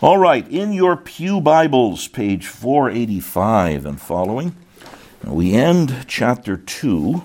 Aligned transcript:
All 0.00 0.16
right, 0.16 0.46
in 0.48 0.72
your 0.72 0.96
Pew 0.96 1.40
Bibles, 1.40 2.06
page 2.06 2.46
485 2.46 3.84
and 3.84 4.00
following, 4.00 4.54
we 5.24 5.54
end 5.54 6.04
chapter 6.06 6.56
2, 6.56 7.24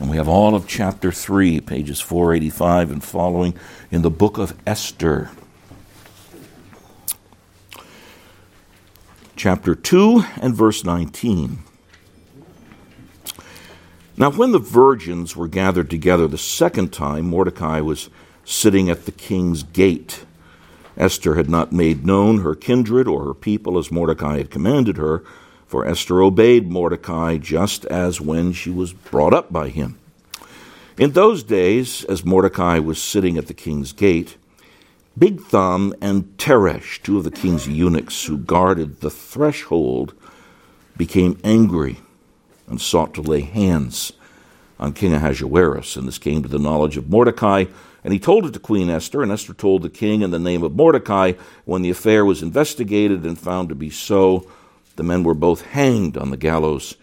and 0.00 0.08
we 0.08 0.16
have 0.16 0.26
all 0.26 0.54
of 0.54 0.66
chapter 0.66 1.12
3, 1.12 1.60
pages 1.60 2.00
485 2.00 2.92
and 2.92 3.04
following, 3.04 3.52
in 3.90 4.00
the 4.00 4.08
book 4.08 4.38
of 4.38 4.56
Esther. 4.66 5.28
Chapter 9.36 9.74
2 9.74 10.24
and 10.40 10.54
verse 10.54 10.84
19. 10.84 11.58
Now, 14.16 14.30
when 14.30 14.52
the 14.52 14.58
virgins 14.58 15.36
were 15.36 15.46
gathered 15.46 15.90
together 15.90 16.26
the 16.26 16.38
second 16.38 16.90
time, 16.90 17.26
Mordecai 17.26 17.82
was 17.82 18.08
sitting 18.46 18.88
at 18.88 19.04
the 19.04 19.12
king's 19.12 19.62
gate. 19.62 20.24
Esther 20.98 21.36
had 21.36 21.48
not 21.48 21.72
made 21.72 22.04
known 22.04 22.42
her 22.42 22.54
kindred 22.54 23.08
or 23.08 23.24
her 23.24 23.34
people 23.34 23.78
as 23.78 23.90
Mordecai 23.90 24.36
had 24.36 24.50
commanded 24.50 24.96
her, 24.96 25.22
for 25.66 25.86
Esther 25.86 26.20
obeyed 26.22 26.70
Mordecai 26.70 27.36
just 27.38 27.84
as 27.86 28.20
when 28.20 28.52
she 28.52 28.70
was 28.70 28.92
brought 28.92 29.32
up 29.32 29.52
by 29.52 29.68
him. 29.68 29.98
In 30.98 31.12
those 31.12 31.44
days, 31.44 32.04
as 32.04 32.24
Mordecai 32.24 32.80
was 32.80 33.00
sitting 33.00 33.38
at 33.38 33.46
the 33.46 33.54
king's 33.54 33.92
gate, 33.92 34.36
Bigthan 35.18 35.94
and 36.00 36.36
Teresh, 36.38 37.02
two 37.02 37.18
of 37.18 37.24
the 37.24 37.30
king's 37.30 37.68
eunuchs 37.68 38.24
who 38.24 38.36
guarded 38.36 39.00
the 39.00 39.10
threshold, 39.10 40.14
became 40.96 41.38
angry 41.44 41.98
and 42.66 42.80
sought 42.80 43.14
to 43.14 43.22
lay 43.22 43.40
hands 43.42 44.12
on 44.80 44.92
King 44.92 45.12
Ahasuerus. 45.12 45.96
And 45.96 46.08
this 46.08 46.18
came 46.18 46.42
to 46.42 46.48
the 46.48 46.58
knowledge 46.58 46.96
of 46.96 47.08
Mordecai, 47.08 47.66
and 48.08 48.14
he 48.14 48.18
told 48.18 48.46
it 48.46 48.54
to 48.54 48.58
Queen 48.58 48.88
Esther, 48.88 49.22
and 49.22 49.30
Esther 49.30 49.52
told 49.52 49.82
the 49.82 49.90
king 49.90 50.22
in 50.22 50.30
the 50.30 50.38
name 50.38 50.62
of 50.62 50.74
Mordecai. 50.74 51.34
When 51.66 51.82
the 51.82 51.90
affair 51.90 52.24
was 52.24 52.42
investigated 52.42 53.26
and 53.26 53.38
found 53.38 53.68
to 53.68 53.74
be 53.74 53.90
so, 53.90 54.50
the 54.96 55.02
men 55.02 55.24
were 55.24 55.34
both 55.34 55.60
hanged 55.60 56.16
on 56.16 56.30
the 56.30 56.38
gallows, 56.38 56.96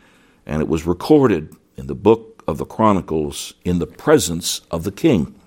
and 0.48 0.64
it 0.64 0.68
was 0.68 0.88
recorded 0.88 1.56
in 1.78 1.86
the 1.86 1.94
book 1.94 2.44
of 2.48 2.58
the 2.58 2.66
Chronicles 2.66 3.54
in 3.64 3.78
the 3.78 3.86
presence 3.86 4.62
of 4.72 4.84
the 4.84 4.92
king. 4.92 5.40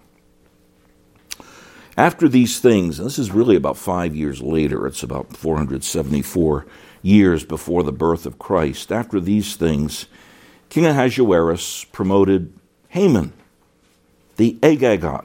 After 1.97 2.29
these 2.29 2.61
things, 2.61 3.01
and 3.01 3.07
this 3.07 3.19
is 3.19 3.33
really 3.33 3.57
about 3.57 3.77
five 3.77 4.15
years 4.15 4.41
later, 4.41 4.87
it's 4.87 5.03
about 5.03 5.37
474 5.37 6.67
years 7.03 7.45
before 7.45 7.83
the 7.83 7.91
birth 7.91 8.27
of 8.27 8.39
Christ. 8.39 8.93
After 8.93 9.19
these 9.19 9.57
things, 9.57 10.07
King 10.69 10.87
Ahasuerus 10.87 11.83
promoted 11.87 12.57
Haman, 12.91 13.33
the 14.37 14.57
Agagite, 14.63 15.25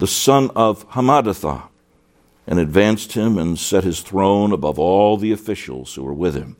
the 0.00 0.06
son 0.06 0.50
of 0.56 0.88
Hammedatha, 0.92 1.64
and 2.46 2.58
advanced 2.58 3.12
him 3.12 3.36
and 3.36 3.58
set 3.58 3.84
his 3.84 4.00
throne 4.00 4.50
above 4.50 4.78
all 4.78 5.18
the 5.18 5.30
officials 5.30 5.94
who 5.94 6.02
were 6.02 6.14
with 6.14 6.34
him. 6.34 6.56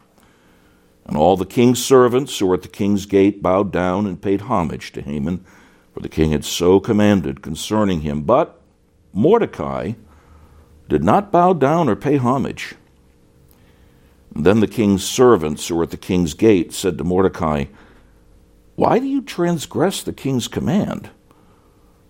And 1.07 1.17
all 1.17 1.39
the 1.39 1.47
king's 1.47 1.83
servants 1.83 2.39
who 2.39 2.47
were 2.47 2.55
at 2.55 2.63
the 2.63 2.69
king's 2.69 3.07
gate 3.07 3.43
bowed 3.43 3.73
down 3.73 4.07
and 4.07 4.21
paid 4.21 4.43
homage 4.43 4.93
to 4.93 5.01
Haman, 5.01 5.43
for 5.95 6.01
the 6.01 6.09
king 6.09 6.33
had 6.33 6.45
so 6.45 6.81
commanded 6.81 7.41
concerning 7.41 8.03
him. 8.03 8.23
But 8.23 8.61
Mordecai 9.15 9.93
did 10.91 11.03
not 11.03 11.33
bow 11.33 11.55
down 11.55 11.89
or 11.89 11.97
pay 11.97 12.19
homage. 12.19 12.75
And 14.35 14.45
then 14.45 14.61
the 14.61 14.69
king's 14.69 15.03
servants 15.03 15.67
who 15.67 15.77
were 15.77 15.85
at 15.85 15.91
the 15.91 15.97
king's 15.97 16.35
gate 16.35 16.75
said 16.75 16.99
to 16.99 17.05
Mordecai, 17.05 17.65
Why 18.77 18.99
do 18.99 19.07
you 19.07 19.23
transgress 19.23 20.03
the 20.03 20.13
king's 20.13 20.47
command? 20.47 21.09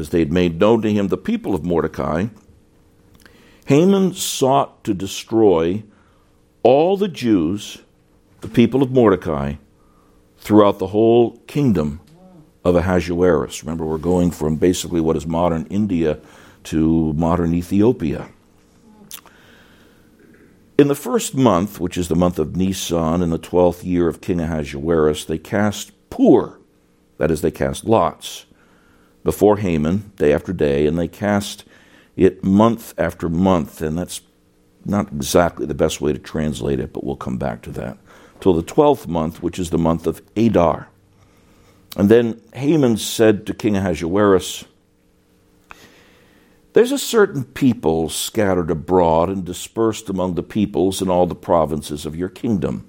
as 0.00 0.08
they 0.08 0.18
had 0.18 0.32
made 0.32 0.58
known 0.58 0.82
to 0.82 0.92
him 0.92 1.08
the 1.08 1.16
people 1.16 1.54
of 1.54 1.62
Mordecai, 1.64 2.26
Haman 3.66 4.14
sought 4.14 4.82
to 4.82 4.94
destroy 4.94 5.84
all 6.64 6.96
the 6.96 7.06
Jews, 7.06 7.82
the 8.40 8.48
people 8.48 8.82
of 8.82 8.90
Mordecai, 8.90 9.54
throughout 10.38 10.78
the 10.78 10.88
whole 10.88 11.36
kingdom 11.46 12.00
of 12.64 12.74
Ahasuerus. 12.74 13.62
Remember, 13.62 13.84
we're 13.84 13.98
going 13.98 14.30
from 14.30 14.56
basically 14.56 15.00
what 15.00 15.16
is 15.16 15.26
modern 15.26 15.66
India 15.66 16.18
to 16.64 17.12
modern 17.12 17.54
Ethiopia. 17.54 18.28
In 20.76 20.88
the 20.88 20.94
first 20.94 21.34
month, 21.34 21.78
which 21.78 21.98
is 21.98 22.08
the 22.08 22.16
month 22.16 22.38
of 22.38 22.56
Nisan, 22.56 23.22
in 23.22 23.30
the 23.30 23.38
twelfth 23.38 23.84
year 23.84 24.08
of 24.08 24.20
King 24.20 24.40
Ahasuerus, 24.40 25.26
they 25.26 25.38
cast 25.38 25.92
Pur, 26.08 26.58
that 27.18 27.30
is, 27.30 27.42
they 27.42 27.50
cast 27.50 27.84
lots, 27.84 28.46
before 29.22 29.58
Haman 29.58 30.12
day 30.16 30.32
after 30.32 30.52
day, 30.52 30.86
and 30.86 30.98
they 30.98 31.08
cast 31.08 31.64
it 32.16 32.42
month 32.44 32.94
after 32.98 33.28
month, 33.28 33.82
and 33.82 33.96
that's 33.96 34.20
not 34.84 35.12
exactly 35.12 35.66
the 35.66 35.74
best 35.74 36.00
way 36.00 36.12
to 36.12 36.18
translate 36.18 36.80
it, 36.80 36.92
but 36.92 37.04
we'll 37.04 37.16
come 37.16 37.38
back 37.38 37.62
to 37.62 37.70
that. 37.72 37.98
Till 38.40 38.54
the 38.54 38.62
twelfth 38.62 39.06
month, 39.06 39.42
which 39.42 39.58
is 39.58 39.70
the 39.70 39.78
month 39.78 40.06
of 40.06 40.22
Adar. 40.36 40.88
And 41.96 42.08
then 42.08 42.40
Haman 42.54 42.96
said 42.96 43.46
to 43.46 43.54
King 43.54 43.76
Ahasuerus, 43.76 44.64
there's 46.72 46.92
a 46.92 46.98
certain 46.98 47.42
people 47.44 48.08
scattered 48.08 48.70
abroad 48.70 49.28
and 49.28 49.44
dispersed 49.44 50.08
among 50.08 50.34
the 50.34 50.42
peoples 50.42 51.02
in 51.02 51.10
all 51.10 51.26
the 51.26 51.34
provinces 51.34 52.06
of 52.06 52.14
your 52.14 52.28
kingdom. 52.28 52.88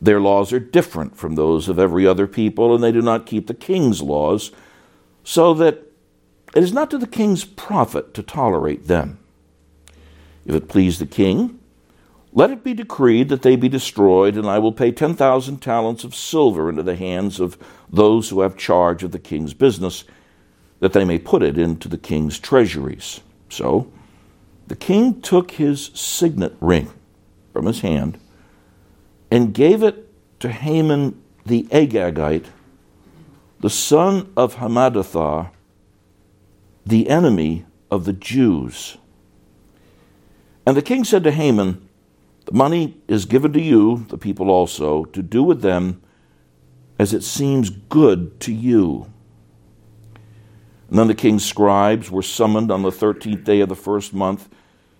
Their 0.00 0.18
laws 0.18 0.50
are 0.54 0.60
different 0.60 1.14
from 1.14 1.34
those 1.34 1.68
of 1.68 1.78
every 1.78 2.06
other 2.06 2.26
people, 2.26 2.74
and 2.74 2.82
they 2.82 2.90
do 2.90 3.02
not 3.02 3.26
keep 3.26 3.48
the 3.48 3.54
king's 3.54 4.00
laws, 4.00 4.50
so 5.30 5.54
that 5.54 5.86
it 6.56 6.62
is 6.64 6.72
not 6.72 6.90
to 6.90 6.98
the 6.98 7.06
king's 7.06 7.44
profit 7.44 8.14
to 8.14 8.20
tolerate 8.20 8.88
them. 8.88 9.16
If 10.44 10.56
it 10.56 10.68
please 10.68 10.98
the 10.98 11.06
king, 11.06 11.60
let 12.32 12.50
it 12.50 12.64
be 12.64 12.74
decreed 12.74 13.28
that 13.28 13.42
they 13.42 13.54
be 13.54 13.68
destroyed, 13.68 14.36
and 14.36 14.48
I 14.48 14.58
will 14.58 14.72
pay 14.72 14.90
10,000 14.90 15.58
talents 15.58 16.02
of 16.02 16.16
silver 16.16 16.68
into 16.68 16.82
the 16.82 16.96
hands 16.96 17.38
of 17.38 17.56
those 17.88 18.28
who 18.30 18.40
have 18.40 18.56
charge 18.56 19.04
of 19.04 19.12
the 19.12 19.20
king's 19.20 19.54
business 19.54 20.02
that 20.80 20.94
they 20.94 21.04
may 21.04 21.20
put 21.20 21.44
it 21.44 21.56
into 21.56 21.86
the 21.86 21.96
king's 21.96 22.36
treasuries. 22.40 23.20
So 23.50 23.88
the 24.66 24.74
king 24.74 25.20
took 25.20 25.52
his 25.52 25.92
signet 25.94 26.56
ring 26.60 26.90
from 27.52 27.66
his 27.66 27.82
hand 27.82 28.18
and 29.30 29.54
gave 29.54 29.84
it 29.84 30.08
to 30.40 30.50
Haman 30.50 31.22
the 31.46 31.68
Agagite, 31.70 32.46
the 33.60 33.70
son 33.70 34.32
of 34.36 34.56
Hammedatha, 34.56 35.50
the 36.84 37.08
enemy 37.08 37.66
of 37.90 38.06
the 38.06 38.12
Jews. 38.12 38.96
And 40.66 40.76
the 40.76 40.82
king 40.82 41.04
said 41.04 41.24
to 41.24 41.30
Haman, 41.30 41.86
The 42.46 42.54
money 42.54 42.96
is 43.06 43.26
given 43.26 43.52
to 43.52 43.60
you, 43.60 44.06
the 44.08 44.18
people 44.18 44.50
also, 44.50 45.04
to 45.06 45.22
do 45.22 45.42
with 45.42 45.60
them 45.60 46.02
as 46.98 47.12
it 47.12 47.22
seems 47.22 47.70
good 47.70 48.40
to 48.40 48.52
you. 48.52 49.10
And 50.88 50.98
then 50.98 51.06
the 51.06 51.14
king's 51.14 51.44
scribes 51.44 52.10
were 52.10 52.22
summoned 52.22 52.70
on 52.70 52.82
the 52.82 52.90
thirteenth 52.90 53.44
day 53.44 53.60
of 53.60 53.68
the 53.68 53.76
first 53.76 54.12
month, 54.12 54.48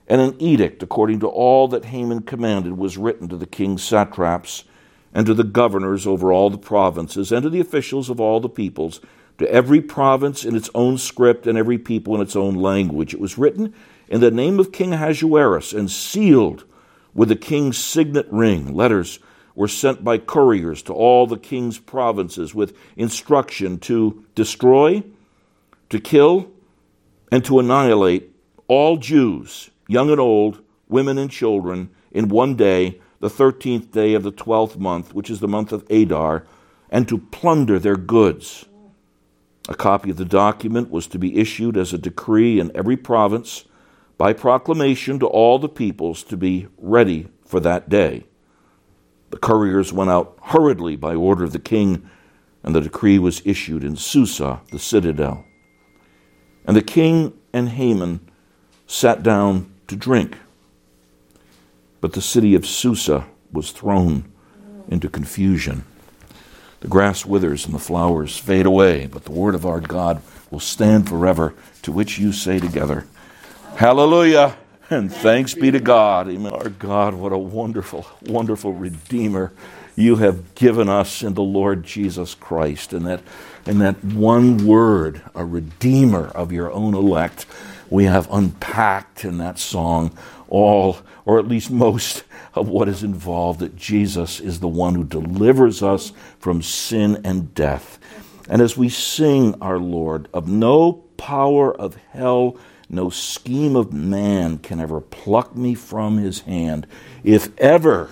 and 0.06 0.20
an 0.20 0.36
edict 0.38 0.82
according 0.82 1.20
to 1.20 1.28
all 1.28 1.66
that 1.68 1.86
Haman 1.86 2.22
commanded 2.22 2.76
was 2.76 2.98
written 2.98 3.28
to 3.28 3.36
the 3.36 3.46
king's 3.46 3.82
satraps 3.82 4.64
and 5.12 5.26
to 5.26 5.34
the 5.34 5.44
governors 5.44 6.06
over 6.06 6.32
all 6.32 6.50
the 6.50 6.58
provinces 6.58 7.32
and 7.32 7.42
to 7.42 7.50
the 7.50 7.60
officials 7.60 8.10
of 8.10 8.20
all 8.20 8.40
the 8.40 8.48
peoples, 8.48 9.00
to 9.38 9.50
every 9.50 9.80
province 9.80 10.44
in 10.44 10.54
its 10.54 10.70
own 10.74 10.98
script 10.98 11.46
and 11.46 11.56
every 11.56 11.78
people 11.78 12.14
in 12.14 12.20
its 12.20 12.36
own 12.36 12.54
language. 12.54 13.14
It 13.14 13.20
was 13.20 13.38
written 13.38 13.74
in 14.08 14.20
the 14.20 14.30
name 14.30 14.60
of 14.60 14.72
King 14.72 14.92
Ahasuerus 14.92 15.72
and 15.72 15.90
sealed 15.90 16.64
with 17.14 17.28
the 17.28 17.36
king's 17.36 17.78
signet 17.78 18.26
ring. 18.30 18.74
Letters 18.74 19.18
were 19.54 19.68
sent 19.68 20.04
by 20.04 20.18
couriers 20.18 20.82
to 20.82 20.92
all 20.92 21.26
the 21.26 21.38
king's 21.38 21.78
provinces 21.78 22.54
with 22.54 22.76
instruction 22.96 23.78
to 23.78 24.24
destroy 24.34 25.02
to 25.90 26.00
kill 26.00 26.50
and 27.30 27.44
to 27.44 27.58
annihilate 27.58 28.34
all 28.68 28.96
Jews, 28.96 29.70
young 29.88 30.10
and 30.10 30.20
old, 30.20 30.62
women 30.88 31.18
and 31.18 31.30
children, 31.30 31.90
in 32.12 32.28
one 32.28 32.54
day, 32.56 33.00
the 33.20 33.30
thirteenth 33.30 33.92
day 33.92 34.14
of 34.14 34.22
the 34.22 34.32
twelfth 34.32 34.78
month, 34.78 35.14
which 35.14 35.30
is 35.30 35.40
the 35.40 35.48
month 35.48 35.72
of 35.72 35.86
Adar, 35.90 36.44
and 36.90 37.06
to 37.08 37.18
plunder 37.18 37.78
their 37.78 37.96
goods. 37.96 38.64
A 39.68 39.74
copy 39.74 40.10
of 40.10 40.16
the 40.16 40.24
document 40.24 40.90
was 40.90 41.06
to 41.08 41.18
be 41.18 41.38
issued 41.38 41.76
as 41.76 41.92
a 41.92 41.98
decree 41.98 42.58
in 42.58 42.74
every 42.74 42.96
province 42.96 43.66
by 44.18 44.32
proclamation 44.32 45.18
to 45.20 45.26
all 45.26 45.58
the 45.58 45.68
peoples 45.68 46.24
to 46.24 46.36
be 46.36 46.66
ready 46.78 47.28
for 47.44 47.60
that 47.60 47.88
day. 47.88 48.24
The 49.30 49.38
couriers 49.38 49.92
went 49.92 50.10
out 50.10 50.36
hurriedly 50.42 50.96
by 50.96 51.14
order 51.14 51.44
of 51.44 51.52
the 51.52 51.58
king, 51.58 52.08
and 52.62 52.74
the 52.74 52.80
decree 52.80 53.18
was 53.18 53.42
issued 53.44 53.84
in 53.84 53.96
Susa, 53.96 54.60
the 54.72 54.78
citadel. 54.78 55.44
And 56.64 56.76
the 56.76 56.82
king 56.82 57.32
and 57.52 57.68
Haman 57.68 58.28
sat 58.86 59.22
down 59.22 59.72
to 59.86 59.96
drink. 59.96 60.36
But 62.00 62.12
the 62.12 62.22
city 62.22 62.54
of 62.54 62.66
Susa 62.66 63.26
was 63.52 63.72
thrown 63.72 64.30
into 64.88 65.08
confusion. 65.08 65.84
The 66.80 66.88
grass 66.88 67.26
withers 67.26 67.66
and 67.66 67.74
the 67.74 67.78
flowers 67.78 68.38
fade 68.38 68.66
away, 68.66 69.06
but 69.06 69.24
the 69.24 69.32
word 69.32 69.54
of 69.54 69.66
our 69.66 69.80
God 69.80 70.22
will 70.50 70.60
stand 70.60 71.08
forever, 71.08 71.54
to 71.82 71.92
which 71.92 72.18
you 72.18 72.32
say 72.32 72.58
together, 72.58 73.06
Hallelujah! 73.76 74.56
And 74.90 75.12
thanks 75.12 75.54
be 75.54 75.70
to 75.70 75.78
God. 75.78 76.28
Amen. 76.28 76.52
Our 76.52 76.68
God, 76.68 77.14
what 77.14 77.32
a 77.32 77.38
wonderful, 77.38 78.06
wonderful 78.22 78.72
Redeemer 78.72 79.52
you 79.94 80.16
have 80.16 80.54
given 80.56 80.88
us 80.88 81.22
in 81.22 81.34
the 81.34 81.42
Lord 81.42 81.84
Jesus 81.84 82.34
Christ. 82.34 82.92
And 82.92 83.06
that, 83.06 83.20
in 83.66 83.78
that 83.78 84.02
one 84.02 84.66
word, 84.66 85.22
a 85.34 85.44
Redeemer 85.44 86.28
of 86.28 86.50
your 86.50 86.72
own 86.72 86.94
elect, 86.94 87.46
we 87.90 88.04
have 88.04 88.30
unpacked 88.32 89.24
in 89.24 89.38
that 89.38 89.58
song 89.58 90.16
all, 90.48 90.98
or 91.24 91.38
at 91.38 91.48
least 91.48 91.70
most, 91.70 92.24
of 92.54 92.68
what 92.68 92.88
is 92.88 93.02
involved 93.02 93.60
that 93.60 93.76
Jesus 93.76 94.40
is 94.40 94.60
the 94.60 94.68
one 94.68 94.94
who 94.94 95.04
delivers 95.04 95.82
us 95.82 96.12
from 96.38 96.62
sin 96.62 97.20
and 97.24 97.54
death. 97.54 97.98
And 98.48 98.60
as 98.60 98.76
we 98.76 98.88
sing 98.88 99.54
our 99.60 99.78
Lord, 99.78 100.28
of 100.32 100.48
no 100.48 101.04
power 101.16 101.74
of 101.74 101.94
hell, 102.12 102.56
no 102.88 103.10
scheme 103.10 103.76
of 103.76 103.92
man 103.92 104.58
can 104.58 104.80
ever 104.80 105.00
pluck 105.00 105.54
me 105.54 105.74
from 105.74 106.18
his 106.18 106.40
hand. 106.40 106.88
If 107.22 107.56
ever 107.58 108.10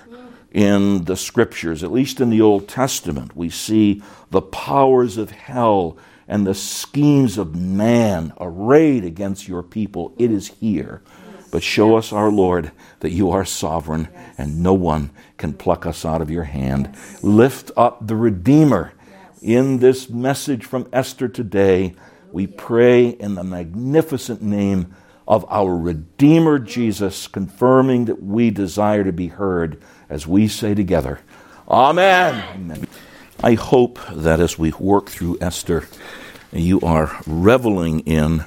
in 0.52 1.04
the 1.04 1.16
scriptures, 1.16 1.82
at 1.82 1.92
least 1.92 2.20
in 2.20 2.30
the 2.30 2.40
Old 2.40 2.68
Testament, 2.68 3.36
we 3.36 3.50
see 3.50 4.02
the 4.30 4.42
powers 4.42 5.16
of 5.16 5.32
hell 5.32 5.96
and 6.28 6.46
the 6.46 6.54
schemes 6.54 7.38
of 7.38 7.56
man 7.56 8.32
arrayed 8.38 9.04
against 9.04 9.48
your 9.48 9.62
people, 9.62 10.14
it 10.18 10.30
is 10.30 10.48
here. 10.48 11.02
But 11.50 11.62
show 11.62 11.96
us, 11.96 12.12
our 12.12 12.30
Lord, 12.30 12.70
that 13.00 13.10
you 13.10 13.30
are 13.30 13.44
sovereign 13.46 14.08
and 14.36 14.62
no 14.62 14.74
one 14.74 15.10
can 15.38 15.54
pluck 15.54 15.86
us 15.86 16.04
out 16.04 16.20
of 16.20 16.30
your 16.30 16.44
hand. 16.44 16.94
Lift 17.22 17.70
up 17.76 18.06
the 18.06 18.14
Redeemer 18.16 18.92
in 19.40 19.78
this 19.78 20.10
message 20.10 20.66
from 20.66 20.88
Esther 20.92 21.26
today. 21.26 21.94
We 22.30 22.46
pray 22.46 23.08
in 23.08 23.34
the 23.34 23.44
magnificent 23.44 24.42
name 24.42 24.94
of 25.26 25.46
our 25.48 25.74
Redeemer 25.74 26.58
Jesus, 26.58 27.26
confirming 27.26 28.06
that 28.06 28.22
we 28.22 28.50
desire 28.50 29.04
to 29.04 29.12
be 29.12 29.28
heard 29.28 29.82
as 30.08 30.26
we 30.26 30.48
say 30.48 30.74
together, 30.74 31.20
Amen. 31.68 32.42
Amen. 32.54 32.86
I 33.40 33.54
hope 33.54 34.00
that 34.10 34.40
as 34.40 34.58
we 34.58 34.72
work 34.72 35.06
through 35.06 35.38
Esther, 35.40 35.86
you 36.52 36.80
are 36.80 37.20
reveling 37.24 38.00
in 38.00 38.44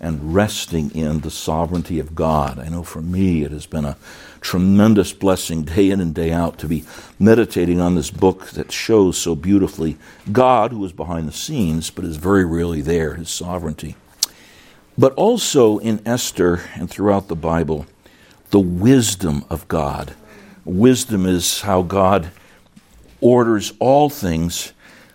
and 0.00 0.34
resting 0.34 0.90
in 0.96 1.20
the 1.20 1.30
sovereignty 1.30 2.00
of 2.00 2.16
God. 2.16 2.58
I 2.58 2.68
know 2.68 2.82
for 2.82 3.00
me 3.00 3.44
it 3.44 3.52
has 3.52 3.66
been 3.66 3.84
a 3.84 3.96
tremendous 4.40 5.12
blessing 5.12 5.62
day 5.62 5.90
in 5.90 6.00
and 6.00 6.12
day 6.12 6.32
out 6.32 6.58
to 6.58 6.66
be 6.66 6.82
meditating 7.20 7.80
on 7.80 7.94
this 7.94 8.10
book 8.10 8.50
that 8.50 8.72
shows 8.72 9.16
so 9.16 9.36
beautifully 9.36 9.96
God, 10.32 10.72
who 10.72 10.84
is 10.84 10.92
behind 10.92 11.28
the 11.28 11.32
scenes, 11.32 11.90
but 11.90 12.04
is 12.04 12.16
very 12.16 12.44
rarely 12.44 12.80
there, 12.80 13.14
his 13.14 13.30
sovereignty. 13.30 13.94
But 14.98 15.12
also 15.14 15.78
in 15.78 16.02
Esther 16.04 16.62
and 16.74 16.90
throughout 16.90 17.28
the 17.28 17.36
Bible, 17.36 17.86
the 18.50 18.58
wisdom 18.58 19.44
of 19.48 19.68
God. 19.68 20.14
Wisdom 20.64 21.26
is 21.26 21.60
how 21.60 21.82
God 21.82 22.32
orders 23.22 23.72
all 23.78 24.10
things 24.10 24.72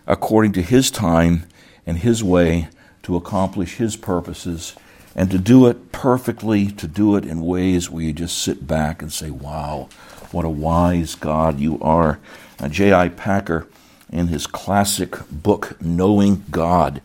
according 0.07 0.53
to 0.53 0.61
his 0.61 0.89
time 0.89 1.43
and 1.85 1.99
his 1.99 2.23
way 2.23 2.69
to 3.07 3.15
accomplish 3.15 3.77
His 3.77 3.95
purposes 3.95 4.75
and 5.15 5.31
to 5.31 5.37
do 5.37 5.65
it 5.67 5.93
perfectly, 5.93 6.67
to 6.71 6.89
do 6.89 7.15
it 7.15 7.23
in 7.23 7.39
ways 7.39 7.89
where 7.89 8.03
you 8.03 8.11
just 8.11 8.37
sit 8.37 8.67
back 8.67 9.01
and 9.01 9.13
say, 9.13 9.29
wow, 9.29 9.87
what 10.33 10.43
a 10.43 10.49
wise 10.49 11.15
God 11.15 11.57
you 11.57 11.79
are. 11.81 12.19
J.I. 12.69 13.07
Packer, 13.07 13.65
in 14.11 14.27
his 14.27 14.45
classic 14.45 15.15
book, 15.31 15.77
Knowing 15.81 16.43
God, 16.51 17.01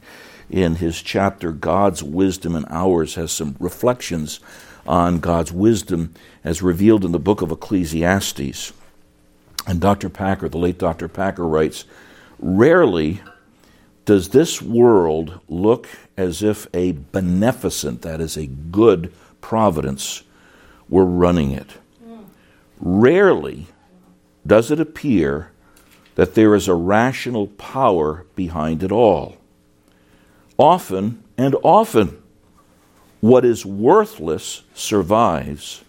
in 0.50 0.74
his 0.74 1.00
chapter, 1.00 1.52
God's 1.52 2.02
Wisdom 2.02 2.56
and 2.56 2.66
Ours, 2.68 3.14
has 3.14 3.30
some 3.30 3.54
reflections 3.60 4.40
on 4.84 5.20
God's 5.20 5.52
wisdom 5.52 6.12
as 6.42 6.62
revealed 6.62 7.04
in 7.04 7.12
the 7.12 7.20
book 7.20 7.42
of 7.42 7.52
Ecclesiastes. 7.52 8.72
And 9.66 9.80
Dr. 9.80 10.08
Packer, 10.08 10.48
the 10.48 10.58
late 10.58 10.78
Dr. 10.78 11.08
Packer, 11.08 11.46
writes 11.46 11.84
Rarely 12.38 13.20
does 14.04 14.30
this 14.30 14.60
world 14.60 15.40
look 15.48 15.88
as 16.16 16.42
if 16.42 16.66
a 16.74 16.92
beneficent, 16.92 18.02
that 18.02 18.20
is, 18.20 18.36
a 18.36 18.46
good 18.46 19.12
providence, 19.40 20.24
were 20.88 21.04
running 21.04 21.52
it? 21.52 21.78
Rarely 22.80 23.68
does 24.44 24.72
it 24.72 24.80
appear 24.80 25.52
that 26.16 26.34
there 26.34 26.54
is 26.54 26.68
a 26.68 26.74
rational 26.74 27.46
power 27.46 28.26
behind 28.34 28.82
it 28.82 28.92
all. 28.92 29.36
Often 30.58 31.22
and 31.38 31.56
often, 31.62 32.22
what 33.20 33.44
is 33.44 33.64
worthless 33.64 34.62
survives, 34.74 35.84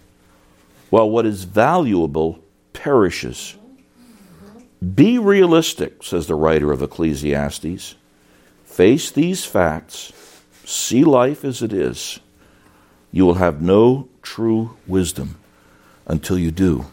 while 0.90 1.10
what 1.10 1.26
is 1.26 1.44
valuable 1.44 2.40
perishes. 2.74 3.56
Be 4.84 5.18
realistic, 5.18 6.04
says 6.04 6.28
the 6.28 6.36
writer 6.36 6.72
of 6.72 6.82
Ecclesiastes. 6.82 7.96
Face 8.66 9.12
these 9.12 9.46
facts, 9.46 10.12
see 10.66 11.04
life 11.04 11.46
as 11.46 11.62
it 11.62 11.72
is. 11.72 12.20
You 13.12 13.26
will 13.26 13.36
have 13.36 13.62
no 13.62 14.10
true 14.24 14.76
wisdom 14.88 15.38
until 16.08 16.38
you 16.38 16.52
do. 16.52 16.86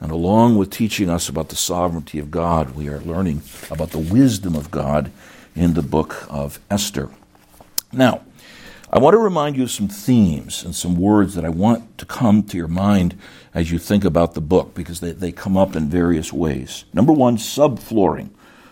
And 0.00 0.12
along 0.12 0.56
with 0.56 0.70
teaching 0.70 1.10
us 1.10 1.28
about 1.28 1.48
the 1.48 1.56
sovereignty 1.56 2.18
of 2.18 2.30
God, 2.30 2.74
we 2.74 2.88
are 2.88 3.00
learning 3.00 3.42
about 3.70 3.90
the 3.90 3.98
wisdom 3.98 4.54
of 4.54 4.70
God 4.70 5.10
in 5.56 5.74
the 5.74 5.82
book 5.82 6.26
of 6.30 6.60
Esther. 6.70 7.10
Now, 7.92 8.22
I 8.94 8.98
want 8.98 9.14
to 9.14 9.18
remind 9.18 9.56
you 9.56 9.64
of 9.64 9.72
some 9.72 9.88
themes 9.88 10.62
and 10.62 10.72
some 10.72 10.94
words 10.94 11.34
that 11.34 11.44
I 11.44 11.48
want 11.48 11.98
to 11.98 12.06
come 12.06 12.44
to 12.44 12.56
your 12.56 12.68
mind 12.68 13.18
as 13.52 13.72
you 13.72 13.78
think 13.80 14.04
about 14.04 14.34
the 14.34 14.40
book 14.40 14.72
because 14.72 15.00
they, 15.00 15.10
they 15.10 15.32
come 15.32 15.56
up 15.56 15.74
in 15.74 15.88
various 15.88 16.32
ways. 16.32 16.84
Number 16.92 17.12
one, 17.12 17.36
subflooring 17.36 18.30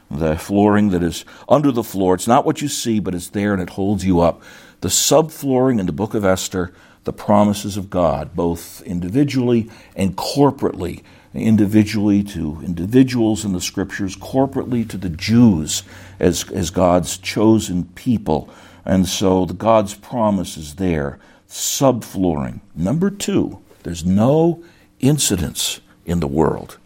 the 0.09 0.37
flooring 0.37 0.91
that 0.91 1.03
is 1.03 1.25
under 1.49 1.73
the 1.73 1.83
floor. 1.83 2.15
It's 2.15 2.29
not 2.29 2.47
what 2.47 2.63
you 2.63 2.69
see, 2.69 3.01
but 3.01 3.17
it's 3.17 3.31
there 3.31 3.53
and 3.53 3.61
it 3.61 3.71
holds 3.71 4.05
you 4.05 4.21
up. 4.21 4.43
The 4.81 4.89
subflooring 4.89 5.81
in 5.81 5.87
the 5.87 5.93
book 5.93 6.15
of 6.15 6.25
Esther, 6.25 6.73
the 7.03 7.13
promises 7.13 7.77
of 7.77 7.91
God, 7.91 8.37
both 8.37 8.81
individually 8.83 9.71
and 9.97 10.17
corporately. 10.17 11.03
Individually 11.35 12.23
to 12.25 12.61
individuals 12.63 13.45
in 13.45 13.55
the 13.55 13.61
scriptures, 13.61 14.15
corporately 14.15 14.89
to 14.89 14.99
the 14.99 15.09
Jews 15.09 15.83
as, 16.21 16.49
as 16.51 16.71
God's 16.71 17.17
chosen 17.17 17.87
people. 17.97 18.51
And 18.85 19.09
so 19.09 19.45
the 19.45 19.55
God's 19.55 19.95
promise 19.95 20.57
is 20.57 20.75
there. 20.77 21.19
Subflooring. 21.49 22.61
Number 22.75 23.11
two, 23.11 23.61
there's 23.83 24.05
no 24.05 24.63
incidents 25.01 25.81
in 26.05 26.21
the 26.21 26.27
world. 26.27 26.79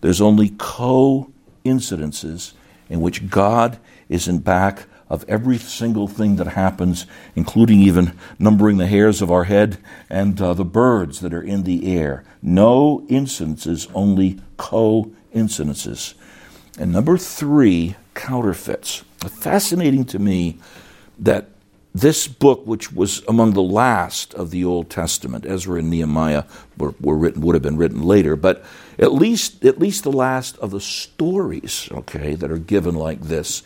There's 0.00 0.20
only 0.20 0.50
coincidences 0.58 2.54
in 2.88 3.00
which 3.00 3.30
God 3.30 3.78
is 4.08 4.28
in 4.28 4.40
back 4.40 4.86
of 5.08 5.24
every 5.28 5.58
single 5.58 6.08
thing 6.08 6.36
that 6.36 6.46
happens, 6.48 7.06
including 7.36 7.80
even 7.80 8.18
numbering 8.38 8.78
the 8.78 8.86
hairs 8.86 9.20
of 9.20 9.30
our 9.30 9.44
head 9.44 9.76
and 10.08 10.40
uh, 10.40 10.54
the 10.54 10.64
birds 10.64 11.20
that 11.20 11.34
are 11.34 11.42
in 11.42 11.64
the 11.64 11.94
air. 11.94 12.24
No 12.40 13.04
incidences, 13.10 13.90
only 13.94 14.40
coincidences. 14.56 16.14
And 16.78 16.92
number 16.92 17.18
three, 17.18 17.96
counterfeits. 18.14 19.04
Fascinating 19.28 20.06
to 20.06 20.18
me 20.18 20.58
that 21.22 21.48
this 21.94 22.26
book, 22.26 22.66
which 22.66 22.92
was 22.92 23.22
among 23.28 23.52
the 23.52 23.62
last 23.62 24.34
of 24.34 24.50
the 24.50 24.64
Old 24.64 24.88
Testament, 24.88 25.44
Ezra 25.46 25.78
and 25.78 25.90
Nehemiah 25.90 26.44
were, 26.78 26.94
were 27.00 27.16
written, 27.16 27.42
would 27.42 27.54
have 27.54 27.62
been 27.62 27.76
written 27.76 28.02
later, 28.02 28.34
but 28.34 28.64
at 28.98 29.12
least, 29.12 29.64
at 29.64 29.78
least 29.78 30.04
the 30.04 30.12
last 30.12 30.56
of 30.58 30.70
the 30.70 30.80
stories, 30.80 31.88
okay, 31.92 32.34
that 32.34 32.50
are 32.50 32.58
given 32.58 32.94
like 32.94 33.20
this. 33.22 33.62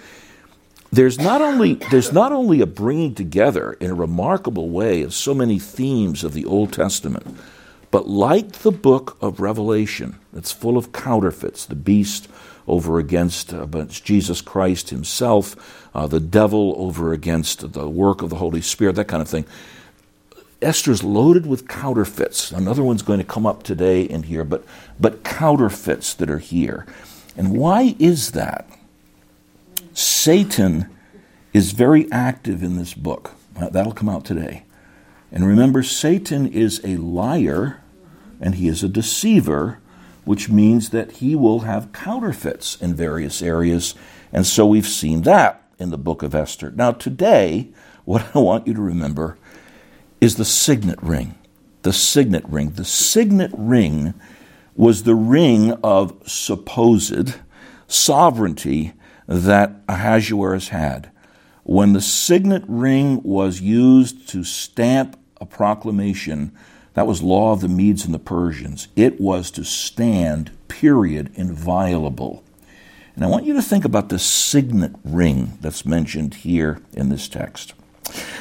There's 0.93 1.19
not 1.19 1.43
only 1.43 1.75
there's 1.75 2.13
not 2.13 2.33
only 2.33 2.61
a 2.61 2.67
bringing 2.67 3.15
together 3.15 3.73
in 3.75 3.91
a 3.91 3.95
remarkable 3.95 4.71
way 4.71 5.03
of 5.03 5.13
so 5.13 5.35
many 5.35 5.59
themes 5.59 6.23
of 6.23 6.33
the 6.33 6.45
Old 6.45 6.73
Testament, 6.73 7.27
but 7.91 8.09
like 8.09 8.53
the 8.53 8.73
book 8.73 9.17
of 9.21 9.41
Revelation, 9.41 10.19
it's 10.33 10.53
full 10.53 10.77
of 10.77 10.93
counterfeits, 10.93 11.67
the 11.67 11.75
beast 11.75 12.29
over 12.67 12.99
against, 12.99 13.53
uh, 13.53 13.67
Jesus 13.89 14.41
Christ 14.41 14.91
himself, 14.91 15.89
uh, 15.95 16.07
the 16.07 16.21
devil 16.21 16.75
over 16.79 17.13
against 17.13 17.73
the 17.73 17.89
work 17.89 18.23
of 18.23 18.31
the 18.31 18.37
Holy 18.37 18.61
Spirit, 18.61 18.97
that 18.97 19.09
kind 19.09 19.23
of 19.23 19.29
thing. 19.29 19.47
Esther's 20.63 21.05
loaded 21.05 21.47
with 21.47 21.69
counterfeits. 21.69 22.51
Another 22.51 22.83
one's 22.83 23.03
going 23.03 23.19
to 23.19 23.25
come 23.25 23.47
up 23.47 23.63
today 23.63 24.03
in 24.03 24.25
here, 24.25 24.45
but, 24.45 24.65
but 24.99 25.23
counterfeits 25.23 26.15
that 26.15 26.31
are 26.31 26.39
here. 26.39 26.87
And 27.37 27.53
why 27.57 27.95
is 27.99 28.33
that? 28.33 28.69
Satan 29.93 30.89
is 31.53 31.73
very 31.73 32.11
active 32.11 32.63
in 32.63 32.77
this 32.77 32.95
book. 32.95 33.33
That'll 33.55 33.93
come 33.93 34.09
out 34.09 34.25
today. 34.25 34.65
And 35.31 35.47
remember, 35.47 35.83
Satan 35.83 36.47
is 36.47 36.81
a 36.85 36.97
liar 36.97 37.83
and 38.41 38.55
he 38.57 38.69
is 38.69 38.83
a 38.83 38.89
deceiver, 38.89 39.79
which 40.27 40.51
means 40.51 40.91
that 40.91 41.13
he 41.13 41.37
will 41.37 41.61
have 41.61 41.93
counterfeits 41.93 42.77
in 42.83 42.93
various 42.93 43.41
areas. 43.41 43.95
And 44.33 44.45
so 44.45 44.67
we've 44.67 44.87
seen 44.87 45.23
that 45.23 45.63
in 45.79 45.91
the 45.91 45.97
book 45.97 46.25
of 46.25 46.35
Esther. 46.35 46.73
Now, 46.73 46.91
today, 46.91 47.71
what 48.05 48.27
I 48.35 48.41
want 48.41 48.67
you 48.67 48.75
to 48.75 48.83
remember 48.83 49.39
is 50.21 50.35
the 50.35 50.45
signet 50.45 51.01
ring. 51.01 51.37
The 51.83 51.93
signet 51.93 52.45
ring. 52.49 52.71
The 52.71 52.85
signet 52.85 53.53
ring 53.57 54.15
was 54.75 55.05
the 55.05 55.15
ring 55.15 55.73
of 55.85 56.21
supposed 56.27 57.35
sovereignty 57.87 58.95
that 59.29 59.77
Ahasuerus 59.89 60.71
had. 60.71 61.09
When 61.63 61.93
the 61.93 62.01
signet 62.01 62.65
ring 62.67 63.23
was 63.23 63.61
used 63.61 64.29
to 64.31 64.43
stamp 64.43 65.17
a 65.41 65.47
proclamation, 65.47 66.51
that 66.97 67.07
was 67.07 67.23
law 67.23 67.53
of 67.53 67.61
the 67.61 67.69
Medes 67.69 68.07
and 68.07 68.15
the 68.15 68.19
Persians. 68.19 68.89
It 68.97 69.21
was 69.21 69.51
to 69.51 69.65
stand, 69.65 70.51
period, 70.67 71.31
inviolable. 71.35 72.43
And 73.15 73.23
I 73.23 73.29
want 73.29 73.45
you 73.45 73.53
to 73.53 73.61
think 73.61 73.85
about 73.85 74.09
the 74.09 74.19
signet 74.19 74.93
ring 75.05 75.59
that's 75.61 75.85
mentioned 75.85 76.37
here 76.37 76.81
in 76.95 77.11
this 77.11 77.29
text. 77.29 77.75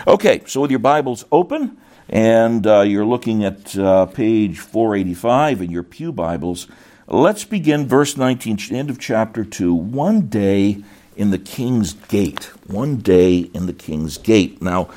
Okay, 0.07 0.41
so 0.45 0.61
with 0.61 0.71
your 0.71 0.79
Bibles 0.79 1.25
open, 1.33 1.75
and 2.07 2.65
uh, 2.65 2.81
you're 2.81 3.05
looking 3.05 3.43
at 3.43 3.77
uh, 3.77 4.05
page 4.05 4.59
485 4.59 5.61
in 5.61 5.69
your 5.69 5.83
Pew 5.83 6.13
Bibles, 6.13 6.67
let's 7.07 7.43
begin 7.43 7.85
verse 7.85 8.15
19, 8.15 8.57
end 8.71 8.89
of 8.89 8.97
chapter 8.97 9.43
2. 9.43 9.73
One 9.73 10.27
day 10.27 10.81
in 11.17 11.31
the 11.31 11.39
king's 11.39 11.91
gate. 11.91 12.45
One 12.67 12.99
day 12.99 13.49
in 13.53 13.65
the 13.65 13.73
king's 13.73 14.17
gate. 14.17 14.61
Now, 14.61 14.89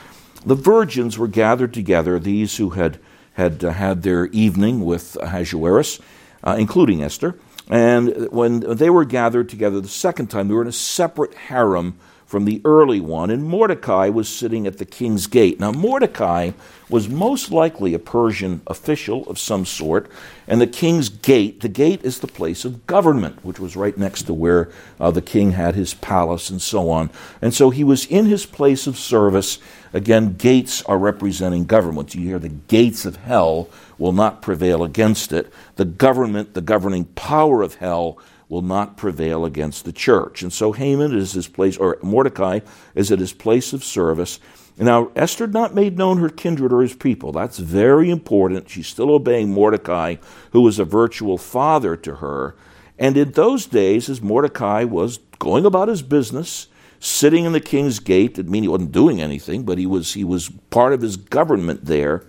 the 0.47 0.55
virgins 0.55 1.19
were 1.19 1.27
gathered 1.27 1.75
together, 1.75 2.21
these 2.21 2.59
who 2.59 2.71
had 2.71 3.01
had 3.39 3.65
uh, 3.65 3.71
had 3.71 4.03
their 4.03 4.27
evening 4.27 4.85
with 4.85 5.17
Ahasuerus, 5.23 6.01
uh, 6.45 6.57
including 6.59 7.03
Esther. 7.03 7.39
And 7.71 8.29
when 8.31 8.61
they 8.61 8.91
were 8.91 9.05
gathered 9.05 9.49
together 9.49 9.81
the 9.81 9.89
second 9.89 10.27
time, 10.27 10.49
they 10.49 10.55
were 10.55 10.63
in 10.63 10.69
a 10.69 10.73
separate 10.73 11.35
harem 11.35 11.99
from 12.29 12.45
the 12.45 12.61
early 12.63 13.01
one, 13.01 13.31
and 13.31 13.43
Mordecai 13.43 14.11
was 14.11 14.29
sitting 14.29 14.67
at 14.67 14.77
the 14.77 14.85
king's 14.85 15.27
gate. 15.27 15.59
Now, 15.59 15.73
Mordecai 15.73 16.51
was 16.91 17.09
most 17.09 17.51
likely 17.51 17.95
a 17.95 17.99
Persian 17.99 18.61
official 18.67 19.27
of 19.31 19.39
some 19.39 19.65
sort, 19.65 20.11
and 20.47 20.61
the 20.61 20.67
king's 20.67 21.09
gate, 21.09 21.63
the 21.63 21.71
gate 21.71 22.05
is 22.05 22.21
the 22.21 22.27
place 22.27 22.67
of 22.67 22.87
government, 22.87 23.43
which 23.43 23.59
was 23.59 23.77
right 23.77 23.97
next 23.97 24.25
to 24.25 24.35
where 24.35 24.71
uh, 25.01 25.11
the 25.11 25.23
king 25.23 25.53
had 25.53 25.75
his 25.75 25.95
palace 25.95 26.51
and 26.51 26.61
so 26.61 26.91
on. 26.91 27.09
And 27.41 27.55
so 27.55 27.71
he 27.71 27.83
was 27.83 28.05
in 28.05 28.27
his 28.27 28.45
place 28.45 28.87
of 28.87 28.99
service. 28.99 29.59
Again, 29.95 30.35
gates 30.35 30.83
are 30.83 30.99
representing 30.99 31.65
government. 31.65 32.15
You 32.15 32.27
hear 32.27 32.39
the 32.39 32.51
gates 32.51 33.07
of 33.07 33.17
hell 33.17 33.71
will 33.97 34.13
not 34.13 34.43
prevail 34.43 34.85
against 34.85 35.33
it. 35.33 35.51
The 35.77 35.87
government, 35.87 36.53
the 36.53 36.61
governing 36.61 37.07
power 37.07 37.63
of 37.63 37.77
hell, 37.77 38.19
will 38.49 38.63
not 38.63 38.97
prevail 38.97 39.45
against 39.45 39.85
the 39.85 39.93
church. 39.93 40.43
And 40.43 40.53
so 40.53 40.73
Haman 40.73 41.17
is 41.17 41.33
his 41.33 41.49
place, 41.49 41.77
or 41.77 41.99
Mordecai 42.03 42.61
is 42.95 43.13
at 43.13 43.19
his 43.19 43.33
place 43.33 43.73
of 43.73 43.85
service. 43.85 44.41
Now, 44.79 45.11
Esther 45.17 45.45
had 45.45 45.53
not 45.53 45.75
made 45.75 45.99
known 45.99 46.19
her 46.19 46.29
kindred 46.29 46.73
or 46.73 46.83
his 46.83 46.95
people. 46.95 47.33
That's 47.33 47.59
very 47.59 48.11
important. 48.11 48.71
She's 48.71 48.87
still 48.87 49.11
obeying 49.11 49.51
Mordecai, 49.51 50.17
who 50.53 50.61
was 50.61 50.79
a 50.79 50.85
virtual 50.85 51.37
father 51.37 51.97
to 51.97 52.17
her. 52.17 52.55
And 52.99 53.17
in 53.17 53.33
those 53.33 53.67
days, 53.67 54.09
as 54.09 54.23
Mordecai 54.23 54.85
was 54.85 55.19
going 55.39 55.67
about 55.67 55.89
his 55.89 56.03
business, 56.03 56.69
sitting 57.01 57.45
in 57.45 57.53
the 57.53 57.61
king's 57.61 57.99
gate, 57.99 58.39
it 58.39 58.49
mean 58.49 58.63
he 58.63 58.69
wasn't 58.69 58.93
doing 58.93 59.21
anything, 59.21 59.65
but 59.65 59.79
he 59.79 59.87
was, 59.87 60.15
he 60.15 60.25
was 60.25 60.49
part 60.71 60.93
of 60.93 61.03
his 61.03 61.17
government 61.17 61.85
there. 61.85 62.25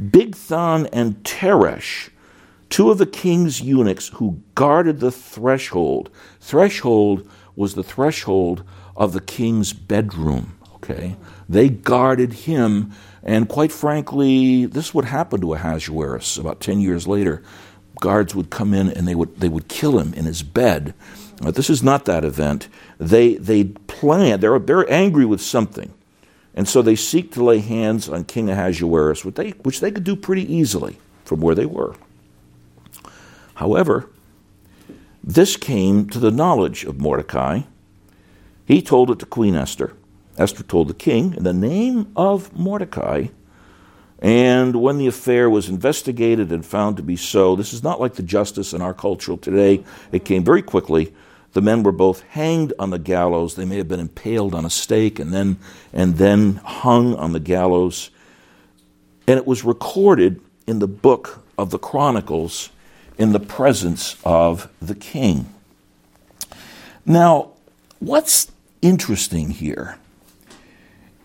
Bigthan 0.00 0.88
and 0.92 1.22
Teresh, 1.22 2.10
two 2.70 2.90
of 2.90 2.98
the 2.98 3.06
king's 3.06 3.60
eunuchs 3.60 4.08
who 4.08 4.40
guarded 4.54 5.00
the 5.00 5.10
threshold. 5.10 6.10
Threshold 6.40 7.28
was 7.54 7.74
the 7.74 7.82
threshold 7.82 8.64
of 8.96 9.12
the 9.12 9.20
king's 9.20 9.72
bedroom. 9.72 10.58
Okay, 10.76 11.16
they 11.48 11.68
guarded 11.68 12.32
him, 12.32 12.92
and 13.22 13.48
quite 13.48 13.72
frankly, 13.72 14.66
this 14.66 14.94
would 14.94 15.06
happen 15.06 15.40
to 15.40 15.54
Ahasuerus 15.54 16.36
about 16.36 16.60
ten 16.60 16.80
years 16.80 17.08
later. 17.08 17.42
Guards 18.00 18.34
would 18.34 18.50
come 18.50 18.74
in 18.74 18.90
and 18.90 19.08
they 19.08 19.14
would 19.14 19.40
they 19.40 19.48
would 19.48 19.68
kill 19.68 19.98
him 19.98 20.12
in 20.14 20.26
his 20.26 20.42
bed. 20.42 20.94
But 21.40 21.54
this 21.54 21.68
is 21.68 21.82
not 21.82 22.04
that 22.04 22.24
event. 22.24 22.68
They 22.98 23.34
they 23.34 23.64
plan. 23.64 24.40
They're 24.40 24.58
they're 24.58 24.90
angry 24.90 25.24
with 25.24 25.40
something, 25.40 25.92
and 26.54 26.68
so 26.68 26.82
they 26.82 26.96
seek 26.96 27.32
to 27.32 27.44
lay 27.44 27.58
hands 27.58 28.08
on 28.08 28.24
King 28.24 28.50
Ahasuerus, 28.50 29.24
which 29.24 29.34
they 29.34 29.50
which 29.50 29.80
they 29.80 29.90
could 29.90 30.04
do 30.04 30.14
pretty 30.14 30.50
easily 30.52 30.98
from 31.24 31.40
where 31.40 31.54
they 31.54 31.66
were. 31.66 31.94
However, 33.56 34.10
this 35.24 35.56
came 35.56 36.08
to 36.10 36.18
the 36.18 36.30
knowledge 36.30 36.84
of 36.84 37.00
Mordecai. 37.00 37.62
He 38.64 38.82
told 38.82 39.10
it 39.10 39.18
to 39.20 39.26
Queen 39.26 39.54
Esther. 39.54 39.94
Esther 40.38 40.62
told 40.62 40.88
the 40.88 40.94
king 40.94 41.34
in 41.34 41.42
the 41.42 41.54
name 41.54 42.12
of 42.14 42.54
Mordecai. 42.54 43.28
And 44.20 44.76
when 44.76 44.98
the 44.98 45.06
affair 45.06 45.48
was 45.48 45.68
investigated 45.70 46.52
and 46.52 46.64
found 46.64 46.96
to 46.98 47.02
be 47.02 47.16
so, 47.16 47.56
this 47.56 47.72
is 47.72 47.82
not 47.82 48.00
like 48.00 48.14
the 48.14 48.22
justice 48.22 48.74
in 48.74 48.82
our 48.82 48.94
culture 48.94 49.36
today. 49.36 49.84
It 50.12 50.24
came 50.24 50.44
very 50.44 50.62
quickly. 50.62 51.14
The 51.52 51.62
men 51.62 51.82
were 51.82 51.92
both 51.92 52.20
hanged 52.20 52.74
on 52.78 52.90
the 52.90 52.98
gallows. 52.98 53.54
They 53.54 53.64
may 53.64 53.78
have 53.78 53.88
been 53.88 54.00
impaled 54.00 54.54
on 54.54 54.66
a 54.66 54.70
stake 54.70 55.18
and 55.18 55.32
then, 55.32 55.58
and 55.94 56.16
then 56.16 56.56
hung 56.64 57.14
on 57.14 57.32
the 57.32 57.40
gallows. 57.40 58.10
And 59.26 59.38
it 59.38 59.46
was 59.46 59.64
recorded 59.64 60.42
in 60.66 60.78
the 60.78 60.88
book 60.88 61.42
of 61.56 61.70
the 61.70 61.78
Chronicles 61.78 62.70
in 63.18 63.32
the 63.32 63.40
presence 63.40 64.16
of 64.24 64.70
the 64.80 64.94
king. 64.94 65.52
Now, 67.04 67.52
what's 67.98 68.50
interesting 68.82 69.50
here 69.50 69.98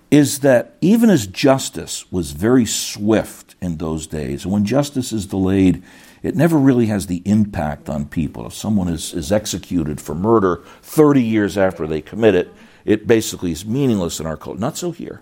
is 0.10 0.40
that 0.40 0.76
even 0.82 1.10
as 1.10 1.26
justice 1.26 2.12
was 2.12 2.32
very 2.32 2.66
swift 2.66 3.56
in 3.62 3.78
those 3.78 4.08
days, 4.08 4.44
and 4.44 4.54
when 4.54 4.66
justice 4.66 5.14
is 5.14 5.26
delayed, 5.26 5.82
it 6.22 6.36
never 6.36 6.58
really 6.58 6.88
has 6.88 7.08
the 7.08 7.22
impact 7.26 7.90
on 7.90 8.06
people. 8.06 8.46
If 8.46 8.54
someone 8.54 8.90
is, 8.90 9.14
is 9.14 9.32
executed 9.32 10.00
for 10.00 10.14
murder 10.14 10.62
30 10.84 11.24
years 11.24 11.58
after 11.58 11.88
they 11.88 12.02
commit 12.02 12.36
it, 12.36 12.54
it 12.86 13.08
basically 13.08 13.52
is 13.52 13.66
meaningless 13.66 14.20
in 14.20 14.26
our 14.26 14.38
culture. 14.38 14.60
Not 14.60 14.78
so 14.78 14.92
here. 14.92 15.22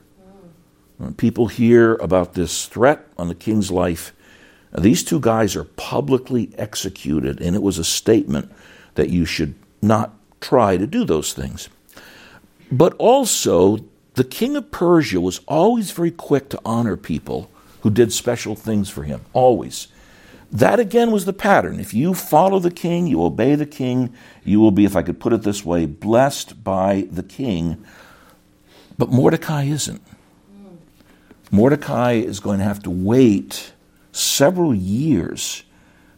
When 0.98 1.14
people 1.14 1.48
hear 1.48 1.96
about 1.96 2.34
this 2.34 2.66
threat 2.66 3.08
on 3.18 3.30
the 3.30 3.36
king's 3.36 3.72
life, 3.72 4.14
these 4.78 5.04
two 5.04 5.20
guys 5.20 5.56
are 5.56 5.64
publicly 5.64 6.52
executed, 6.58 7.42
and 7.42 7.56
it 7.56 7.62
was 7.62 7.78
a 7.78 7.84
statement 7.84 8.52
that 8.96 9.10
you 9.10 9.26
should 9.26 9.56
not 9.82 10.14
try 10.42 10.78
to 10.78 10.86
do 10.86 11.04
those 11.04 11.34
things. 11.34 11.70
But 12.72 12.94
also, 12.98 13.80
the 14.14 14.24
king 14.24 14.56
of 14.56 14.72
Persia 14.72 15.20
was 15.20 15.42
always 15.48 15.92
very 15.92 16.12
quick 16.12 16.50
to 16.50 16.62
honor 16.64 16.98
people 16.98 17.50
who 17.82 17.90
did 17.90 18.14
special 18.14 18.56
things 18.56 18.90
for 18.90 19.04
him, 19.04 19.22
always. 19.34 19.88
That 20.52 20.80
again 20.80 21.12
was 21.12 21.26
the 21.26 21.34
pattern. 21.34 21.80
If 21.80 21.94
you 21.94 22.14
follow 22.14 22.60
the 22.60 22.72
king, 22.72 23.08
you 23.08 23.24
obey 23.24 23.56
the 23.56 23.66
king, 23.66 24.14
you 24.44 24.60
will 24.60 24.72
be, 24.72 24.86
if 24.86 24.96
I 24.96 25.04
could 25.04 25.20
put 25.20 25.34
it 25.34 25.44
this 25.44 25.64
way, 25.64 25.86
blessed 25.86 26.64
by 26.64 27.08
the 27.12 27.24
king. 27.24 27.84
But 28.98 29.10
Mordecai 29.12 29.64
isn't. 29.64 30.02
Mordecai 31.52 32.14
is 32.14 32.40
going 32.40 32.60
to 32.60 32.66
have 32.66 32.84
to 32.84 32.90
wait 32.90 33.74
several 34.12 34.74
years 34.74 35.64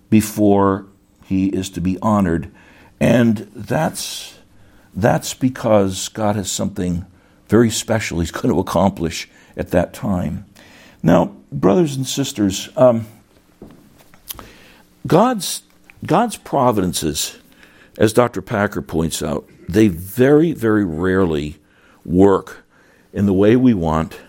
before 0.09 0.85
he 1.25 1.47
is 1.47 1.69
to 1.71 1.81
be 1.81 1.97
honored. 2.01 2.51
And 2.99 3.37
that's, 3.55 4.37
that's 4.93 5.33
because 5.33 6.09
God 6.09 6.35
has 6.35 6.51
something 6.51 7.05
very 7.47 7.69
special 7.69 8.19
he's 8.19 8.31
going 8.31 8.53
to 8.53 8.59
accomplish 8.59 9.27
at 9.57 9.69
that 9.69 9.93
time. 9.93 10.45
Now, 11.03 11.35
brothers 11.51 11.95
and 11.95 12.05
sisters, 12.05 12.69
um, 12.75 13.07
God's, 15.07 15.63
God's 16.05 16.37
providences, 16.37 17.37
as 17.97 18.13
Dr. 18.13 18.41
Packer 18.41 18.81
points 18.81 19.21
out, 19.23 19.49
they 19.67 19.87
very, 19.87 20.51
very 20.53 20.85
rarely 20.85 21.57
work 22.05 22.63
in 23.13 23.25
the 23.25 23.33
way 23.33 23.55
we 23.55 23.73
want 23.73 24.19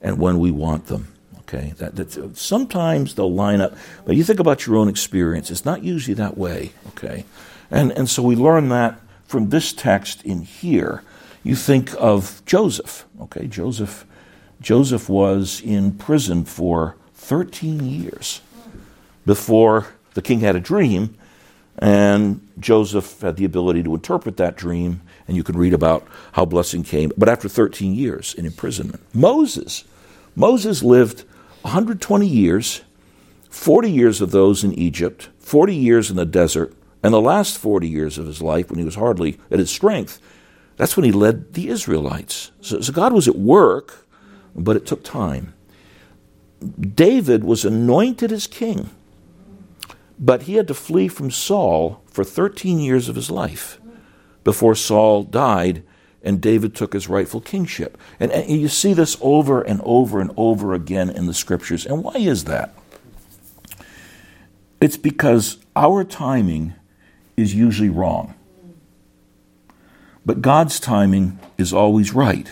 and 0.00 0.18
when 0.18 0.38
we 0.38 0.50
want 0.50 0.86
them. 0.86 1.13
Okay, 1.54 1.72
that, 1.78 1.94
that, 1.96 2.36
sometimes 2.36 3.14
they'll 3.14 3.32
line 3.32 3.60
up, 3.60 3.74
but 4.04 4.16
you 4.16 4.24
think 4.24 4.40
about 4.40 4.66
your 4.66 4.76
own 4.76 4.88
experience. 4.88 5.50
It's 5.50 5.64
not 5.64 5.84
usually 5.84 6.14
that 6.14 6.36
way. 6.36 6.72
Okay, 6.88 7.24
and 7.70 7.92
and 7.92 8.08
so 8.08 8.22
we 8.22 8.34
learn 8.34 8.68
that 8.70 9.00
from 9.26 9.50
this 9.50 9.72
text 9.72 10.24
in 10.24 10.42
here. 10.42 11.02
You 11.44 11.54
think 11.54 11.92
of 11.98 12.42
Joseph. 12.46 13.04
Okay, 13.20 13.46
Joseph. 13.46 14.04
Joseph 14.60 15.08
was 15.08 15.60
in 15.60 15.92
prison 15.92 16.44
for 16.44 16.96
13 17.14 17.84
years 17.84 18.40
before 19.26 19.88
the 20.14 20.22
king 20.22 20.40
had 20.40 20.56
a 20.56 20.60
dream, 20.60 21.16
and 21.78 22.40
Joseph 22.58 23.20
had 23.20 23.36
the 23.36 23.44
ability 23.44 23.82
to 23.82 23.94
interpret 23.94 24.38
that 24.38 24.56
dream, 24.56 25.02
and 25.28 25.36
you 25.36 25.44
can 25.44 25.56
read 25.56 25.74
about 25.74 26.06
how 26.32 26.44
blessing 26.44 26.82
came. 26.82 27.12
But 27.16 27.28
after 27.28 27.48
13 27.48 27.94
years 27.94 28.34
in 28.34 28.46
imprisonment, 28.46 29.02
Moses, 29.12 29.84
Moses 30.34 30.82
lived 30.82 31.24
120 31.64 32.26
years, 32.26 32.82
40 33.48 33.90
years 33.90 34.20
of 34.20 34.32
those 34.32 34.62
in 34.62 34.74
Egypt, 34.74 35.30
40 35.38 35.74
years 35.74 36.10
in 36.10 36.16
the 36.16 36.26
desert, 36.26 36.74
and 37.02 37.14
the 37.14 37.20
last 37.20 37.56
40 37.56 37.88
years 37.88 38.18
of 38.18 38.26
his 38.26 38.42
life, 38.42 38.68
when 38.68 38.78
he 38.78 38.84
was 38.84 38.96
hardly 38.96 39.38
at 39.50 39.58
his 39.58 39.70
strength, 39.70 40.20
that's 40.76 40.94
when 40.94 41.04
he 41.04 41.12
led 41.12 41.54
the 41.54 41.68
Israelites. 41.68 42.50
So, 42.60 42.82
so 42.82 42.92
God 42.92 43.14
was 43.14 43.26
at 43.28 43.36
work, 43.36 44.06
but 44.54 44.76
it 44.76 44.84
took 44.84 45.02
time. 45.04 45.54
David 46.78 47.44
was 47.44 47.64
anointed 47.64 48.30
as 48.30 48.46
king, 48.46 48.90
but 50.18 50.42
he 50.42 50.56
had 50.56 50.68
to 50.68 50.74
flee 50.74 51.08
from 51.08 51.30
Saul 51.30 52.02
for 52.06 52.24
13 52.24 52.78
years 52.78 53.08
of 53.08 53.16
his 53.16 53.30
life 53.30 53.80
before 54.44 54.74
Saul 54.74 55.22
died 55.22 55.82
and 56.24 56.40
David 56.40 56.74
took 56.74 56.94
his 56.94 57.08
rightful 57.08 57.40
kingship. 57.40 57.98
And, 58.18 58.32
and 58.32 58.48
you 58.48 58.68
see 58.68 58.94
this 58.94 59.16
over 59.20 59.60
and 59.60 59.80
over 59.84 60.20
and 60.20 60.32
over 60.36 60.72
again 60.74 61.10
in 61.10 61.26
the 61.26 61.34
scriptures. 61.34 61.84
And 61.84 62.02
why 62.02 62.14
is 62.14 62.44
that? 62.44 62.74
It's 64.80 64.96
because 64.96 65.58
our 65.76 66.02
timing 66.02 66.74
is 67.36 67.54
usually 67.54 67.90
wrong. 67.90 68.34
But 70.26 70.40
God's 70.40 70.80
timing 70.80 71.38
is 71.58 71.72
always 71.72 72.14
right. 72.14 72.48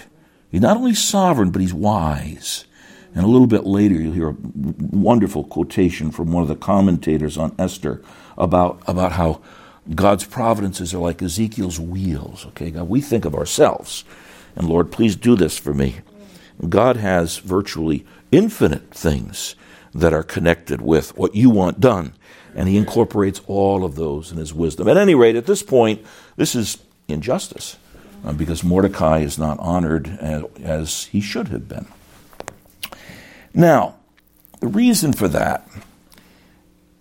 He's 0.50 0.60
not 0.60 0.76
only 0.76 0.94
sovereign, 0.94 1.50
but 1.50 1.62
he's 1.62 1.72
wise. 1.72 2.66
And 3.14 3.24
a 3.24 3.28
little 3.28 3.46
bit 3.46 3.64
later, 3.64 3.94
you'll 3.94 4.12
hear 4.12 4.28
a 4.30 4.36
wonderful 4.36 5.44
quotation 5.44 6.10
from 6.10 6.32
one 6.32 6.42
of 6.42 6.48
the 6.48 6.56
commentators 6.56 7.38
on 7.38 7.54
Esther 7.58 8.02
about, 8.36 8.82
about 8.86 9.12
how 9.12 9.40
God's 9.94 10.24
providences 10.24 10.94
are 10.94 10.98
like 10.98 11.22
Ezekiel's 11.22 11.80
wheels. 11.80 12.46
Okay, 12.48 12.70
God, 12.70 12.88
we 12.88 13.00
think 13.00 13.24
of 13.24 13.34
ourselves. 13.34 14.04
And 14.56 14.68
Lord, 14.68 14.92
please 14.92 15.16
do 15.16 15.36
this 15.36 15.58
for 15.58 15.74
me. 15.74 16.00
God 16.68 16.96
has 16.96 17.38
virtually 17.38 18.06
infinite 18.30 18.90
things 18.90 19.54
that 19.94 20.12
are 20.12 20.22
connected 20.22 20.80
with 20.80 21.16
what 21.16 21.34
you 21.34 21.50
want 21.50 21.80
done 21.80 22.14
and 22.54 22.68
he 22.68 22.76
incorporates 22.76 23.40
all 23.46 23.84
of 23.84 23.94
those 23.94 24.30
in 24.30 24.38
his 24.38 24.52
wisdom. 24.52 24.88
At 24.88 24.96
any 24.96 25.14
rate, 25.14 25.36
at 25.36 25.46
this 25.46 25.62
point, 25.62 26.04
this 26.36 26.54
is 26.54 26.78
injustice 27.08 27.76
uh, 28.24 28.32
because 28.32 28.62
Mordecai 28.62 29.20
is 29.20 29.38
not 29.38 29.58
honored 29.58 30.08
as, 30.20 30.44
as 30.62 31.04
he 31.04 31.20
should 31.20 31.48
have 31.48 31.68
been. 31.68 31.86
Now, 33.54 33.96
the 34.60 34.66
reason 34.66 35.12
for 35.12 35.28
that 35.28 35.68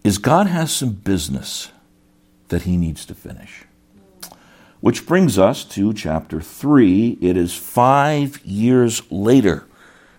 is 0.04 0.18
God 0.18 0.48
has 0.48 0.72
some 0.72 0.92
business 0.92 1.70
that 2.52 2.62
he 2.64 2.78
needs 2.78 3.06
to 3.08 3.16
finish. 3.16 3.64
Which 4.80 5.06
brings 5.06 5.38
us 5.38 5.66
to 5.66 5.94
chapter 5.94 6.40
3. 6.40 7.18
It 7.22 7.36
is 7.36 7.56
five 7.56 8.44
years 8.46 9.02
later 9.12 9.66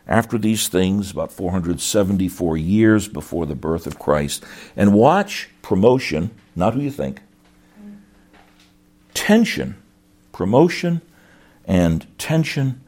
after 0.06 0.36
these 0.36 0.68
things, 0.68 1.10
about 1.10 1.32
474 1.32 2.56
years 2.56 3.08
before 3.08 3.46
the 3.46 3.54
birth 3.54 3.86
of 3.86 3.98
Christ. 3.98 4.44
And 4.76 4.92
watch 4.92 5.48
promotion, 5.62 6.30
not 6.56 6.74
who 6.74 6.80
you 6.80 6.90
think, 6.90 7.20
tension, 9.14 9.80
promotion 10.32 11.00
and 11.64 12.06
tension, 12.18 12.82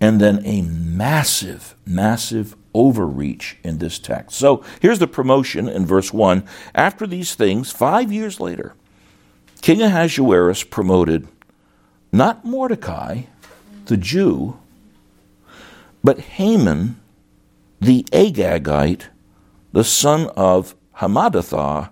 and 0.00 0.20
then 0.20 0.44
a 0.44 0.62
massive, 0.62 1.74
massive 1.86 2.56
overreach 2.78 3.56
in 3.64 3.78
this 3.78 3.98
text. 3.98 4.38
So 4.38 4.62
here's 4.80 5.00
the 5.00 5.08
promotion 5.08 5.68
in 5.68 5.84
verse 5.84 6.12
1. 6.12 6.44
After 6.76 7.06
these 7.08 7.34
things, 7.34 7.72
five 7.72 8.12
years 8.12 8.38
later, 8.38 8.74
King 9.60 9.82
Ahasuerus 9.82 10.62
promoted 10.62 11.26
not 12.12 12.44
Mordecai, 12.44 13.22
the 13.86 13.96
Jew, 13.96 14.58
but 16.04 16.20
Haman, 16.20 17.00
the 17.80 18.04
Agagite, 18.12 19.06
the 19.72 19.84
son 19.84 20.30
of 20.36 20.76
Hammedatha, 20.98 21.90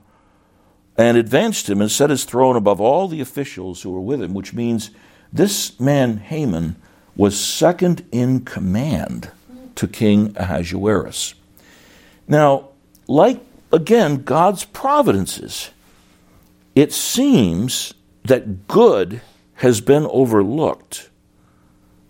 and 0.97 1.17
advanced 1.17 1.69
him 1.69 1.81
and 1.81 1.91
set 1.91 2.11
his 2.11 2.25
throne 2.25 2.55
above 2.55 2.81
all 2.81 3.09
the 3.09 3.21
officials 3.21 3.83
who 3.83 3.91
were 3.91 4.01
with 4.01 4.23
him, 4.23 4.35
which 4.35 4.55
means 4.55 4.91
this 5.33 5.79
man, 5.81 6.19
Haman, 6.19 6.77
was 7.17 7.39
second 7.39 8.07
in 8.13 8.45
command 8.45 9.33
to 9.77 9.89
King 9.89 10.35
Ahasuerus. 10.37 11.35
Now, 12.29 12.71
like 13.07 13.41
again, 13.73 14.23
God's 14.25 14.65
providences, 14.65 15.71
it 16.75 16.93
seems 16.93 17.95
that 18.25 18.67
good 18.67 19.21
has 19.55 19.81
been 19.81 20.07
overlooked 20.07 21.09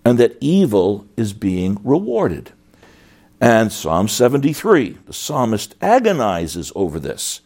and 0.04 0.18
that 0.18 0.36
evil 0.40 1.06
is 1.16 1.32
being 1.32 1.78
rewarded. 1.84 2.52
And 3.40 3.70
Psalm 3.70 4.08
73, 4.08 4.98
the 5.06 5.12
psalmist 5.12 5.74
agonizes 5.82 6.72
over 6.74 6.98
this 6.98 7.40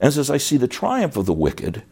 and 0.00 0.12
says, 0.12 0.30
I 0.30 0.38
see 0.38 0.56
the 0.56 0.66
triumph 0.66 1.16
of 1.16 1.26
the 1.26 1.32
wicked, 1.32 1.82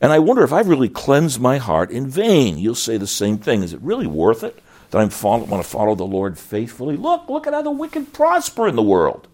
and 0.00 0.10
I 0.10 0.18
wonder 0.18 0.42
if 0.42 0.52
I've 0.52 0.68
really 0.68 0.88
cleansed 0.88 1.40
my 1.40 1.58
heart 1.58 1.90
in 1.92 2.08
vain. 2.08 2.58
You'll 2.58 2.74
say 2.74 2.96
the 2.96 3.06
same 3.06 3.38
thing. 3.38 3.62
Is 3.62 3.72
it 3.72 3.80
really 3.82 4.06
worth 4.06 4.42
it 4.42 4.58
that 4.92 4.98
I 4.98 5.04
want 5.04 5.62
to 5.62 5.68
follow 5.68 5.94
the 5.94 6.04
Lord 6.06 6.38
faithfully? 6.38 6.96
Look, 6.96 7.28
look 7.28 7.46
at 7.46 7.52
how 7.52 7.62
the 7.62 7.70
wicked 7.70 8.12
prosper 8.12 8.68
in 8.68 8.76
the 8.76 8.82
world. 8.82 9.26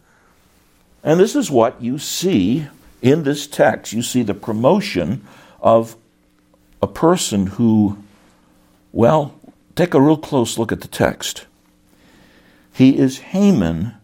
And 1.04 1.20
this 1.20 1.36
is 1.36 1.50
what 1.50 1.80
you 1.82 1.98
see 1.98 2.66
in 3.02 3.22
this 3.22 3.46
text. 3.46 3.92
You 3.92 4.02
see 4.02 4.22
the 4.22 4.34
promotion 4.34 5.26
of 5.60 5.96
a 6.82 6.86
person 6.86 7.46
who, 7.46 7.98
well, 8.92 9.38
Take 9.78 9.94
a 9.94 10.00
real 10.00 10.16
close 10.16 10.58
look 10.58 10.72
at 10.72 10.80
the 10.80 10.88
text. 10.88 11.46
He 12.72 12.98
is 12.98 13.18
Haman 13.18 13.94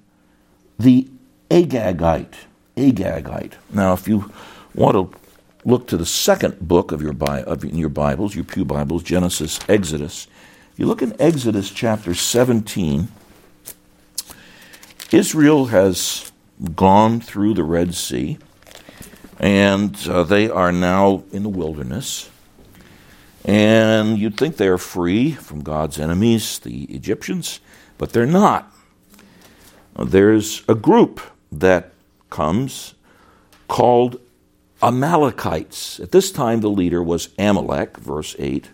the 0.78 1.08
Agagite. 1.50 2.34
Agagite. 2.76 3.54
Now, 3.72 3.92
if 3.92 4.06
you 4.06 4.30
want 4.72 4.94
to 4.94 5.18
look 5.64 5.88
to 5.88 5.96
the 5.96 6.06
second 6.06 6.60
book 6.60 6.92
of 6.92 7.02
your, 7.02 7.12
of, 7.20 7.64
in 7.64 7.76
your 7.76 7.88
Bibles, 7.88 8.36
your 8.36 8.44
Pew 8.44 8.64
Bibles, 8.64 9.02
Genesis, 9.02 9.58
Exodus, 9.68 10.28
if 10.74 10.80
you 10.80 10.86
look 10.86 11.02
in 11.02 11.14
Exodus 11.20 11.70
chapter 11.70 12.14
17, 12.14 13.06
Israel 15.12 15.66
has 15.66 16.32
gone 16.74 17.20
through 17.20 17.54
the 17.54 17.62
Red 17.62 17.94
Sea, 17.94 18.38
and 19.38 19.96
uh, 20.08 20.24
they 20.24 20.50
are 20.50 20.72
now 20.72 21.22
in 21.30 21.44
the 21.44 21.48
wilderness. 21.48 22.28
And 23.44 24.18
you'd 24.18 24.36
think 24.36 24.56
they're 24.56 24.76
free 24.76 25.30
from 25.30 25.62
God's 25.62 26.00
enemies, 26.00 26.58
the 26.58 26.86
Egyptians, 26.86 27.60
but 27.96 28.12
they're 28.12 28.26
not. 28.26 28.68
There's 29.96 30.64
a 30.68 30.74
group 30.74 31.20
that 31.52 31.92
comes 32.30 32.94
called 33.68 34.20
Amalekites. 34.82 36.00
At 36.00 36.10
this 36.10 36.32
time, 36.32 36.62
the 36.62 36.68
leader 36.68 37.00
was 37.00 37.28
Amalek, 37.38 37.96
verse 37.96 38.34
8, 38.40 38.70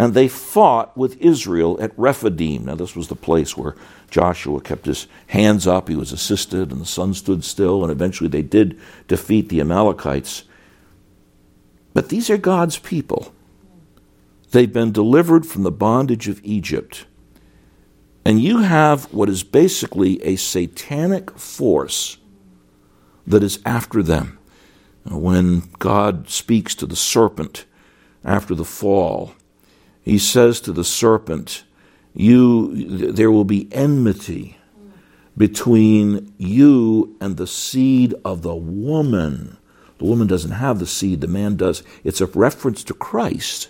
and 0.00 0.14
they 0.14 0.28
fought 0.28 0.96
with 0.96 1.20
Israel 1.20 1.76
at 1.78 1.92
Rephidim. 1.94 2.64
Now, 2.64 2.74
this 2.74 2.96
was 2.96 3.08
the 3.08 3.14
place 3.14 3.54
where 3.54 3.76
Joshua 4.10 4.62
kept 4.62 4.86
his 4.86 5.06
hands 5.26 5.66
up, 5.66 5.88
he 5.88 5.94
was 5.94 6.10
assisted, 6.10 6.72
and 6.72 6.80
the 6.80 6.86
sun 6.86 7.12
stood 7.12 7.44
still, 7.44 7.82
and 7.82 7.92
eventually 7.92 8.30
they 8.30 8.40
did 8.40 8.80
defeat 9.08 9.50
the 9.50 9.60
Amalekites. 9.60 10.44
But 11.92 12.08
these 12.08 12.30
are 12.30 12.38
God's 12.38 12.78
people. 12.78 13.34
They've 14.52 14.72
been 14.72 14.90
delivered 14.90 15.44
from 15.44 15.64
the 15.64 15.70
bondage 15.70 16.28
of 16.28 16.40
Egypt. 16.42 17.04
And 18.24 18.40
you 18.40 18.60
have 18.60 19.04
what 19.12 19.28
is 19.28 19.42
basically 19.42 20.22
a 20.24 20.36
satanic 20.36 21.30
force 21.32 22.16
that 23.26 23.42
is 23.42 23.58
after 23.66 24.02
them. 24.02 24.38
When 25.04 25.64
God 25.78 26.30
speaks 26.30 26.74
to 26.76 26.86
the 26.86 26.96
serpent 26.96 27.66
after 28.24 28.54
the 28.54 28.64
fall, 28.64 29.34
he 30.10 30.18
says 30.18 30.60
to 30.62 30.72
the 30.72 30.82
serpent, 30.82 31.62
you, 32.14 33.12
there 33.12 33.30
will 33.30 33.44
be 33.44 33.72
enmity 33.72 34.58
between 35.36 36.34
you 36.36 37.16
and 37.20 37.36
the 37.36 37.46
seed 37.46 38.12
of 38.24 38.42
the 38.42 38.56
woman. 38.56 39.56
The 39.98 40.06
woman 40.06 40.26
doesn't 40.26 40.50
have 40.50 40.80
the 40.80 40.86
seed, 40.86 41.20
the 41.20 41.28
man 41.28 41.54
does. 41.54 41.84
It's 42.02 42.20
a 42.20 42.26
reference 42.26 42.82
to 42.84 42.94
Christ. 42.94 43.68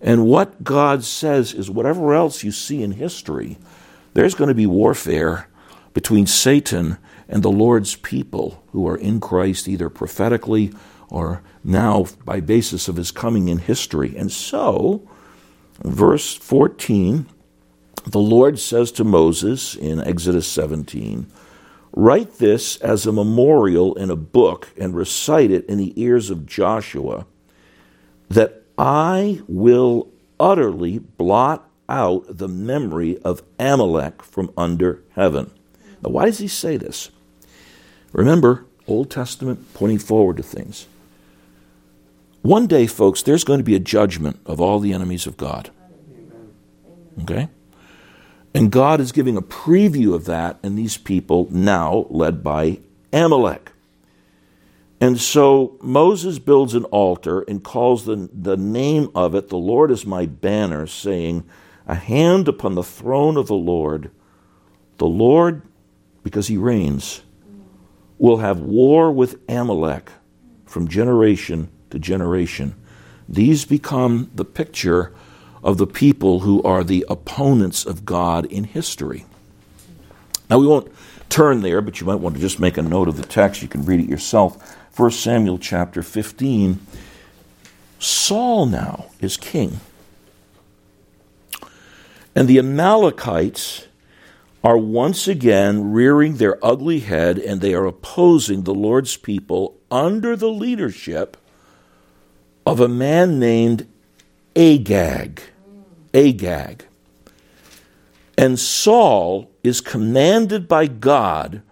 And 0.00 0.24
what 0.24 0.64
God 0.64 1.04
says 1.04 1.52
is 1.52 1.70
whatever 1.70 2.14
else 2.14 2.42
you 2.42 2.52
see 2.52 2.82
in 2.82 2.92
history, 2.92 3.58
there's 4.14 4.34
going 4.34 4.48
to 4.48 4.54
be 4.54 4.66
warfare 4.66 5.46
between 5.92 6.26
Satan 6.26 6.96
and 7.28 7.42
the 7.42 7.50
Lord's 7.50 7.96
people 7.96 8.64
who 8.72 8.88
are 8.88 8.96
in 8.96 9.20
Christ, 9.20 9.68
either 9.68 9.90
prophetically 9.90 10.72
or 11.10 11.42
now 11.62 12.06
by 12.24 12.40
basis 12.40 12.88
of 12.88 12.96
his 12.96 13.10
coming 13.10 13.48
in 13.48 13.58
history. 13.58 14.16
And 14.16 14.32
so, 14.32 15.06
verse 15.82 16.34
14 16.36 17.26
the 18.06 18.18
Lord 18.18 18.58
says 18.58 18.90
to 18.92 19.04
Moses 19.04 19.74
in 19.74 20.00
Exodus 20.00 20.46
17, 20.48 21.26
Write 21.92 22.38
this 22.38 22.76
as 22.76 23.06
a 23.06 23.12
memorial 23.12 23.94
in 23.94 24.10
a 24.10 24.16
book 24.16 24.68
and 24.78 24.94
recite 24.94 25.50
it 25.50 25.66
in 25.66 25.78
the 25.78 25.92
ears 26.00 26.30
of 26.30 26.46
Joshua, 26.46 27.26
that 28.28 28.62
I 28.78 29.42
will 29.48 30.08
utterly 30.38 30.98
blot 30.98 31.68
out 31.88 32.24
the 32.28 32.48
memory 32.48 33.18
of 33.18 33.42
Amalek 33.58 34.22
from 34.22 34.52
under 34.56 35.02
heaven. 35.14 35.50
Now, 36.02 36.10
why 36.10 36.26
does 36.26 36.38
he 36.38 36.48
say 36.48 36.76
this? 36.76 37.10
Remember, 38.12 38.64
Old 38.86 39.10
Testament 39.10 39.74
pointing 39.74 39.98
forward 39.98 40.36
to 40.38 40.42
things. 40.42 40.86
One 42.42 42.66
day, 42.66 42.86
folks, 42.86 43.22
there's 43.22 43.44
going 43.44 43.60
to 43.60 43.64
be 43.64 43.74
a 43.74 43.80
judgment 43.80 44.40
of 44.46 44.60
all 44.60 44.78
the 44.78 44.92
enemies 44.92 45.26
of 45.26 45.36
God. 45.36 45.70
Okay? 47.22 47.48
And 48.54 48.72
God 48.72 49.00
is 49.00 49.12
giving 49.12 49.36
a 49.36 49.42
preview 49.42 50.14
of 50.14 50.24
that 50.24 50.58
in 50.62 50.74
these 50.74 50.96
people 50.96 51.48
now 51.50 52.06
led 52.08 52.42
by 52.42 52.80
Amalek. 53.12 53.72
And 55.00 55.20
so 55.20 55.78
Moses 55.80 56.38
builds 56.38 56.74
an 56.74 56.84
altar 56.84 57.42
and 57.42 57.62
calls 57.62 58.04
the, 58.04 58.28
the 58.32 58.56
name 58.56 59.10
of 59.14 59.34
it, 59.34 59.48
The 59.48 59.56
Lord 59.56 59.90
is 59.90 60.04
my 60.04 60.26
banner, 60.26 60.86
saying, 60.86 61.44
A 61.86 61.94
hand 61.94 62.48
upon 62.48 62.74
the 62.74 62.82
throne 62.82 63.36
of 63.36 63.46
the 63.46 63.54
Lord. 63.54 64.10
The 64.98 65.06
Lord, 65.06 65.62
because 66.22 66.48
he 66.48 66.56
reigns, 66.56 67.22
will 68.18 68.38
have 68.38 68.60
war 68.60 69.10
with 69.10 69.40
Amalek 69.48 70.10
from 70.66 70.88
generation 70.88 71.70
to 71.90 71.98
generation. 71.98 72.74
These 73.28 73.64
become 73.64 74.30
the 74.34 74.44
picture 74.44 75.12
of 75.62 75.78
the 75.78 75.86
people 75.86 76.40
who 76.40 76.62
are 76.62 76.82
the 76.82 77.04
opponents 77.08 77.84
of 77.84 78.04
God 78.04 78.46
in 78.46 78.64
history. 78.64 79.24
Now, 80.48 80.58
we 80.58 80.66
won't 80.66 80.90
turn 81.28 81.62
there, 81.62 81.80
but 81.80 82.00
you 82.00 82.06
might 82.06 82.16
want 82.16 82.34
to 82.34 82.40
just 82.40 82.58
make 82.58 82.76
a 82.76 82.82
note 82.82 83.08
of 83.08 83.16
the 83.16 83.26
text. 83.26 83.62
You 83.62 83.68
can 83.68 83.84
read 83.84 84.00
it 84.00 84.08
yourself. 84.08 84.76
1 84.96 85.10
Samuel 85.12 85.58
chapter 85.58 86.02
15. 86.02 86.84
Saul 87.98 88.66
now 88.66 89.06
is 89.20 89.36
king. 89.36 89.80
And 92.34 92.48
the 92.48 92.58
Amalekites 92.58 93.86
are 94.62 94.78
once 94.78 95.26
again 95.26 95.92
rearing 95.92 96.36
their 96.36 96.64
ugly 96.64 97.00
head 97.00 97.38
and 97.38 97.60
they 97.60 97.74
are 97.74 97.86
opposing 97.86 98.62
the 98.62 98.74
Lord's 98.74 99.16
people 99.16 99.78
under 99.90 100.36
the 100.36 100.48
leadership 100.48 101.36
of 102.66 102.80
a 102.80 102.88
man 102.88 103.38
named 103.38 103.86
Agag. 104.54 105.42
Agag. 106.12 106.86
And 108.36 108.58
Saul 108.58 109.50
is 109.62 109.80
commanded 109.80 110.66
by 110.66 110.86
God 110.86 111.62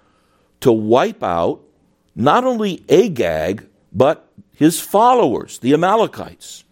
to 0.60 0.72
wipe 0.72 1.22
out 1.22 1.62
not 2.14 2.44
only 2.44 2.84
Agag, 2.88 3.66
but 3.92 4.30
his 4.52 4.80
followers, 4.80 5.58
the 5.58 5.72
Amalekites. 5.72 6.64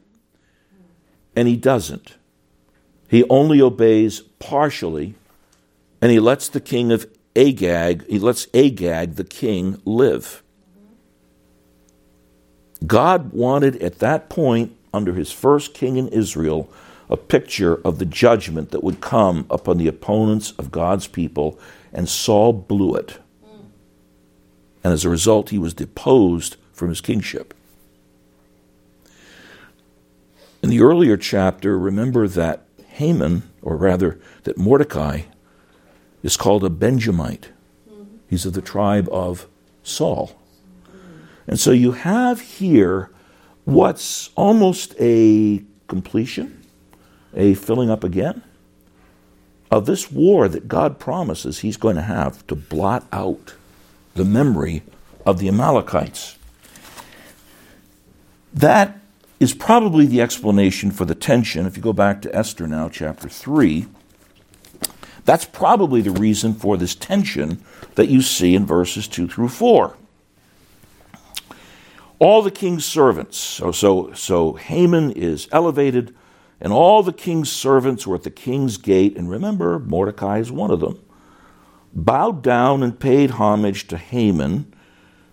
And 1.34 1.46
he 1.46 1.56
doesn't. 1.56 2.16
He 3.08 3.24
only 3.30 3.60
obeys 3.60 4.20
partially, 4.20 5.14
and 6.02 6.10
he 6.10 6.18
lets 6.18 6.48
the 6.48 6.60
king 6.60 6.90
of 6.90 7.06
Agag, 7.36 8.06
he 8.08 8.18
lets 8.18 8.48
Agag, 8.54 9.14
the 9.14 9.24
king, 9.24 9.80
live. 9.84 10.42
God 12.84 13.32
wanted 13.32 13.82
at 13.82 14.00
that 14.00 14.28
point, 14.28 14.76
under 14.92 15.14
his 15.14 15.30
first 15.32 15.74
king 15.74 15.96
in 15.96 16.08
Israel, 16.08 16.70
a 17.08 17.16
picture 17.16 17.80
of 17.84 17.98
the 17.98 18.04
judgment 18.04 18.70
that 18.70 18.82
would 18.82 19.00
come 19.00 19.46
upon 19.48 19.78
the 19.78 19.88
opponents 19.88 20.52
of 20.58 20.72
God's 20.72 21.06
people, 21.06 21.58
and 21.92 22.08
Saul 22.08 22.52
blew 22.52 22.94
it. 22.94 23.18
And 24.82 24.92
as 24.92 25.04
a 25.04 25.10
result, 25.10 25.50
he 25.50 25.58
was 25.58 25.74
deposed 25.74 26.56
from 26.72 26.88
his 26.90 27.00
kingship. 27.00 27.54
In 30.62 30.70
the 30.70 30.80
earlier 30.80 31.16
chapter, 31.16 31.78
remember 31.78 32.26
that 32.28 32.62
Haman, 32.88 33.42
or 33.62 33.76
rather 33.76 34.18
that 34.44 34.58
Mordecai, 34.58 35.22
is 36.22 36.36
called 36.36 36.64
a 36.64 36.70
Benjamite. 36.70 37.50
He's 38.28 38.46
of 38.46 38.54
the 38.54 38.62
tribe 38.62 39.08
of 39.12 39.46
Saul. 39.82 40.32
And 41.46 41.58
so 41.58 41.70
you 41.70 41.92
have 41.92 42.40
here 42.40 43.10
what's 43.64 44.30
almost 44.36 44.94
a 44.98 45.62
completion, 45.88 46.64
a 47.34 47.54
filling 47.54 47.90
up 47.90 48.04
again 48.04 48.42
of 49.70 49.86
this 49.86 50.10
war 50.10 50.48
that 50.48 50.68
God 50.68 50.98
promises 50.98 51.58
he's 51.58 51.76
going 51.76 51.96
to 51.96 52.02
have 52.02 52.46
to 52.46 52.54
blot 52.54 53.06
out 53.12 53.54
the 54.14 54.24
memory 54.24 54.82
of 55.24 55.38
the 55.38 55.48
Amalekites. 55.48 56.38
That 58.54 58.98
is 59.38 59.52
probably 59.52 60.06
the 60.06 60.20
explanation 60.20 60.90
for 60.90 61.04
the 61.04 61.14
tension. 61.14 61.66
If 61.66 61.76
you 61.76 61.82
go 61.82 61.92
back 61.92 62.22
to 62.22 62.34
Esther 62.34 62.66
now, 62.66 62.88
chapter 62.88 63.28
3, 63.28 63.86
that's 65.24 65.44
probably 65.44 66.00
the 66.00 66.12
reason 66.12 66.54
for 66.54 66.76
this 66.76 66.94
tension 66.94 67.62
that 67.96 68.08
you 68.08 68.22
see 68.22 68.54
in 68.54 68.64
verses 68.64 69.08
2 69.08 69.28
through 69.28 69.48
4 69.48 69.96
all 72.18 72.42
the 72.42 72.50
king's 72.50 72.84
servants. 72.84 73.36
So, 73.36 73.72
so, 73.72 74.12
so 74.12 74.54
Haman 74.54 75.12
is 75.12 75.48
elevated, 75.52 76.14
and 76.60 76.72
all 76.72 77.02
the 77.02 77.12
king's 77.12 77.50
servants 77.50 78.06
were 78.06 78.16
at 78.16 78.22
the 78.22 78.30
king's 78.30 78.76
gate. 78.76 79.16
And 79.16 79.30
remember, 79.30 79.78
Mordecai 79.78 80.38
is 80.38 80.50
one 80.50 80.70
of 80.70 80.80
them. 80.80 81.02
Bowed 81.92 82.42
down 82.42 82.82
and 82.82 82.98
paid 82.98 83.32
homage 83.32 83.86
to 83.88 83.96
Haman, 83.96 84.72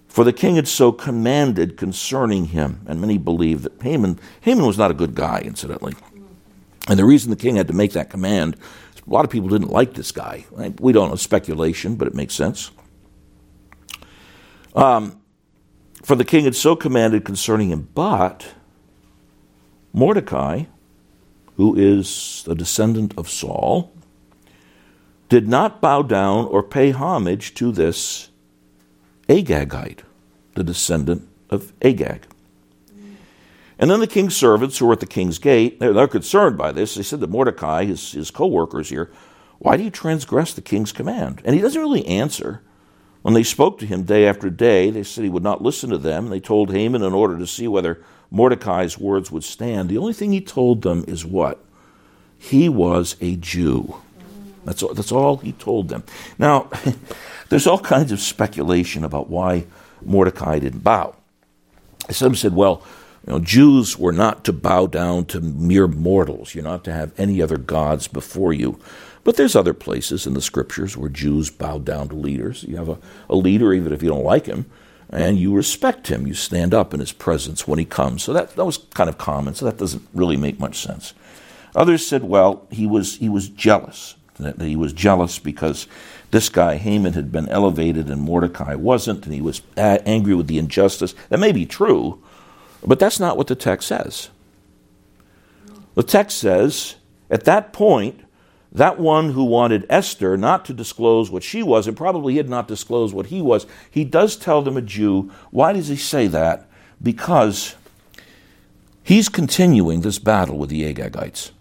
for 0.07 0.23
the 0.23 0.33
king 0.33 0.55
had 0.55 0.67
so 0.67 0.91
commanded 0.91 1.77
concerning 1.77 2.45
him. 2.47 2.81
And 2.85 3.01
many 3.01 3.17
believe 3.17 3.63
that 3.63 3.81
Haman, 3.81 4.19
Haman 4.41 4.65
was 4.65 4.77
not 4.77 4.91
a 4.91 4.93
good 4.93 5.15
guy, 5.15 5.41
incidentally. 5.43 5.95
And 6.87 6.99
the 6.99 7.05
reason 7.05 7.29
the 7.29 7.35
king 7.35 7.55
had 7.55 7.67
to 7.67 7.73
make 7.73 7.93
that 7.93 8.09
command, 8.09 8.55
a 9.05 9.09
lot 9.09 9.25
of 9.25 9.31
people 9.31 9.49
didn't 9.49 9.71
like 9.71 9.93
this 9.93 10.11
guy. 10.11 10.45
We 10.79 10.91
don't 10.91 11.09
know 11.09 11.15
speculation, 11.15 11.95
but 11.95 12.07
it 12.07 12.13
makes 12.13 12.33
sense. 12.33 12.71
Um, 14.75 15.22
for 16.03 16.15
the 16.15 16.25
king 16.25 16.43
had 16.43 16.55
so 16.55 16.75
commanded 16.75 17.25
concerning 17.25 17.69
him. 17.69 17.89
But 17.95 18.53
Mordecai, 19.93 20.65
who 21.55 21.75
is 21.75 22.45
a 22.47 22.55
descendant 22.55 23.13
of 23.17 23.29
Saul, 23.29 23.91
did 25.29 25.47
not 25.47 25.81
bow 25.81 26.01
down 26.03 26.45
or 26.45 26.61
pay 26.61 26.91
homage 26.91 27.53
to 27.55 27.71
this 27.71 28.29
Agagite, 29.27 30.01
the 30.53 30.63
descendant 30.63 31.27
of 31.49 31.73
Agag. 31.81 32.27
And 33.79 33.89
then 33.89 33.99
the 33.99 34.07
king's 34.07 34.35
servants 34.35 34.77
who 34.77 34.85
were 34.85 34.93
at 34.93 34.99
the 34.99 35.05
king's 35.05 35.39
gate, 35.39 35.79
they're, 35.79 35.93
they're 35.93 36.07
concerned 36.07 36.57
by 36.57 36.71
this. 36.71 36.95
They 36.95 37.03
said 37.03 37.21
to 37.21 37.27
Mordecai, 37.27 37.85
his, 37.85 38.11
his 38.11 38.29
co 38.29 38.45
workers 38.45 38.89
here, 38.89 39.11
Why 39.59 39.77
do 39.77 39.83
you 39.83 39.89
transgress 39.89 40.53
the 40.53 40.61
king's 40.61 40.91
command? 40.91 41.41
And 41.43 41.55
he 41.55 41.61
doesn't 41.61 41.81
really 41.81 42.05
answer. 42.05 42.61
When 43.23 43.33
they 43.33 43.43
spoke 43.43 43.79
to 43.79 43.85
him 43.85 44.03
day 44.03 44.27
after 44.27 44.49
day, 44.49 44.89
they 44.89 45.03
said 45.03 45.23
he 45.23 45.29
would 45.29 45.43
not 45.43 45.61
listen 45.61 45.89
to 45.89 45.97
them. 45.97 46.27
They 46.27 46.41
told 46.41 46.71
Haman 46.71 47.01
in 47.01 47.13
order 47.13 47.37
to 47.39 47.47
see 47.47 47.69
whether 47.69 48.03
Mordecai's 48.29 48.97
words 48.97 49.31
would 49.31 49.45
stand. 49.45 49.87
The 49.87 49.97
only 49.97 50.11
thing 50.13 50.33
he 50.33 50.41
told 50.41 50.81
them 50.81 51.05
is 51.07 51.25
what? 51.25 51.63
He 52.37 52.67
was 52.67 53.15
a 53.21 53.37
Jew. 53.37 53.95
That's 54.65 54.83
all, 54.83 54.93
that's 54.93 55.11
all 55.11 55.37
he 55.37 55.53
told 55.53 55.87
them. 55.87 56.03
Now, 56.37 56.69
there's 57.49 57.65
all 57.65 57.79
kinds 57.79 58.11
of 58.11 58.19
speculation 58.19 59.05
about 59.05 59.29
why 59.29 59.67
Mordecai 60.01 60.59
didn't 60.59 60.83
bow. 60.83 61.15
Some 62.09 62.35
said, 62.35 62.53
well, 62.53 62.83
you 63.25 63.31
know, 63.31 63.39
Jews 63.39 63.97
were 63.97 64.11
not 64.11 64.43
to 64.43 64.53
bow 64.53 64.87
down 64.87 65.25
to 65.27 65.39
mere 65.39 65.87
mortals. 65.87 66.53
You're 66.53 66.65
not 66.65 66.83
to 66.83 66.91
have 66.91 67.17
any 67.17 67.41
other 67.41 67.57
gods 67.57 68.09
before 68.09 68.51
you. 68.51 68.79
But 69.23 69.37
there's 69.37 69.55
other 69.55 69.73
places 69.73 70.27
in 70.27 70.33
the 70.33 70.41
scriptures 70.41 70.97
where 70.97 71.09
Jews 71.09 71.49
bow 71.49 71.77
down 71.77 72.09
to 72.09 72.15
leaders. 72.15 72.63
You 72.63 72.75
have 72.77 72.89
a, 72.89 72.97
a 73.29 73.35
leader, 73.35 73.73
even 73.73 73.93
if 73.93 74.03
you 74.03 74.09
don't 74.09 74.25
like 74.25 74.45
him, 74.45 74.65
and 75.09 75.37
you 75.37 75.55
respect 75.55 76.07
him. 76.07 76.27
You 76.27 76.33
stand 76.33 76.73
up 76.73 76.93
in 76.93 76.99
his 76.99 77.13
presence 77.13 77.67
when 77.67 77.79
he 77.79 77.85
comes. 77.85 78.23
So 78.23 78.33
that, 78.33 78.55
that 78.55 78.65
was 78.65 78.79
kind 78.93 79.09
of 79.09 79.17
common, 79.17 79.55
so 79.55 79.65
that 79.65 79.77
doesn't 79.77 80.07
really 80.13 80.35
make 80.35 80.59
much 80.59 80.79
sense. 80.79 81.13
Others 81.75 82.05
said, 82.05 82.23
well, 82.23 82.67
he 82.69 82.85
was, 82.85 83.15
he 83.17 83.29
was 83.29 83.47
jealous. 83.49 84.15
That 84.39 84.59
he 84.59 84.75
was 84.75 84.93
jealous 84.93 85.39
because 85.39 85.87
this 86.31 86.49
guy, 86.49 86.77
Haman, 86.77 87.13
had 87.13 87.31
been 87.31 87.47
elevated 87.49 88.09
and 88.09 88.21
Mordecai 88.21 88.75
wasn't, 88.75 89.25
and 89.25 89.33
he 89.33 89.41
was 89.41 89.61
angry 89.77 90.33
with 90.33 90.47
the 90.47 90.57
injustice. 90.57 91.13
That 91.29 91.39
may 91.39 91.51
be 91.51 91.65
true, 91.65 92.21
but 92.83 92.99
that's 92.99 93.19
not 93.19 93.37
what 93.37 93.47
the 93.47 93.55
text 93.55 93.87
says. 93.87 94.29
The 95.93 96.03
text 96.03 96.39
says, 96.39 96.95
at 97.29 97.43
that 97.45 97.71
point, 97.71 98.21
that 98.73 98.99
one 98.99 99.29
who 99.31 99.43
wanted 99.43 99.85
Esther 99.87 100.35
not 100.35 100.65
to 100.65 100.73
disclose 100.73 101.29
what 101.29 101.43
she 101.43 101.61
was, 101.61 101.87
and 101.87 101.95
probably 101.95 102.33
he 102.33 102.37
had 102.37 102.49
not 102.49 102.67
disclosed 102.67 103.13
what 103.13 103.27
he 103.27 103.41
was, 103.41 103.67
he 103.89 104.03
does 104.03 104.35
tell 104.35 104.63
them 104.63 104.77
a 104.77 104.81
Jew. 104.81 105.31
Why 105.51 105.73
does 105.73 105.87
he 105.87 105.95
say 105.95 106.25
that? 106.27 106.67
Because 107.01 107.75
he's 109.03 109.29
continuing 109.29 110.01
this 110.01 110.17
battle 110.17 110.57
with 110.57 110.69
the 110.69 110.91
Agagites. 110.91 111.51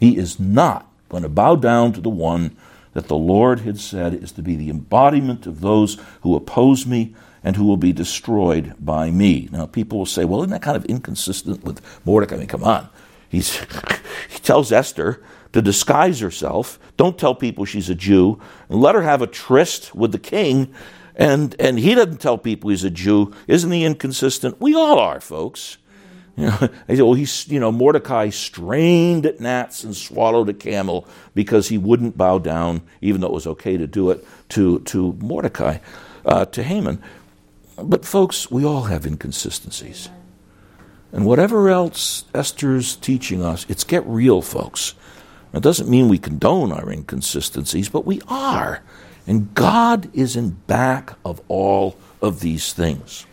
He 0.00 0.16
is 0.16 0.40
not 0.40 0.90
going 1.08 1.22
to 1.22 1.28
bow 1.28 1.54
down 1.54 1.92
to 1.92 2.00
the 2.00 2.10
one 2.10 2.56
that 2.92 3.06
the 3.06 3.16
Lord 3.16 3.60
had 3.60 3.78
said 3.78 4.12
is 4.12 4.32
to 4.32 4.42
be 4.42 4.56
the 4.56 4.68
embodiment 4.68 5.46
of 5.46 5.60
those 5.60 5.96
who 6.22 6.34
oppose 6.34 6.86
me 6.86 7.14
and 7.44 7.54
who 7.56 7.64
will 7.64 7.76
be 7.76 7.92
destroyed 7.92 8.74
by 8.80 9.10
me. 9.10 9.48
Now, 9.52 9.66
people 9.66 9.98
will 9.98 10.06
say, 10.06 10.24
well, 10.24 10.40
isn't 10.40 10.50
that 10.50 10.62
kind 10.62 10.76
of 10.76 10.84
inconsistent 10.86 11.64
with 11.64 11.80
Mordecai? 12.04 12.34
I 12.34 12.38
mean, 12.38 12.48
come 12.48 12.64
on. 12.64 12.88
He's, 13.28 13.56
he 14.28 14.38
tells 14.42 14.72
Esther 14.72 15.22
to 15.52 15.62
disguise 15.62 16.20
herself, 16.20 16.78
don't 16.96 17.18
tell 17.18 17.34
people 17.34 17.64
she's 17.64 17.90
a 17.90 17.94
Jew, 17.94 18.40
and 18.68 18.80
let 18.80 18.94
her 18.94 19.02
have 19.02 19.22
a 19.22 19.26
tryst 19.26 19.94
with 19.94 20.12
the 20.12 20.18
king, 20.18 20.72
and, 21.14 21.54
and 21.58 21.78
he 21.78 21.94
doesn't 21.94 22.20
tell 22.20 22.38
people 22.38 22.70
he's 22.70 22.84
a 22.84 22.90
Jew. 22.90 23.32
Isn't 23.46 23.70
he 23.70 23.84
inconsistent? 23.84 24.60
We 24.60 24.74
all 24.74 24.98
are, 24.98 25.20
folks. 25.20 25.76
You 26.36 26.46
know, 26.46 26.56
say, 26.88 27.02
well, 27.02 27.14
he's, 27.14 27.46
you 27.48 27.60
know, 27.60 27.70
Mordecai 27.70 28.30
strained 28.30 29.26
at 29.26 29.40
gnats 29.40 29.84
and 29.84 29.94
swallowed 29.94 30.48
a 30.48 30.54
camel 30.54 31.06
because 31.34 31.68
he 31.68 31.78
wouldn't 31.78 32.16
bow 32.16 32.38
down, 32.38 32.82
even 33.00 33.20
though 33.20 33.28
it 33.28 33.32
was 33.34 33.46
okay 33.46 33.76
to 33.76 33.86
do 33.86 34.10
it, 34.10 34.26
to, 34.50 34.80
to 34.80 35.12
Mordecai, 35.20 35.78
uh, 36.24 36.46
to 36.46 36.62
Haman. 36.62 37.02
But, 37.76 38.04
folks, 38.04 38.50
we 38.50 38.64
all 38.64 38.84
have 38.84 39.06
inconsistencies. 39.06 40.08
And 41.10 41.26
whatever 41.26 41.68
else 41.68 42.24
Esther's 42.34 42.96
teaching 42.96 43.44
us, 43.44 43.66
it's 43.68 43.84
get 43.84 44.06
real, 44.06 44.40
folks. 44.40 44.94
It 45.52 45.62
doesn't 45.62 45.88
mean 45.88 46.08
we 46.08 46.18
condone 46.18 46.72
our 46.72 46.90
inconsistencies, 46.90 47.88
but 47.88 48.06
we 48.06 48.20
are. 48.28 48.82
And 49.26 49.54
God 49.54 50.10
is 50.14 50.34
in 50.34 50.50
back 50.66 51.14
of 51.24 51.40
all 51.48 51.96
of 52.20 52.40
these 52.40 52.72
things. 52.72 53.26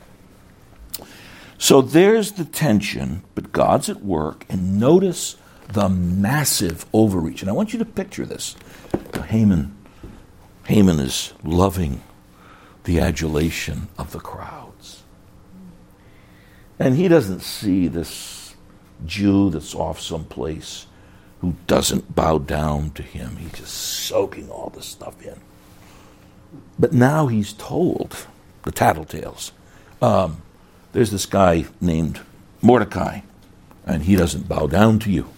So 1.57 1.81
there's 1.81 2.33
the 2.33 2.45
tension, 2.45 3.23
but 3.35 3.51
God's 3.51 3.89
at 3.89 4.03
work, 4.03 4.45
and 4.49 4.79
notice 4.79 5.35
the 5.67 5.89
massive 5.89 6.85
overreach. 6.93 7.41
And 7.41 7.49
I 7.49 7.53
want 7.53 7.73
you 7.73 7.79
to 7.79 7.85
picture 7.85 8.25
this. 8.25 8.55
Haman, 9.27 9.75
Haman 10.65 10.99
is 10.99 11.33
loving 11.43 12.01
the 12.85 12.99
adulation 12.99 13.87
of 13.97 14.11
the 14.11 14.19
crowds. 14.19 15.03
And 16.79 16.95
he 16.95 17.07
doesn't 17.07 17.41
see 17.41 17.87
this 17.87 18.55
Jew 19.05 19.49
that's 19.49 19.75
off 19.75 19.99
someplace 19.99 20.85
who 21.41 21.55
doesn't 21.67 22.15
bow 22.15 22.37
down 22.37 22.91
to 22.91 23.03
him. 23.03 23.37
He's 23.37 23.53
just 23.53 23.73
soaking 23.73 24.49
all 24.49 24.71
this 24.75 24.85
stuff 24.85 25.21
in. 25.25 25.39
But 26.77 26.93
now 26.93 27.27
he's 27.27 27.53
told 27.53 28.25
the 28.63 28.71
tattletales. 28.71 29.51
Um, 30.01 30.41
there's 30.91 31.11
this 31.11 31.25
guy 31.25 31.65
named 31.79 32.19
Mordecai, 32.61 33.21
and 33.85 34.03
he 34.03 34.15
doesn't 34.15 34.47
bow 34.47 34.67
down 34.67 34.99
to 34.99 35.11
you. 35.11 35.29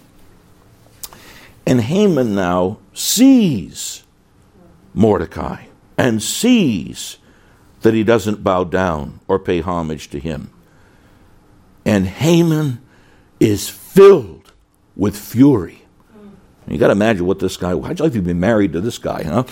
And 1.65 1.81
Haman 1.81 2.33
now 2.33 2.79
sees 2.93 4.03
Mordecai 4.93 5.65
and 5.97 6.21
sees 6.21 7.17
that 7.81 7.93
he 7.93 8.03
doesn't 8.03 8.43
bow 8.43 8.63
down 8.63 9.19
or 9.27 9.39
pay 9.39 9.61
homage 9.61 10.09
to 10.09 10.19
him. 10.19 10.51
And 11.85 12.07
Haman 12.07 12.81
is 13.39 13.69
filled 13.69 14.51
with 14.95 15.17
fury. 15.17 15.80
You 16.71 16.77
got 16.77 16.87
to 16.87 16.93
imagine 16.93 17.25
what 17.25 17.39
this 17.39 17.57
guy, 17.57 17.69
how'd 17.69 17.99
you 17.99 18.05
like 18.05 18.13
to 18.13 18.21
be 18.21 18.33
married 18.33 18.73
to 18.73 18.81
this 18.81 18.97
guy, 18.97 19.23
huh? 19.23 19.43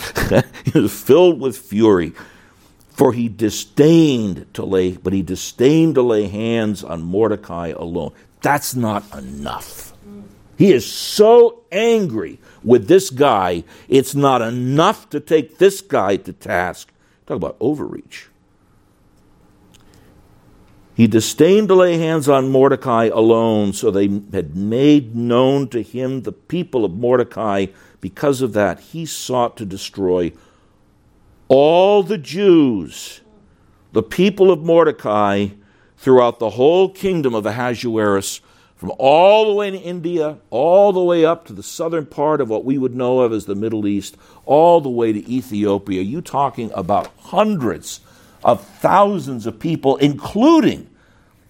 he 0.65 0.79
was 0.79 0.97
filled 0.97 1.41
with 1.41 1.57
fury. 1.57 2.13
For 2.91 3.13
he 3.13 3.27
disdained 3.27 4.53
to 4.53 4.65
lay, 4.65 4.93
but 4.93 5.13
he 5.13 5.21
disdained 5.21 5.95
to 5.95 6.01
lay 6.01 6.27
hands 6.27 6.83
on 6.83 7.01
Mordecai 7.01 7.73
alone. 7.75 8.13
That's 8.41 8.73
not 8.75 9.03
enough. 9.17 9.93
He 10.57 10.71
is 10.71 10.89
so 10.89 11.63
angry 11.71 12.39
with 12.63 12.87
this 12.87 13.09
guy, 13.09 13.63
it's 13.87 14.15
not 14.15 14.41
enough 14.41 15.09
to 15.09 15.19
take 15.19 15.57
this 15.57 15.81
guy 15.81 16.17
to 16.17 16.33
task. 16.33 16.89
Talk 17.25 17.37
about 17.37 17.57
overreach. 17.59 18.28
He 20.99 21.07
disdained 21.07 21.69
to 21.69 21.75
lay 21.75 21.97
hands 21.97 22.27
on 22.27 22.51
Mordecai 22.51 23.05
alone, 23.05 23.71
so 23.71 23.89
they 23.89 24.09
had 24.33 24.57
made 24.57 25.15
known 25.15 25.69
to 25.69 25.81
him 25.81 26.23
the 26.23 26.33
people 26.33 26.83
of 26.83 26.91
Mordecai. 26.91 27.67
Because 28.01 28.41
of 28.41 28.51
that, 28.51 28.81
he 28.81 29.05
sought 29.05 29.55
to 29.55 29.65
destroy 29.65 30.33
all 31.47 32.03
the 32.03 32.17
Jews, 32.17 33.21
the 33.93 34.03
people 34.03 34.51
of 34.51 34.59
Mordecai, 34.65 35.47
throughout 35.95 36.39
the 36.39 36.49
whole 36.49 36.89
kingdom 36.89 37.33
of 37.33 37.45
Ahasuerus, 37.45 38.41
from 38.75 38.91
all 38.99 39.47
the 39.47 39.53
way 39.53 39.71
to 39.71 39.77
India, 39.77 40.39
all 40.49 40.91
the 40.91 41.01
way 41.01 41.23
up 41.23 41.45
to 41.45 41.53
the 41.53 41.63
southern 41.63 42.07
part 42.07 42.41
of 42.41 42.49
what 42.49 42.65
we 42.65 42.77
would 42.77 42.93
know 42.93 43.21
of 43.21 43.31
as 43.31 43.45
the 43.45 43.55
Middle 43.55 43.87
East, 43.87 44.17
all 44.45 44.81
the 44.81 44.89
way 44.89 45.13
to 45.13 45.31
Ethiopia. 45.31 46.01
You 46.01 46.21
talking 46.21 46.69
about 46.75 47.07
hundreds 47.19 48.01
of 48.43 48.65
thousands 48.65 49.45
of 49.45 49.59
people, 49.59 49.95
including 49.97 50.88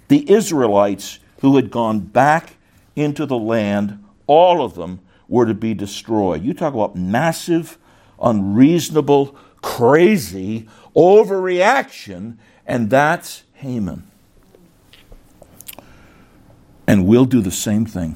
the 0.09 0.29
Israelites 0.29 1.19
who 1.41 1.55
had 1.55 1.71
gone 1.71 2.01
back 2.01 2.57
into 2.95 3.25
the 3.25 3.37
land, 3.37 4.03
all 4.27 4.61
of 4.61 4.75
them 4.75 4.99
were 5.27 5.45
to 5.45 5.53
be 5.53 5.73
destroyed. 5.73 6.43
You 6.43 6.53
talk 6.53 6.73
about 6.73 6.95
massive, 6.95 7.77
unreasonable, 8.21 9.37
crazy 9.61 10.67
overreaction, 10.95 12.37
and 12.65 12.89
that's 12.89 13.43
Haman. 13.53 14.03
And 16.87 17.05
we'll 17.05 17.25
do 17.25 17.41
the 17.41 17.51
same 17.51 17.85
thing. 17.85 18.15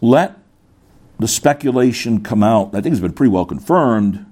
Let 0.00 0.38
the 1.18 1.28
speculation 1.28 2.22
come 2.22 2.42
out, 2.42 2.74
I 2.74 2.80
think 2.80 2.92
it's 2.92 3.00
been 3.00 3.12
pretty 3.12 3.30
well 3.30 3.44
confirmed, 3.44 4.26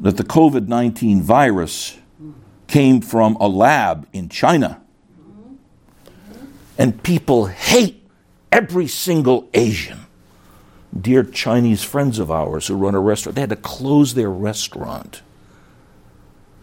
that 0.00 0.16
the 0.16 0.24
COVID 0.24 0.68
19 0.68 1.22
virus 1.22 1.98
came 2.68 3.00
from 3.00 3.36
a 3.36 3.48
lab 3.48 4.06
in 4.12 4.28
China. 4.28 4.80
And 6.76 7.02
people 7.02 7.46
hate 7.46 8.06
every 8.52 8.86
single 8.86 9.48
Asian. 9.52 10.00
Dear 10.98 11.24
Chinese 11.24 11.82
friends 11.82 12.18
of 12.18 12.30
ours 12.30 12.68
who 12.68 12.76
run 12.76 12.94
a 12.94 13.00
restaurant, 13.00 13.34
they 13.34 13.42
had 13.42 13.50
to 13.50 13.56
close 13.56 14.14
their 14.14 14.30
restaurant 14.30 15.22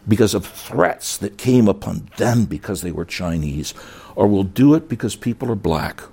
because 0.07 0.33
of 0.33 0.45
threats 0.45 1.17
that 1.17 1.37
came 1.37 1.67
upon 1.67 2.09
them 2.17 2.45
because 2.45 2.81
they 2.81 2.91
were 2.91 3.05
Chinese, 3.05 3.73
or 4.15 4.27
will 4.27 4.43
do 4.43 4.73
it 4.75 4.87
because 4.87 5.15
people 5.15 5.51
are 5.51 5.55
black. 5.55 6.03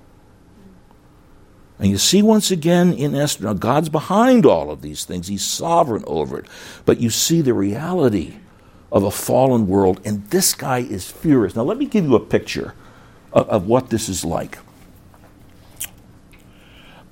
And 1.79 1.89
you 1.89 1.97
see 1.97 2.21
once 2.21 2.49
again 2.49 2.93
in 2.93 3.13
Esther, 3.15 3.45
now 3.45 3.53
God's 3.53 3.89
behind 3.89 4.45
all 4.45 4.71
of 4.71 4.81
these 4.81 5.05
things, 5.05 5.27
He's 5.27 5.45
sovereign 5.45 6.03
over 6.07 6.39
it. 6.39 6.45
But 6.85 6.99
you 6.99 7.09
see 7.09 7.41
the 7.41 7.53
reality 7.53 8.35
of 8.93 9.03
a 9.03 9.11
fallen 9.11 9.67
world, 9.67 9.99
and 10.05 10.23
this 10.29 10.53
guy 10.53 10.77
is 10.77 11.09
furious. 11.09 11.55
Now, 11.55 11.63
let 11.63 11.79
me 11.79 11.85
give 11.85 12.05
you 12.05 12.15
a 12.15 12.19
picture 12.19 12.75
of, 13.33 13.49
of 13.49 13.67
what 13.67 13.89
this 13.89 14.07
is 14.07 14.23
like. 14.23 14.59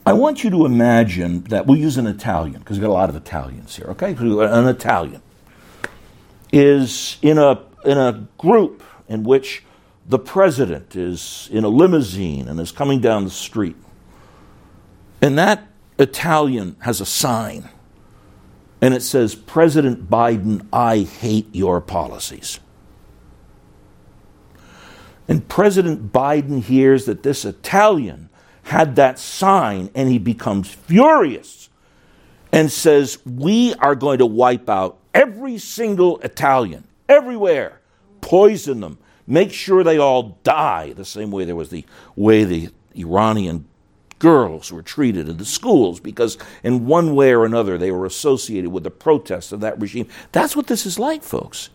I 0.05 0.13
want 0.13 0.43
you 0.43 0.51
to 0.51 0.65
imagine 0.65 1.41
that 1.45 1.65
we'll 1.65 1.79
use 1.79 1.97
an 1.97 2.05
Italian, 2.05 2.59
because 2.59 2.77
we've 2.77 2.83
got 2.83 2.91
a 2.91 2.93
lot 2.93 3.09
of 3.09 3.15
Italians 3.15 3.75
here, 3.75 3.87
okay? 3.87 4.13
An 4.13 4.67
Italian 4.67 5.23
is 6.53 7.17
in 7.23 7.39
a, 7.39 7.63
in 7.83 7.97
a 7.97 8.27
group 8.37 8.83
in 9.09 9.23
which 9.23 9.63
the 10.07 10.19
president 10.19 10.95
is 10.95 11.49
in 11.51 11.63
a 11.63 11.69
limousine 11.69 12.47
and 12.47 12.59
is 12.59 12.71
coming 12.71 13.01
down 13.01 13.23
the 13.23 13.31
street. 13.31 13.75
And 15.21 15.37
that 15.37 15.67
Italian 15.97 16.75
has 16.81 17.01
a 17.01 17.05
sign 17.05 17.69
and 18.81 18.95
it 18.95 19.03
says, 19.03 19.35
President 19.35 20.09
Biden, 20.09 20.65
I 20.73 20.99
hate 20.99 21.47
your 21.53 21.79
policies. 21.79 22.59
And 25.27 25.47
President 25.47 26.11
Biden 26.11 26.61
hears 26.61 27.05
that 27.05 27.23
this 27.23 27.45
Italian 27.45 28.29
had 28.63 28.95
that 28.95 29.19
sign 29.19 29.89
and 29.95 30.09
he 30.09 30.17
becomes 30.17 30.69
furious 30.69 31.69
and 32.51 32.71
says, 32.71 33.19
We 33.25 33.73
are 33.75 33.95
going 33.95 34.17
to 34.17 34.25
wipe 34.25 34.69
out 34.69 34.97
every 35.13 35.57
single 35.59 36.19
Italian, 36.19 36.85
everywhere, 37.07 37.79
poison 38.19 38.81
them, 38.81 38.97
make 39.27 39.53
sure 39.53 39.83
they 39.83 39.99
all 39.99 40.39
die, 40.43 40.93
the 40.93 41.05
same 41.05 41.31
way 41.31 41.45
there 41.45 41.55
was 41.55 41.69
the 41.69 41.85
way 42.15 42.43
the 42.43 42.69
Iranian 42.95 43.67
girls 44.21 44.71
were 44.71 44.83
treated 44.83 45.27
in 45.27 45.37
the 45.37 45.45
schools 45.45 45.99
because, 45.99 46.37
in 46.61 46.85
one 46.85 47.15
way 47.15 47.33
or 47.33 47.43
another, 47.43 47.75
they 47.75 47.89
were 47.89 48.05
associated 48.05 48.71
with 48.71 48.83
the 48.83 48.91
protests 48.91 49.51
of 49.51 49.61
that 49.61 49.81
regime. 49.81 50.07
That's 50.31 50.55
what 50.55 50.67
this 50.67 50.85
is 50.85 50.99
like, 50.99 51.23
folks. 51.23 51.71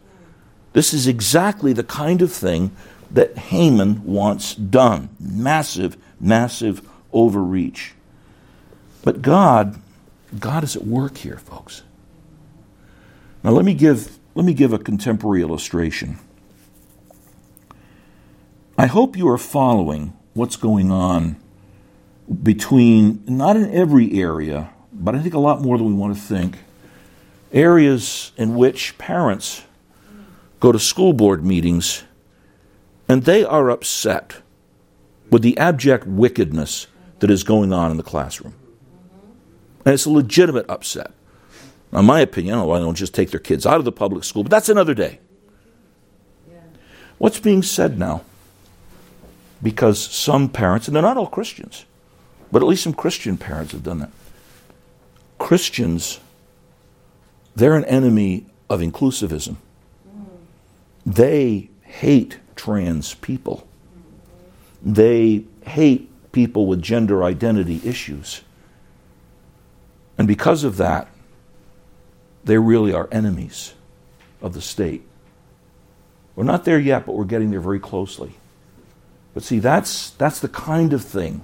This 0.72 0.94
is 0.94 1.08
exactly 1.08 1.72
the 1.72 1.82
kind 1.82 2.22
of 2.22 2.32
thing 2.32 2.70
that 3.10 3.36
Haman 3.36 4.04
wants 4.04 4.54
done 4.54 5.08
massive, 5.18 5.96
massive 6.20 6.88
overreach. 7.12 7.94
But 9.02 9.22
God, 9.22 9.80
God 10.38 10.62
is 10.62 10.76
at 10.76 10.86
work 10.86 11.18
here, 11.18 11.38
folks. 11.38 11.82
Now 13.42 13.50
let 13.50 13.64
me 13.64 13.74
give 13.74 14.18
let 14.36 14.44
me 14.44 14.54
give 14.54 14.72
a 14.72 14.78
contemporary 14.78 15.42
illustration. 15.42 16.18
I 18.78 18.86
hope 18.86 19.16
you 19.16 19.26
are 19.28 19.38
following 19.38 20.12
what's 20.34 20.56
going 20.56 20.92
on 20.92 21.36
between, 22.42 23.22
not 23.26 23.56
in 23.56 23.72
every 23.72 24.20
area, 24.20 24.70
but 24.92 25.14
I 25.14 25.20
think 25.20 25.34
a 25.34 25.38
lot 25.38 25.60
more 25.60 25.78
than 25.78 25.86
we 25.86 25.94
want 25.94 26.16
to 26.16 26.20
think, 26.20 26.58
areas 27.52 28.32
in 28.36 28.54
which 28.54 28.98
parents 28.98 29.62
go 30.60 30.72
to 30.72 30.78
school 30.78 31.12
board 31.12 31.44
meetings 31.44 32.02
and 33.08 33.22
they 33.22 33.44
are 33.44 33.70
upset 33.70 34.42
with 35.30 35.42
the 35.42 35.56
abject 35.58 36.06
wickedness 36.06 36.86
that 37.20 37.30
is 37.30 37.44
going 37.44 37.72
on 37.72 37.90
in 37.90 37.96
the 37.96 38.02
classroom. 38.02 38.54
And 39.84 39.94
it's 39.94 40.04
a 40.04 40.10
legitimate 40.10 40.68
upset. 40.68 41.12
In 41.92 42.04
my 42.04 42.20
opinion, 42.20 42.58
oh, 42.58 42.66
why 42.66 42.78
don't 42.80 42.96
just 42.96 43.14
take 43.14 43.30
their 43.30 43.40
kids 43.40 43.64
out 43.64 43.78
of 43.78 43.84
the 43.84 43.92
public 43.92 44.24
school, 44.24 44.42
but 44.42 44.50
that's 44.50 44.68
another 44.68 44.94
day. 44.94 45.20
What's 47.18 47.40
being 47.40 47.62
said 47.62 47.98
now? 47.98 48.22
Because 49.62 49.98
some 49.98 50.48
parents, 50.48 50.86
and 50.86 50.94
they're 50.94 51.02
not 51.02 51.16
all 51.16 51.28
Christians, 51.28 51.86
but 52.50 52.62
at 52.62 52.68
least 52.68 52.84
some 52.84 52.92
Christian 52.92 53.36
parents 53.36 53.72
have 53.72 53.82
done 53.82 53.98
that. 53.98 54.10
Christians, 55.38 56.20
they're 57.54 57.76
an 57.76 57.84
enemy 57.84 58.46
of 58.68 58.80
inclusivism. 58.80 59.56
They 61.04 61.70
hate 61.82 62.38
trans 62.56 63.14
people. 63.14 63.66
They 64.82 65.44
hate 65.64 66.10
people 66.32 66.66
with 66.66 66.82
gender 66.82 67.22
identity 67.24 67.80
issues. 67.84 68.42
And 70.18 70.26
because 70.26 70.64
of 70.64 70.76
that, 70.78 71.08
they 72.44 72.58
really 72.58 72.92
are 72.92 73.08
enemies 73.10 73.74
of 74.40 74.54
the 74.54 74.60
state. 74.60 75.02
We're 76.34 76.44
not 76.44 76.64
there 76.64 76.78
yet, 76.78 77.06
but 77.06 77.14
we're 77.14 77.24
getting 77.24 77.50
there 77.50 77.60
very 77.60 77.80
closely. 77.80 78.34
But 79.34 79.42
see, 79.42 79.58
that's, 79.58 80.10
that's 80.10 80.40
the 80.40 80.48
kind 80.48 80.92
of 80.92 81.04
thing 81.04 81.42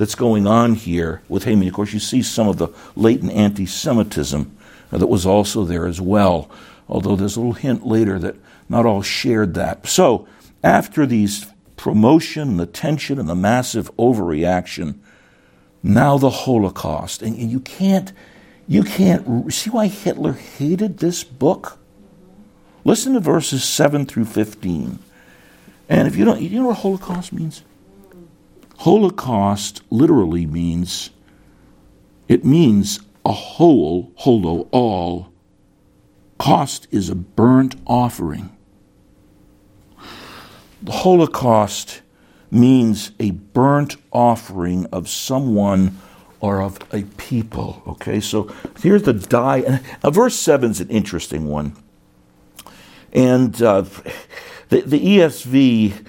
that's 0.00 0.14
going 0.14 0.46
on 0.46 0.76
here 0.76 1.20
with 1.28 1.44
Haman. 1.44 1.68
Of 1.68 1.74
course, 1.74 1.92
you 1.92 1.98
see 2.00 2.22
some 2.22 2.48
of 2.48 2.56
the 2.56 2.68
latent 2.96 3.32
anti 3.32 3.66
Semitism 3.66 4.56
that 4.90 5.06
was 5.06 5.26
also 5.26 5.66
there 5.66 5.86
as 5.86 6.00
well, 6.00 6.50
although 6.88 7.16
there's 7.16 7.36
a 7.36 7.40
little 7.40 7.52
hint 7.52 7.86
later 7.86 8.18
that 8.18 8.36
not 8.66 8.86
all 8.86 9.02
shared 9.02 9.52
that. 9.54 9.86
So, 9.86 10.26
after 10.64 11.04
these 11.04 11.52
promotion, 11.76 12.56
the 12.56 12.64
tension, 12.64 13.18
and 13.18 13.28
the 13.28 13.34
massive 13.34 13.94
overreaction, 13.98 14.94
now 15.82 16.16
the 16.16 16.30
Holocaust. 16.30 17.20
And, 17.20 17.36
you 17.36 17.60
can't 17.60 18.10
you 18.66 18.84
can't 18.84 19.52
see 19.52 19.68
why 19.68 19.88
Hitler 19.88 20.32
hated 20.32 20.96
this 20.96 21.24
book? 21.24 21.78
Listen 22.86 23.12
to 23.12 23.20
verses 23.20 23.64
7 23.64 24.06
through 24.06 24.24
15. 24.24 24.98
And 25.90 26.08
if 26.08 26.16
you 26.16 26.24
don't, 26.24 26.40
you 26.40 26.58
know 26.58 26.68
what 26.68 26.78
Holocaust 26.78 27.34
means? 27.34 27.64
Holocaust 28.80 29.82
literally 29.90 30.46
means, 30.46 31.10
it 32.28 32.46
means 32.46 33.00
a 33.26 33.32
whole, 33.32 34.10
holo, 34.14 34.68
all. 34.70 35.30
Cost 36.38 36.88
is 36.90 37.10
a 37.10 37.14
burnt 37.14 37.76
offering. 37.86 38.56
The 40.82 40.92
Holocaust 40.92 42.00
means 42.50 43.10
a 43.20 43.32
burnt 43.32 43.96
offering 44.12 44.86
of 44.86 45.10
someone 45.10 45.98
or 46.40 46.62
of 46.62 46.78
a 46.90 47.02
people. 47.02 47.82
Okay, 47.86 48.18
so 48.18 48.50
here's 48.82 49.02
the 49.02 49.12
die. 49.12 49.58
And 49.58 49.84
uh, 50.02 50.10
verse 50.10 50.36
7 50.36 50.70
is 50.70 50.80
an 50.80 50.88
interesting 50.88 51.48
one. 51.48 51.76
And 53.12 53.60
uh, 53.60 53.82
the, 54.70 54.80
the 54.80 55.18
ESV 55.18 56.06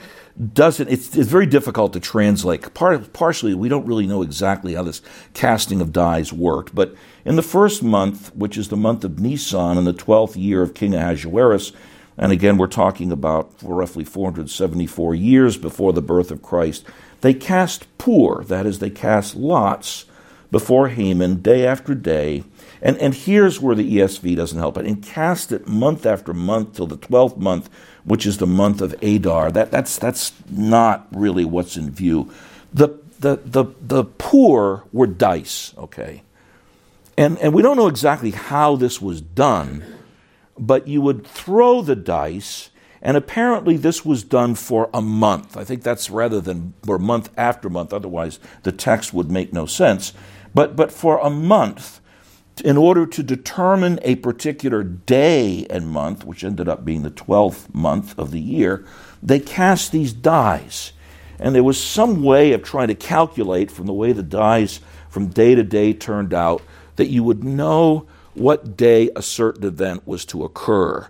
doesn't, 0.54 0.90
it's, 0.90 1.16
it's 1.16 1.30
very 1.30 1.46
difficult 1.46 1.94
to 1.94 2.00
translate. 2.00 2.74
Part, 2.74 3.14
partially, 3.14 3.54
we 3.54 3.70
don't 3.70 3.86
really 3.86 4.08
know 4.08 4.22
exactly 4.22 4.76
how 4.76 4.84
this 4.84 5.02
casting 5.34 5.82
of 5.82 5.92
dies 5.92 6.32
worked. 6.32 6.74
But 6.74 6.96
in 7.26 7.36
the 7.36 7.42
first 7.42 7.84
month, 7.84 8.34
which 8.36 8.58
is 8.58 8.70
the 8.70 8.78
month 8.78 9.04
of 9.04 9.20
Nisan, 9.20 9.78
in 9.78 9.84
the 9.86 9.94
12th 9.94 10.42
year 10.42 10.62
of 10.62 10.74
King 10.74 10.96
Ahasuerus, 10.96 11.74
and 12.18 12.32
again, 12.32 12.58
we're 12.58 12.68
talking 12.68 13.12
about 13.12 13.60
for 13.60 13.76
roughly 13.76 14.04
474 14.04 15.16
years 15.16 15.58
before 15.58 15.94
the 15.94 16.02
birth 16.02 16.32
of 16.32 16.42
Christ, 16.42 16.86
they 17.22 17.34
cast 17.34 17.86
Pur 17.98 18.44
that 18.46 18.66
is, 18.66 18.80
they 18.80 18.90
cast 18.90 19.36
lots 19.36 20.06
before 20.52 20.90
Haman 20.90 21.42
day 21.42 21.66
after 21.66 21.96
day. 21.96 22.44
And, 22.82 22.98
and 22.98 23.14
here's 23.14 23.60
where 23.60 23.76
the 23.76 23.98
ESV 23.98 24.36
doesn't 24.36 24.58
help 24.58 24.78
it. 24.78 24.86
And 24.86 25.04
cast 25.04 25.52
it 25.52 25.68
month 25.68 26.06
after 26.06 26.34
month 26.34 26.76
till 26.76 26.88
the 26.88 26.98
12th 26.98 27.38
month, 27.38 27.70
which 28.04 28.26
is 28.26 28.38
the 28.38 28.48
month 28.48 28.82
of 28.82 28.96
Adar. 29.04 29.52
That, 29.52 29.70
that's, 29.72 29.98
that's 29.98 30.34
not 30.50 31.08
really 31.12 31.46
what's 31.46 31.78
in 31.78 31.92
view. 31.92 32.32
The, 32.74 32.90
the, 33.20 33.40
the, 33.46 33.66
the 33.80 34.04
pur 34.04 34.84
were 34.92 35.08
dice, 35.08 35.74
okay? 35.78 36.24
And, 37.18 37.38
and 37.38 37.54
we 37.54 37.62
don't 37.62 37.78
know 37.78 37.88
exactly 37.88 38.32
how 38.32 38.76
this 38.76 39.00
was 39.00 39.22
done, 39.22 39.84
but 40.58 40.88
you 40.88 41.02
would 41.02 41.28
throw 41.28 41.82
the 41.84 41.96
dice 41.96 42.72
and 43.02 43.18
apparently, 43.18 43.78
this 43.78 44.06
was 44.06 44.24
done 44.24 44.54
for 44.54 44.90
a 44.94 45.02
month. 45.02 45.58
I 45.58 45.64
think 45.64 45.82
that's 45.82 46.10
rather 46.12 46.40
than 46.40 46.74
for 46.86 47.00
month 47.00 47.32
after 47.36 47.68
month, 47.68 47.94
otherwise, 47.94 48.40
the 48.62 48.72
text 48.72 49.12
would 49.12 49.32
make 49.32 49.52
no 49.52 49.66
sense. 49.66 50.14
But, 50.54 50.76
but 50.76 50.92
for 50.92 51.18
a 51.18 51.30
month, 51.30 52.00
in 52.60 52.78
order 52.78 53.06
to 53.06 53.24
determine 53.24 54.00
a 54.04 54.16
particular 54.16 54.84
day 54.84 55.66
and 55.70 55.88
month, 55.88 56.26
which 56.26 56.44
ended 56.44 56.68
up 56.68 56.84
being 56.84 57.04
the 57.04 57.12
12th 57.12 57.74
month 57.74 58.18
of 58.20 58.32
the 58.32 58.40
year, 58.40 58.86
they 59.24 59.40
cast 59.40 59.92
these 59.92 60.14
dies. 60.14 60.92
And 61.40 61.56
there 61.56 61.64
was 61.64 61.82
some 61.82 62.24
way 62.24 62.54
of 62.54 62.62
trying 62.62 62.90
to 62.90 62.96
calculate 62.96 63.72
from 63.72 63.88
the 63.88 63.94
way 63.94 64.12
the 64.12 64.24
dies 64.24 64.80
from 65.10 65.28
day 65.28 65.56
to 65.56 65.64
day 65.64 65.94
turned 65.94 66.34
out 66.34 66.62
that 66.98 67.08
you 67.08 67.24
would 67.24 67.44
know 67.44 68.06
what 68.34 68.78
day 68.78 69.10
a 69.16 69.22
certain 69.22 69.66
event 69.66 70.06
was 70.08 70.24
to 70.26 70.44
occur. 70.44 71.10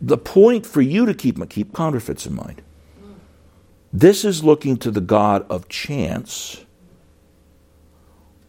The 0.00 0.18
point 0.18 0.64
for 0.64 0.80
you 0.80 1.06
to 1.06 1.14
keep 1.14 1.48
keep 1.50 1.74
counterfeits 1.74 2.26
in 2.26 2.34
mind. 2.34 2.62
This 3.92 4.24
is 4.24 4.44
looking 4.44 4.76
to 4.78 4.90
the 4.90 5.00
God 5.00 5.46
of 5.50 5.68
chance 5.68 6.64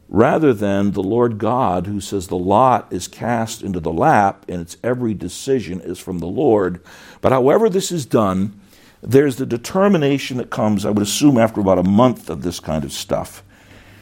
rather 0.10 0.54
than 0.54 0.91
the 0.91 1.04
Lord 1.04 1.38
God 1.38 1.86
who 1.86 2.02
says 2.02 2.28
the 2.28 2.38
lot 2.38 2.91
is 2.91 3.08
cast 3.08 3.62
into 3.62 3.80
the 3.80 3.93
lap 3.93 4.43
and 4.50 4.60
its 4.60 4.76
every 4.84 5.13
decision 5.13 5.80
is 5.80 6.00
from 6.00 6.17
the 6.17 6.28
Lord. 6.28 6.82
But 7.22 7.32
however 7.32 7.69
this 7.69 7.91
is 7.91 8.08
done, 8.08 8.60
there's 9.02 9.38
the 9.38 9.45
determination 9.45 10.38
that 10.38 10.50
comes, 10.50 10.86
I 10.86 10.89
would 10.89 11.04
assume, 11.04 11.38
after 11.38 11.62
about 11.62 11.78
a 11.78 11.84
month 11.84 12.30
of 12.30 12.41
this 12.41 12.60
kind 12.60 12.84
of 12.84 12.91
stuff, 12.91 13.43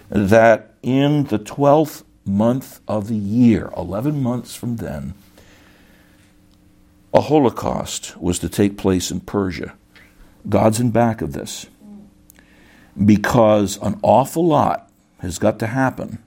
that 0.10 0.74
in 0.82 1.26
the 1.26 1.39
12th 1.39 2.04
month 2.26 2.80
of 2.88 3.10
the 3.10 3.15
year, 3.15 3.70
11 3.76 4.24
months 4.24 4.56
from 4.56 4.78
then, 4.78 5.13
a 7.13 7.22
holocaust 7.22 8.17
was 8.17 8.39
to 8.39 8.50
take 8.50 8.78
place 8.78 9.12
in 9.12 9.20
Persia. 9.20 9.74
God's 10.48 10.80
in 10.80 10.91
back 10.91 11.22
of 11.22 11.34
this 11.34 11.67
because 13.06 13.78
an 13.82 14.00
awful 14.02 14.46
lot 14.46 14.87
has 15.20 15.40
got 15.40 15.60
to 15.60 15.68
happen 15.68 16.24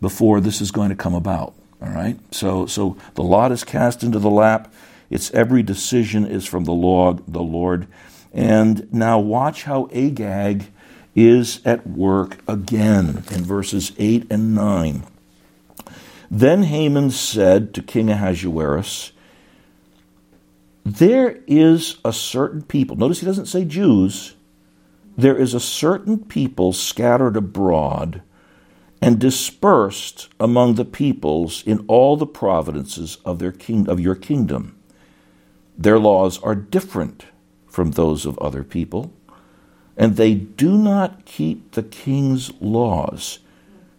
before 0.00 0.40
this 0.40 0.60
is 0.60 0.70
going 0.70 0.90
to 0.90 0.96
come 0.96 1.14
about. 1.14 1.54
All 1.80 1.88
right? 1.88 2.18
So, 2.32 2.66
so 2.66 2.96
the 3.14 3.22
lot 3.22 3.52
is 3.52 3.64
cast 3.64 4.02
into 4.02 4.18
the 4.18 4.30
lap. 4.30 4.72
Its 5.10 5.30
every 5.32 5.62
decision 5.62 6.26
is 6.26 6.46
from 6.46 6.64
the 6.64 6.72
Lord, 6.72 7.22
the 7.26 7.42
Lord. 7.42 7.86
And 8.32 8.92
now 8.92 9.18
watch 9.18 9.64
how 9.64 9.88
Agag 9.92 10.66
is 11.14 11.60
at 11.64 11.86
work 11.86 12.38
again 12.48 13.24
in 13.30 13.44
verses 13.44 13.92
8 13.98 14.26
and 14.30 14.54
9. 14.54 15.04
Then 16.30 16.62
Haman 16.62 17.10
said 17.10 17.74
to 17.74 17.82
King 17.82 18.08
Ahasuerus, 18.08 19.12
There 20.84 21.40
is 21.46 21.98
a 22.04 22.12
certain 22.12 22.62
people, 22.62 22.96
notice 22.96 23.20
he 23.20 23.26
doesn't 23.26 23.46
say 23.46 23.66
Jews, 23.66 24.34
there 25.16 25.36
is 25.36 25.54
a 25.54 25.60
certain 25.60 26.24
people 26.24 26.72
scattered 26.72 27.36
abroad 27.36 28.22
and 29.00 29.18
dispersed 29.18 30.28
among 30.38 30.74
the 30.74 30.84
peoples 30.84 31.62
in 31.66 31.84
all 31.88 32.16
the 32.16 32.26
provinces 32.26 33.18
of, 33.24 33.38
their 33.38 33.52
king, 33.52 33.88
of 33.88 34.00
your 34.00 34.14
kingdom. 34.14 34.78
Their 35.76 35.98
laws 35.98 36.40
are 36.42 36.54
different 36.54 37.26
from 37.66 37.92
those 37.92 38.24
of 38.24 38.38
other 38.38 38.62
people, 38.62 39.12
and 39.96 40.16
they 40.16 40.34
do 40.34 40.78
not 40.78 41.24
keep 41.24 41.72
the 41.72 41.82
king's 41.82 42.52
laws. 42.60 43.40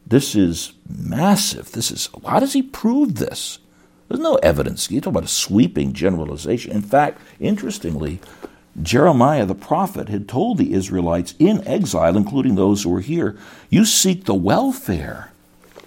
This 0.05 0.36
is 0.36 0.74
massive. 0.88 1.72
This 1.72 1.91
is 1.91 2.09
how 2.26 2.39
does 2.39 2.53
he 2.53 2.61
prove 2.61 3.16
this? 3.16 3.59
There's 4.07 4.20
no 4.20 4.36
evidence. 4.36 4.91
You 4.91 5.01
talk 5.01 5.11
about 5.11 5.24
a 5.24 5.28
sweeping 5.28 5.93
generalization. 5.93 6.72
In 6.72 6.82
fact, 6.82 7.20
interestingly, 7.39 8.20
Jeremiah 8.82 9.45
the 9.45 9.55
prophet 9.55 10.09
had 10.09 10.28
told 10.28 10.57
the 10.57 10.74
Israelites 10.74 11.36
in 11.38 11.65
exile, 11.67 12.17
including 12.17 12.55
those 12.55 12.84
who 12.84 12.89
were 12.89 13.01
here, 13.01 13.38
you 13.69 13.86
seek 13.86 14.26
the 14.26 14.34
welfare 14.34 15.32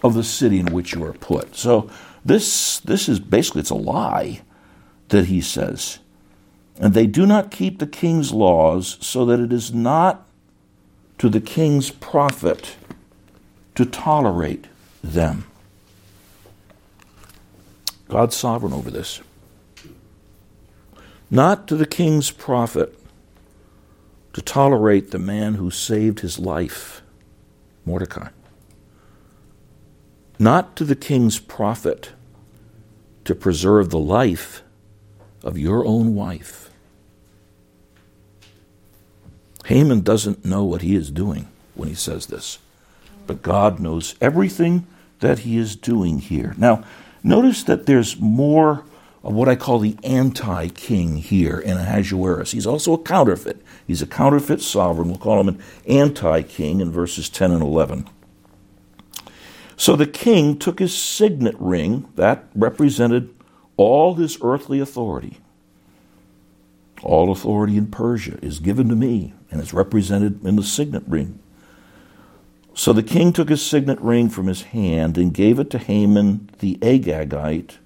of 0.03 0.15
the 0.15 0.23
city 0.23 0.61
in 0.61 0.67
which 0.67 0.95
you 0.95 1.03
are 1.05 1.13
put. 1.13 1.57
So 1.57 1.91
this, 2.25 2.79
this 2.81 3.09
is 3.09 3.19
basically 3.19 3.61
it's 3.61 3.71
a 3.71 3.75
lie 3.75 4.43
that 5.09 5.27
he 5.27 5.41
says. 5.41 5.99
And 6.79 6.95
they 6.95 7.07
do 7.07 7.27
not 7.27 7.51
keep 7.51 7.79
the 7.79 7.87
king's 7.87 8.33
laws, 8.33 8.99
so 9.01 9.25
that 9.25 9.41
it 9.41 9.53
is 9.53 9.73
not 9.73 10.27
to 11.19 11.29
the 11.29 11.41
king's 11.41 11.91
profit 11.91 12.77
to 13.75 13.85
tolerate 13.85 14.67
them. 15.03 15.47
God's 18.09 18.37
sovereign 18.37 18.73
over 18.73 18.91
this. 18.91 19.21
Not 21.31 21.67
to 21.69 21.77
the 21.77 21.87
king's 21.87 22.31
profit 22.31 22.99
to 24.33 24.43
tolerate 24.43 25.11
the 25.11 25.19
man 25.19 25.55
who 25.55 25.71
saved 25.71 26.21
his 26.21 26.39
life, 26.39 27.03
Mordecai. 27.85 28.29
Not 30.39 30.77
to 30.77 30.85
the 30.85 30.95
king's 30.95 31.39
profit 31.39 32.11
to 33.25 33.35
preserve 33.35 33.91
the 33.91 33.99
life 33.99 34.63
of 35.43 35.59
your 35.59 35.85
own 35.87 36.15
wife. 36.15 36.71
Haman 39.65 40.03
doesn't 40.03 40.45
know 40.45 40.63
what 40.63 40.83
he 40.83 40.95
is 40.95 41.11
doing 41.11 41.49
when 41.75 41.89
he 41.89 41.95
says 41.95 42.27
this, 42.27 42.59
but 43.27 43.43
God 43.43 43.81
knows 43.81 44.15
everything 44.21 44.87
that 45.21 45.41
he 45.41 45.57
is 45.57 45.75
doing 45.75 46.21
here. 46.21 46.55
Now, 46.57 46.85
notice 47.25 47.65
that 47.65 47.87
there's 47.87 48.21
more 48.21 48.85
of 49.27 49.35
what 49.35 49.49
I 49.49 49.57
call 49.57 49.81
the 49.81 49.97
anti 50.05 50.69
king 50.69 51.17
here 51.17 51.59
in 51.59 51.77
Ahasuerus. 51.77 52.53
He's 52.53 52.67
also 52.67 52.93
a 52.93 53.03
counterfeit. 53.03 53.61
He's 53.85 54.01
a 54.01 54.07
counterfeit 54.07 54.63
sovereign. 54.63 55.09
We'll 55.09 55.19
call 55.19 55.41
him 55.41 55.49
an 55.49 55.63
anti 55.85 56.43
king 56.43 56.81
in 56.81 56.93
verses 56.93 57.29
10 57.29 57.51
and 57.51 57.61
11. 57.61 58.09
So 59.77 59.97
the 59.97 60.07
king 60.07 60.57
took 60.57 60.79
his 60.79 60.97
signet 60.97 61.57
ring, 61.59 62.09
that 62.15 62.45
represented 62.55 63.35
all 63.77 64.15
his 64.15 64.39
earthly 64.43 64.79
authority. 64.79 65.39
All 67.03 67.33
authority 67.33 67.77
in 67.77 67.89
Persia 67.89 68.39
is 68.43 68.61
given 68.61 68.89
to 68.89 68.95
me, 68.95 69.35
and 69.51 69.61
it's 69.61 69.75
represented 69.75 70.45
in 70.47 70.55
the 70.55 70.63
signet 70.63 71.03
ring. 71.05 71.41
So 72.75 72.93
the 72.93 73.03
king 73.03 73.33
took 73.33 73.49
his 73.49 73.61
signet 73.61 74.01
ring 74.01 74.29
from 74.29 74.47
his 74.47 74.63
hand 74.63 75.19
and 75.19 75.35
gave 75.35 75.59
it 75.59 75.69
to 75.71 75.79
Haman 75.79 76.49
the 76.61 76.77
Agagite, 76.77 77.79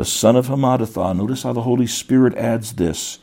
the 0.00 0.04
son 0.06 0.34
of 0.34 0.46
Hammedatha. 0.46 1.14
Notice 1.14 1.42
how 1.42 1.52
the 1.52 1.60
Holy 1.60 1.86
Spirit 1.86 2.34
adds 2.38 2.72
this 2.72 3.18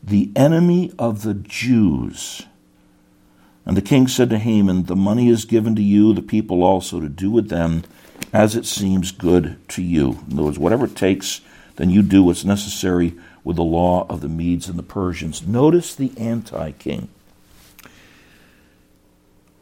the 0.00 0.30
enemy 0.36 0.92
of 0.96 1.22
the 1.22 1.34
Jews. 1.34 2.42
And 3.66 3.76
the 3.76 3.82
king 3.82 4.06
said 4.06 4.30
to 4.30 4.38
Haman, 4.38 4.84
The 4.84 4.94
money 4.94 5.28
is 5.28 5.44
given 5.44 5.74
to 5.74 5.82
you, 5.82 6.14
the 6.14 6.22
people 6.22 6.62
also, 6.62 7.00
to 7.00 7.08
do 7.08 7.32
with 7.32 7.48
them 7.48 7.82
as 8.32 8.54
it 8.54 8.64
seems 8.64 9.10
good 9.10 9.58
to 9.70 9.82
you. 9.82 10.20
In 10.28 10.34
other 10.34 10.44
words, 10.44 10.58
whatever 10.60 10.84
it 10.84 10.94
takes, 10.94 11.40
then 11.74 11.90
you 11.90 12.00
do 12.00 12.22
what's 12.22 12.44
necessary 12.44 13.14
with 13.42 13.56
the 13.56 13.64
law 13.64 14.06
of 14.08 14.20
the 14.20 14.28
Medes 14.28 14.68
and 14.68 14.78
the 14.78 14.84
Persians. 14.84 15.44
Notice 15.44 15.96
the 15.96 16.12
anti 16.16 16.70
king. 16.70 17.08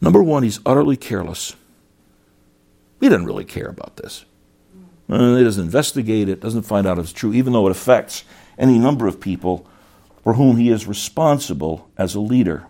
Number 0.03 0.23
one, 0.23 0.43
he's 0.43 0.61
utterly 0.67 0.99
careless. 0.99 1.57
He 3.01 3.09
doesn't 3.09 3.25
really 3.25 3.47
care 3.47 3.69
about 3.69 3.97
this. 3.97 4.27
He 5.09 5.15
doesn't 5.15 5.65
investigate 5.65 6.29
it, 6.29 6.41
doesn't 6.41 6.63
find 6.63 6.87
out 6.87 6.99
if 6.99 7.05
it's 7.05 7.13
true, 7.13 7.33
even 7.33 7.55
though 7.55 7.67
it 7.67 7.71
affects 7.71 8.25
any 8.59 8.79
number 8.79 9.07
of 9.07 9.21
people 9.21 9.67
for 10.23 10.35
whom 10.35 10.59
he 10.59 10.69
is 10.71 10.87
responsible 10.87 11.89
as 11.97 12.15
a 12.15 12.21
leader. 12.21 12.67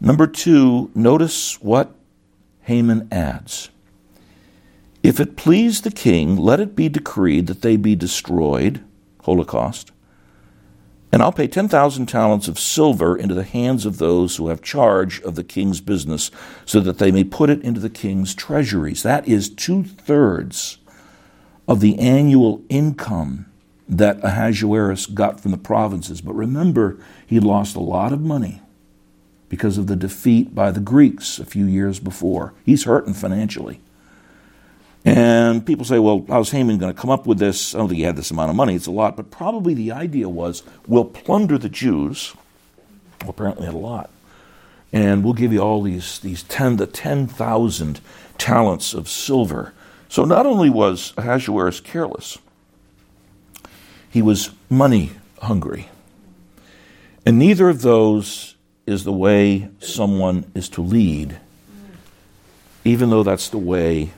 Number 0.00 0.26
two, 0.26 0.90
notice 0.94 1.60
what 1.60 1.94
Haman 2.62 3.08
adds. 3.12 3.70
If 5.02 5.20
it 5.20 5.36
please 5.36 5.82
the 5.82 5.90
king, 5.90 6.36
let 6.36 6.60
it 6.60 6.74
be 6.74 6.88
decreed 6.88 7.46
that 7.46 7.62
they 7.62 7.76
be 7.76 7.94
destroyed, 7.94 8.82
Holocaust, 9.24 9.92
and 11.16 11.22
I'll 11.22 11.32
pay 11.32 11.48
10,000 11.48 12.04
talents 12.04 12.46
of 12.46 12.58
silver 12.58 13.16
into 13.16 13.34
the 13.34 13.42
hands 13.42 13.86
of 13.86 13.96
those 13.96 14.36
who 14.36 14.48
have 14.48 14.60
charge 14.60 15.18
of 15.22 15.34
the 15.34 15.42
king's 15.42 15.80
business, 15.80 16.30
so 16.66 16.78
that 16.80 16.98
they 16.98 17.10
may 17.10 17.24
put 17.24 17.48
it 17.48 17.62
into 17.62 17.80
the 17.80 17.88
king's 17.88 18.34
treasuries. 18.34 19.02
That 19.02 19.26
is 19.26 19.48
two 19.48 19.82
thirds 19.82 20.76
of 21.66 21.80
the 21.80 21.98
annual 21.98 22.62
income 22.68 23.46
that 23.88 24.22
Ahasuerus 24.22 25.06
got 25.06 25.40
from 25.40 25.52
the 25.52 25.56
provinces. 25.56 26.20
But 26.20 26.34
remember, 26.34 26.98
he 27.26 27.40
lost 27.40 27.76
a 27.76 27.80
lot 27.80 28.12
of 28.12 28.20
money 28.20 28.60
because 29.48 29.78
of 29.78 29.86
the 29.86 29.96
defeat 29.96 30.54
by 30.54 30.70
the 30.70 30.80
Greeks 30.80 31.38
a 31.38 31.46
few 31.46 31.64
years 31.64 31.98
before. 31.98 32.52
He's 32.62 32.84
hurting 32.84 33.14
financially. 33.14 33.80
And 35.06 35.64
people 35.64 35.84
say, 35.84 36.00
well, 36.00 36.24
how's 36.28 36.50
Haman 36.50 36.78
going 36.78 36.92
to 36.92 37.00
come 37.00 37.10
up 37.10 37.28
with 37.28 37.38
this? 37.38 37.76
I 37.76 37.78
don't 37.78 37.88
think 37.88 37.98
he 37.98 38.02
had 38.02 38.16
this 38.16 38.32
amount 38.32 38.50
of 38.50 38.56
money, 38.56 38.74
it's 38.74 38.88
a 38.88 38.90
lot, 38.90 39.16
but 39.16 39.30
probably 39.30 39.72
the 39.72 39.92
idea 39.92 40.28
was 40.28 40.64
we'll 40.88 41.04
plunder 41.04 41.56
the 41.56 41.68
Jews, 41.68 42.34
well, 43.20 43.30
apparently 43.30 43.66
had 43.66 43.74
a 43.74 43.78
lot, 43.78 44.10
and 44.92 45.22
we'll 45.22 45.32
give 45.32 45.52
you 45.52 45.60
all 45.60 45.80
these, 45.80 46.18
these 46.18 46.42
10 46.42 46.78
to 46.78 46.86
10,000 46.86 48.00
talents 48.36 48.94
of 48.94 49.08
silver. 49.08 49.72
So 50.08 50.24
not 50.24 50.44
only 50.44 50.70
was 50.70 51.12
Ahasuerus 51.16 51.78
careless, 51.78 52.38
he 54.10 54.22
was 54.22 54.50
money 54.68 55.12
hungry. 55.40 55.88
And 57.24 57.38
neither 57.38 57.68
of 57.68 57.82
those 57.82 58.56
is 58.86 59.04
the 59.04 59.12
way 59.12 59.68
someone 59.78 60.50
is 60.56 60.68
to 60.70 60.82
lead, 60.82 61.38
even 62.84 63.10
though 63.10 63.22
that's 63.22 63.48
the 63.50 63.58
way 63.58 64.10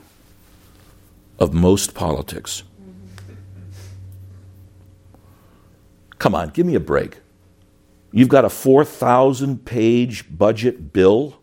of 1.39 1.53
most 1.53 1.95
politics. 1.95 2.63
Come 6.19 6.35
on, 6.35 6.49
give 6.49 6.65
me 6.65 6.75
a 6.75 6.81
break. 6.81 7.17
You've 8.11 8.27
got 8.27 8.43
a 8.43 8.49
4,000 8.49 9.65
page 9.65 10.25
budget 10.37 10.91
bill 10.91 11.39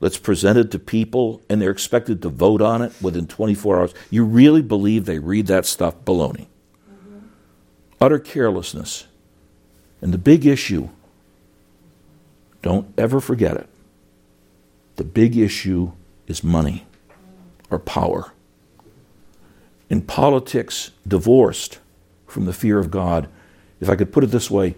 that's 0.00 0.18
presented 0.18 0.70
to 0.70 0.78
people 0.78 1.42
and 1.50 1.60
they're 1.60 1.72
expected 1.72 2.22
to 2.22 2.28
vote 2.28 2.62
on 2.62 2.80
it 2.82 2.92
within 3.02 3.26
24 3.26 3.80
hours. 3.80 3.94
You 4.10 4.24
really 4.24 4.62
believe 4.62 5.06
they 5.06 5.18
read 5.18 5.48
that 5.48 5.66
stuff? 5.66 5.96
Baloney. 6.04 6.46
Mm-hmm. 6.88 7.18
Utter 8.00 8.20
carelessness. 8.20 9.06
And 10.00 10.14
the 10.14 10.18
big 10.18 10.46
issue, 10.46 10.90
don't 12.62 12.92
ever 12.96 13.20
forget 13.20 13.56
it. 13.56 13.68
The 14.94 15.04
big 15.04 15.36
issue 15.36 15.92
is 16.28 16.44
money 16.44 16.86
or 17.70 17.80
power 17.80 18.32
in 19.88 20.02
politics 20.02 20.90
divorced 21.06 21.78
from 22.26 22.44
the 22.44 22.52
fear 22.52 22.78
of 22.78 22.90
God, 22.90 23.28
if 23.80 23.88
I 23.88 23.96
could 23.96 24.12
put 24.12 24.24
it 24.24 24.28
this 24.28 24.50
way, 24.50 24.76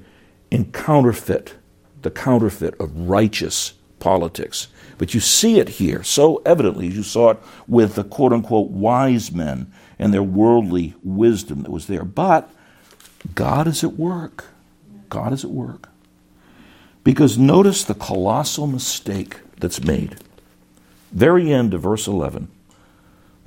in 0.51 0.73
counterfeit, 0.73 1.55
the 2.03 2.11
counterfeit 2.11 2.79
of 2.81 3.09
righteous 3.09 3.75
politics. 3.99 4.69
But 4.99 5.15
you 5.15 5.21
see 5.21 5.59
it 5.59 5.69
here 5.69 6.03
so 6.03 6.43
evidently 6.45 6.87
you 6.89 7.03
saw 7.03 7.31
it 7.31 7.39
with 7.67 7.95
the 7.95 8.05
quote 8.05 8.33
unquote 8.33 8.71
wise 8.71 9.33
men 9.33 9.73
and 9.99 10.13
their 10.13 10.23
worldly 10.23 10.95
wisdom 11.03 11.63
that 11.63 11.71
was 11.71 11.87
there. 11.87 12.05
But 12.05 12.51
God 13.35 13.67
is 13.67 13.85
at 13.85 13.95
work. 13.95 14.47
God 15.09 15.33
is 15.33 15.45
at 15.45 15.51
work. 15.51 15.89
Because 17.05 17.39
notice 17.39 17.85
the 17.85 17.95
colossal 17.95 18.67
mistake 18.67 19.39
that's 19.59 19.83
made. 19.83 20.17
Very 21.13 21.53
end 21.53 21.75
of 21.75 21.83
verse 21.83 22.07
11. 22.07 22.49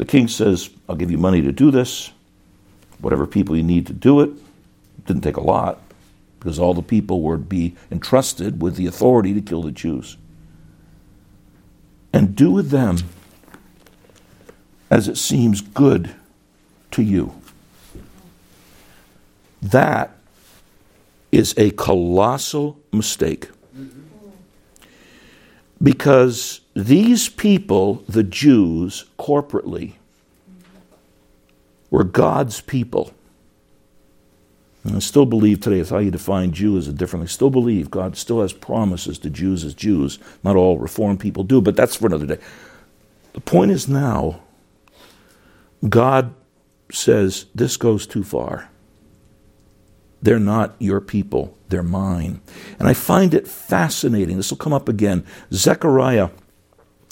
The 0.03 0.09
king 0.09 0.27
says, 0.27 0.69
I'll 0.89 0.97
give 0.97 1.11
you 1.11 1.17
money 1.17 1.41
to 1.43 1.53
do 1.53 1.71
this, 1.71 2.11
whatever 2.99 3.25
people 3.25 3.55
you 3.55 3.63
need 3.63 3.87
to 3.87 3.93
do 3.93 4.19
it. 4.19 4.31
Didn't 5.05 5.21
take 5.21 5.37
a 5.37 5.41
lot, 5.41 5.79
because 6.37 6.59
all 6.59 6.73
the 6.73 6.81
people 6.81 7.21
to 7.21 7.37
be 7.37 7.77
entrusted 7.89 8.61
with 8.61 8.75
the 8.75 8.85
authority 8.85 9.33
to 9.33 9.39
kill 9.39 9.61
the 9.61 9.71
Jews. 9.71 10.17
And 12.11 12.35
do 12.35 12.51
with 12.51 12.69
them 12.69 12.97
as 14.91 15.07
it 15.07 15.17
seems 15.17 15.61
good 15.61 16.13
to 16.91 17.01
you. 17.01 17.33
That 19.61 20.17
is 21.31 21.53
a 21.55 21.71
colossal 21.71 22.77
mistake. 22.91 23.47
Because 25.83 26.61
these 26.73 27.27
people, 27.27 28.03
the 28.07 28.23
Jews, 28.23 29.05
corporately, 29.19 29.93
were 31.91 32.05
God's 32.05 32.61
people. 32.61 33.13
And 34.85 34.95
I 34.95 34.99
still 34.99 35.25
believe 35.25 35.59
today, 35.61 35.79
it's 35.79 35.89
how 35.89 35.99
you 35.99 36.11
define 36.11 36.51
Jew 36.51 36.77
as 36.77 36.87
a 36.87 36.93
different. 36.93 37.23
I 37.23 37.27
still 37.27 37.49
believe 37.49 37.91
God 37.91 38.17
still 38.17 38.41
has 38.41 38.53
promises 38.53 39.19
to 39.19 39.29
Jews 39.29 39.63
as 39.63 39.73
Jews. 39.73 40.19
Not 40.43 40.55
all 40.55 40.77
Reformed 40.77 41.19
people 41.19 41.43
do, 41.43 41.61
but 41.61 41.75
that's 41.75 41.95
for 41.95 42.07
another 42.07 42.25
day. 42.25 42.39
The 43.33 43.41
point 43.41 43.71
is 43.71 43.87
now, 43.87 44.41
God 45.87 46.33
says 46.91 47.45
this 47.55 47.77
goes 47.77 48.07
too 48.07 48.23
far. 48.23 48.69
They're 50.21 50.39
not 50.39 50.75
your 50.79 51.01
people, 51.01 51.57
they're 51.73 51.83
mine. 51.83 52.39
And 52.77 52.87
I 52.87 52.93
find 52.93 53.33
it 53.33 53.47
fascinating. 53.47 54.37
This 54.37 54.51
will 54.51 54.57
come 54.57 54.73
up 54.73 54.87
again. 54.87 55.25
Zechariah 55.51 56.29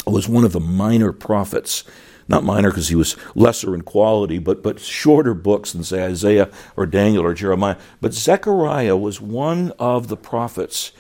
was 0.06 0.30
one 0.30 0.44
of 0.44 0.52
the 0.52 0.60
minor 0.60 1.12
prophets. 1.12 1.84
Not 2.28 2.44
minor 2.44 2.70
because 2.70 2.90
he 2.90 2.96
was 2.96 3.18
lesser 3.34 3.74
in 3.74 3.82
quality, 3.82 4.38
but, 4.38 4.62
but 4.62 4.80
shorter 4.80 5.34
books 5.34 5.74
than, 5.74 5.84
say, 5.84 6.06
Isaiah 6.06 6.50
or 6.78 6.86
Daniel 6.86 7.26
or 7.26 7.34
Jeremiah. 7.34 7.76
But 8.00 8.14
Zechariah 8.14 8.96
was 8.96 9.20
one 9.20 9.72
of 9.80 10.08
the 10.08 10.16
prophets 10.16 10.92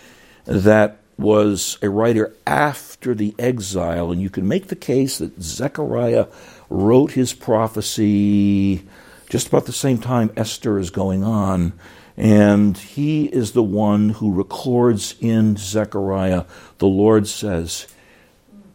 that 0.45 0.97
was 1.19 1.77
a 1.83 1.89
writer 1.89 2.35
after 2.47 3.13
the 3.13 3.35
exile, 3.37 4.11
and 4.11 4.19
you 4.19 4.31
can 4.31 4.47
make 4.47 4.67
the 4.67 4.75
case 4.75 5.19
that 5.19 5.39
Zechariah 5.39 6.25
wrote 6.67 7.11
his 7.11 7.31
prophecy 7.31 8.83
just 9.29 9.47
about 9.47 9.67
the 9.67 9.71
same 9.71 9.99
time 9.99 10.31
Esther 10.35 10.79
is 10.79 10.89
going 10.89 11.23
on. 11.23 11.73
And 12.17 12.77
he 12.77 13.25
is 13.25 13.53
the 13.53 13.63
one 13.63 14.09
who 14.09 14.31
records 14.33 15.15
in 15.19 15.57
Zechariah, 15.57 16.45
the 16.77 16.87
Lord 16.87 17.27
says, 17.27 17.87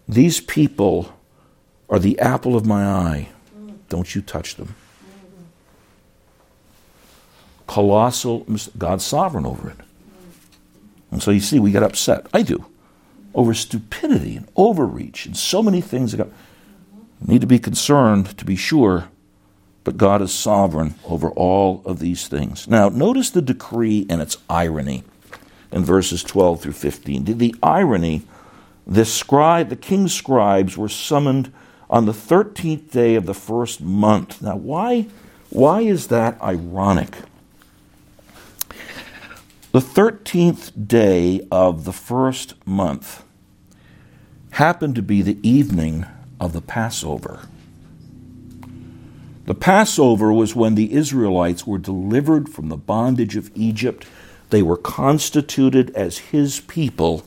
These 0.09 0.41
people 0.41 1.13
are 1.89 1.99
the 1.99 2.19
apple 2.19 2.57
of 2.57 2.67
my 2.67 2.85
eye. 2.85 3.29
Don't 3.89 4.15
you 4.15 4.23
touch 4.23 4.57
them. 4.57 4.75
Colossal, 7.67 8.47
God's 8.79 9.05
sovereign 9.05 9.47
over 9.47 9.71
it. 9.71 9.77
And 11.11 11.23
so 11.23 11.31
you 11.31 11.41
see, 11.41 11.59
we 11.59 11.73
get 11.73 11.83
upset. 11.83 12.27
I 12.33 12.43
do. 12.43 12.65
Over 13.35 13.55
stupidity 13.55 14.37
and 14.37 14.49
overreach 14.57 15.27
and 15.27 15.37
so 15.37 15.63
many 15.63 15.81
things 15.81 16.13
that 16.13 16.29
need 17.21 17.41
to 17.41 17.47
be 17.47 17.59
concerned 17.59 18.37
to 18.39 18.45
be 18.45 18.57
sure, 18.57 19.09
but 19.87 19.97
God 19.97 20.21
is 20.21 20.35
sovereign 20.35 20.97
over 21.05 21.31
all 21.31 21.81
of 21.85 22.01
these 22.01 22.27
things. 22.27 22.67
Now, 22.67 22.89
notice 22.89 23.31
the 23.31 23.41
decree 23.41 24.05
and 24.11 24.21
its 24.21 24.37
irony 24.51 25.05
in 25.71 25.85
verses 25.85 26.25
12 26.25 26.61
through 26.61 26.73
15. 26.73 27.39
The 27.39 27.55
irony, 27.63 28.23
the 28.85 29.05
scribe, 29.05 29.69
the 29.69 29.77
king's 29.77 30.13
scribes 30.13 30.77
were 30.77 30.89
summoned 30.89 31.53
on 31.89 32.05
the 32.05 32.13
13th 32.13 32.91
day 32.91 33.15
of 33.15 33.27
the 33.27 33.35
first 33.35 33.81
month. 33.81 34.43
Now, 34.43 34.57
why, 34.57 35.07
why 35.51 35.83
is 35.83 36.09
that 36.09 36.43
ironic? 36.43 37.19
The 39.71 39.79
13th 39.79 40.89
day 40.89 41.47
of 41.53 41.85
the 41.85 41.93
first 41.93 42.55
month 42.67 43.23
happened 44.51 44.97
to 44.97 45.03
be 45.03 45.23
the 45.23 45.39
evening 45.49 46.07
of 46.41 46.53
the 46.53 46.61
Passover. 46.61 47.49
The 49.47 49.55
Passover 49.55 50.33
was 50.33 50.57
when 50.57 50.75
the 50.75 50.93
Israelites 50.93 51.67
were 51.67 51.79
delivered 51.79 52.49
from 52.49 52.69
the 52.69 52.77
bondage 52.77 53.37
of 53.37 53.51
Egypt. 53.55 54.05
They 54.51 54.61
were 54.61 54.77
constituted 54.77 55.91
as 55.95 56.19
his 56.19 56.61
people. 56.61 57.25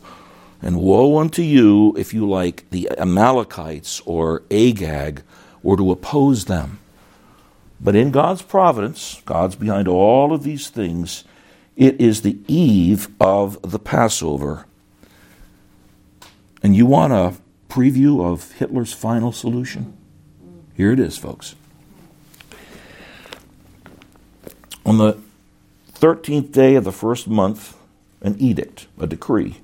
And 0.61 0.82
woe 0.82 1.17
unto 1.17 1.41
you 1.41 1.95
if 1.97 2.13
you, 2.13 2.30
like 2.30 2.70
the 2.72 2.89
Amalekites 2.97 4.01
or 4.05 4.43
Agag, 4.51 5.24
were 5.63 5.78
to 5.78 5.91
oppose 5.91 6.45
them. 6.45 6.80
But 7.80 7.95
in 7.95 8.11
God's 8.11 8.41
providence, 8.41 9.22
God's 9.26 9.55
behind 9.55 9.88
all 9.88 10.34
of 10.34 10.43
these 10.43 10.67
things, 10.70 11.24
it 11.78 12.01
is 12.01 12.22
the 12.22 12.38
eve 12.47 13.07
of 13.22 13.61
the 13.61 13.80
Passover. 13.80 14.65
And 16.61 16.76
you 16.76 16.86
want 16.86 17.13
a 17.13 17.36
preview 17.70 18.22
of 18.22 18.51
Hitler's 18.53 18.91
final 18.91 19.32
solution? 19.32 19.95
Here 20.76 20.91
it 20.91 20.99
is, 20.99 21.17
folks. 21.17 21.55
On 24.86 24.97
the 24.97 25.17
13th 25.93 26.51
day 26.51 26.75
of 26.75 26.84
the 26.84 26.91
first 26.91 27.27
month, 27.27 27.77
an 28.21 28.36
edict, 28.39 28.88
a 28.99 29.05
decree, 29.05 29.57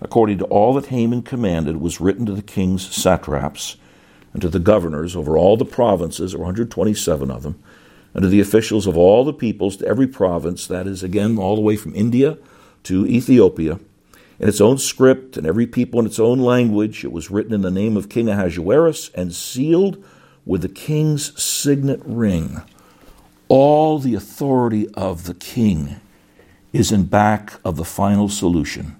according 0.00 0.38
to 0.38 0.44
all 0.44 0.74
that 0.74 0.86
Haman 0.86 1.22
commanded, 1.22 1.78
was 1.78 2.00
written 2.00 2.24
to 2.26 2.32
the 2.32 2.42
king's 2.42 2.94
satraps 2.94 3.76
and 4.32 4.40
to 4.42 4.48
the 4.48 4.58
governors 4.58 5.16
over 5.16 5.36
all 5.36 5.56
the 5.56 5.64
provinces, 5.64 6.34
or 6.34 6.38
127 6.38 7.30
of 7.30 7.42
them, 7.42 7.62
and 8.14 8.22
to 8.22 8.28
the 8.28 8.40
officials 8.40 8.86
of 8.86 8.96
all 8.96 9.24
the 9.24 9.32
peoples, 9.32 9.76
to 9.76 9.86
every 9.86 10.06
province, 10.06 10.66
that 10.66 10.86
is, 10.86 11.02
again, 11.02 11.38
all 11.38 11.56
the 11.56 11.62
way 11.62 11.76
from 11.76 11.94
India 11.94 12.38
to 12.84 13.06
Ethiopia, 13.06 13.80
in 14.38 14.48
its 14.48 14.60
own 14.60 14.78
script, 14.78 15.36
and 15.36 15.46
every 15.46 15.66
people 15.66 15.98
in 15.98 16.06
its 16.06 16.20
own 16.20 16.38
language. 16.38 17.04
It 17.04 17.12
was 17.12 17.30
written 17.30 17.52
in 17.52 17.62
the 17.62 17.70
name 17.70 17.96
of 17.96 18.08
King 18.08 18.28
Ahasuerus 18.28 19.10
and 19.14 19.34
sealed 19.34 20.02
with 20.46 20.62
the 20.62 20.68
king's 20.68 21.40
signet 21.42 22.00
ring. 22.04 22.62
All 23.48 23.98
the 23.98 24.14
authority 24.14 24.88
of 24.94 25.24
the 25.24 25.34
king 25.34 25.96
is 26.72 26.92
in 26.92 27.04
back 27.04 27.54
of 27.64 27.76
the 27.76 27.84
final 27.84 28.28
solution. 28.28 28.96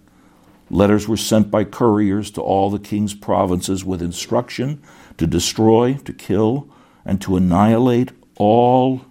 Letters 0.70 1.06
were 1.06 1.16
sent 1.16 1.50
by 1.50 1.64
couriers 1.64 2.30
to 2.32 2.40
all 2.40 2.70
the 2.70 2.78
king's 2.78 3.14
provinces 3.14 3.84
with 3.84 4.02
instruction 4.02 4.82
to 5.16 5.26
destroy, 5.26 5.94
to 6.04 6.12
kill, 6.12 6.68
and 7.04 7.20
to 7.22 7.36
annihilate 7.36 8.10
all 8.36 9.02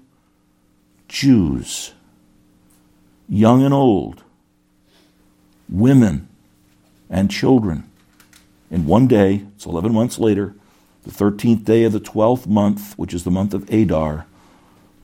Jews, 1.08 1.94
young 3.30 3.64
and 3.64 3.74
old, 3.74 4.24
women 5.70 6.28
and 7.10 7.32
children. 7.32 7.90
In 8.70 8.86
one 8.86 9.08
day, 9.08 9.46
it's 9.56 9.66
11 9.66 9.94
months 9.94 10.20
later, 10.20 10.54
the 11.04 11.12
13th 11.12 11.64
day 11.64 11.84
of 11.84 11.94
the 11.94 12.00
12th 12.00 12.48
month, 12.48 12.98
which 12.98 13.14
is 13.14 13.24
the 13.24 13.32
month 13.32 13.54
of 13.54 13.72
Adar, 13.72 14.26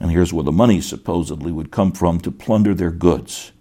and 0.03 0.11
here's 0.11 0.33
where 0.33 0.43
the 0.43 0.51
money 0.51 0.81
supposedly 0.81 1.49
would 1.49 1.71
come 1.71 1.93
from 1.93 2.19
to 2.19 2.29
plunder 2.29 2.73
their 2.73 2.91
goods. 2.91 3.53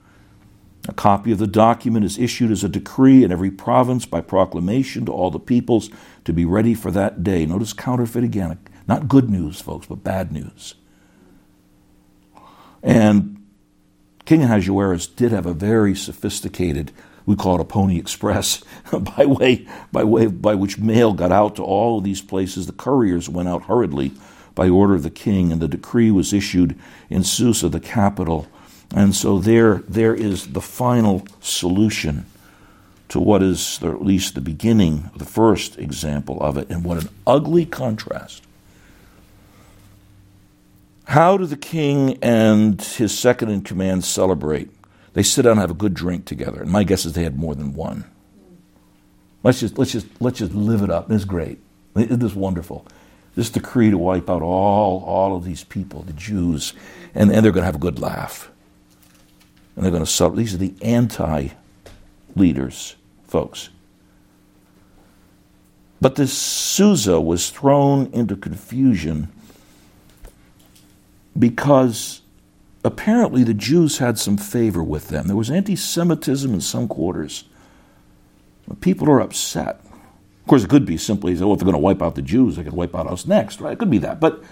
A 0.89 0.93
copy 0.93 1.31
of 1.31 1.39
the 1.39 1.47
document 1.47 2.05
is 2.05 2.19
issued 2.19 2.51
as 2.51 2.65
a 2.65 2.69
decree 2.69 3.23
in 3.23 3.31
every 3.31 3.53
province 3.53 4.07
by 4.07 4.23
proclamation 4.23 5.07
to 5.07 5.13
all 5.13 5.31
the 5.31 5.39
peoples 5.39 5.89
to 6.25 6.33
be 6.33 6.45
ready 6.45 6.75
for 6.75 6.91
that 6.91 7.23
day. 7.23 7.47
Notice 7.47 7.73
counterfeit 7.73 8.25
again. 8.25 8.59
Not 8.89 9.07
good 9.07 9.31
news, 9.31 9.61
folks, 9.61 9.87
but 9.87 10.03
bad 10.03 10.33
news. 10.33 10.75
And 12.83 13.41
King 14.25 14.43
Ahasuerus 14.43 15.07
did 15.07 15.31
have 15.31 15.47
a 15.47 15.55
very 15.55 15.95
sophisticated, 15.95 16.91
we 17.25 17.37
call 17.37 17.55
it 17.55 17.61
a 17.61 17.65
Pony 17.65 18.01
Express, 18.01 18.65
by 19.17 19.27
way 19.27 19.69
by 19.93 20.03
way 20.03 20.27
by 20.27 20.57
which 20.57 20.77
mail 20.77 21.13
got 21.13 21.31
out 21.31 21.55
to 21.55 21.63
all 21.63 21.99
of 21.99 22.05
these 22.05 22.21
places. 22.21 22.67
The 22.67 22.73
couriers 22.73 23.29
went 23.29 23.49
out 23.49 23.67
hurriedly 23.67 24.11
by 24.55 24.69
order 24.69 24.95
of 24.95 25.03
the 25.03 25.11
king, 25.11 25.53
and 25.53 25.61
the 25.61 25.69
decree 25.69 26.11
was 26.11 26.33
issued 26.33 26.79
in 27.11 27.25
Susa, 27.25 27.69
the 27.69 27.81
capital. 27.81 28.47
And 28.95 29.15
so 29.15 29.39
there, 29.39 29.83
there 29.89 30.15
is 30.15 30.53
the 30.53 30.61
final 30.61 31.27
solution 31.41 32.27
to 33.09 33.21
what 33.21 33.43
is, 33.43 33.79
or 33.83 33.95
at 33.95 34.03
least 34.03 34.35
the 34.35 34.41
beginning, 34.41 35.11
the 35.17 35.25
first 35.25 35.79
example 35.79 36.41
of 36.41 36.57
it, 36.57 36.69
and 36.71 36.85
what 36.85 37.03
an 37.03 37.09
ugly 37.27 37.67
contrast 37.67 38.43
how 41.13 41.37
do 41.37 41.45
the 41.45 41.57
king 41.59 42.19
and 42.23 42.81
his 42.81 43.17
second 43.17 43.51
in 43.51 43.61
command 43.61 44.03
celebrate? 44.03 44.71
They 45.13 45.23
sit 45.23 45.43
down 45.43 45.53
and 45.53 45.61
have 45.61 45.71
a 45.71 45.75
good 45.75 45.93
drink 45.93 46.25
together. 46.25 46.63
And 46.63 46.71
my 46.71 46.85
guess 46.85 47.05
is 47.05 47.13
they 47.13 47.25
had 47.25 47.39
more 47.39 47.55
than 47.55 47.75
one. 47.75 48.05
Let's 49.43 49.61
just, 49.61 49.77
let's 49.77 49.93
just, 49.93 50.07
let's 50.21 50.39
just 50.39 50.55
live 50.55 50.81
it 50.83 50.91
up. 50.91 51.11
It's 51.11 51.27
great. 51.27 51.59
Isn't 51.95 52.35
wonderful? 52.35 52.87
This 53.35 53.51
decree 53.51 53.91
to 53.91 53.99
wipe 53.99 54.29
out 54.29 54.43
all, 54.43 55.03
all 55.05 55.37
of 55.37 55.45
these 55.45 55.65
people, 55.65 56.03
the 56.03 56.13
Jews, 56.13 56.75
and, 57.15 57.33
and 57.33 57.45
they're 57.45 57.53
going 57.53 57.63
to 57.63 57.67
have 57.67 57.77
a 57.77 57.79
good 57.79 57.99
laugh. 57.99 58.51
And 59.75 59.85
they're 59.85 59.91
going 59.91 60.05
to 60.05 60.11
celebrate. 60.11 60.43
These 60.43 60.55
are 60.55 60.59
the 60.59 60.75
anti 60.83 61.49
leaders, 62.37 62.97
folks. 63.27 63.71
But 66.01 66.17
this 66.17 66.37
Susa 66.37 67.21
was 67.21 67.51
thrown 67.51 68.07
into 68.13 68.37
confusion 68.37 69.29
because 71.39 72.23
apparently 72.85 73.45
the 73.45 73.55
Jews 73.55 73.99
had 73.99 74.19
some 74.19 74.37
favor 74.37 74.83
with 74.83 75.09
them. 75.09 75.27
There 75.27 75.37
was 75.37 75.51
anti 75.51 75.77
Semitism 75.77 76.53
in 76.53 76.61
some 76.61 76.89
quarters. 76.89 77.45
People 78.81 79.09
are 79.11 79.21
upset. 79.21 79.81
Of 80.43 80.49
course, 80.49 80.65
it 80.65 80.71
could 80.71 80.85
be 80.85 80.97
simply, 80.97 81.33
oh, 81.41 81.53
if 81.53 81.59
they're 81.59 81.65
going 81.65 81.73
to 81.73 81.79
wipe 81.79 82.03
out 82.03 82.17
the 82.17 82.23
Jews, 82.23 82.57
they 82.57 82.65
could 82.65 82.73
wipe 82.73 82.95
out 82.95 83.07
us 83.07 83.27
next, 83.27 83.61
right? 83.61 83.73
It 83.73 83.79
could 83.79 83.91
be 83.91 83.99
that. 83.99 84.21
But 84.21 84.43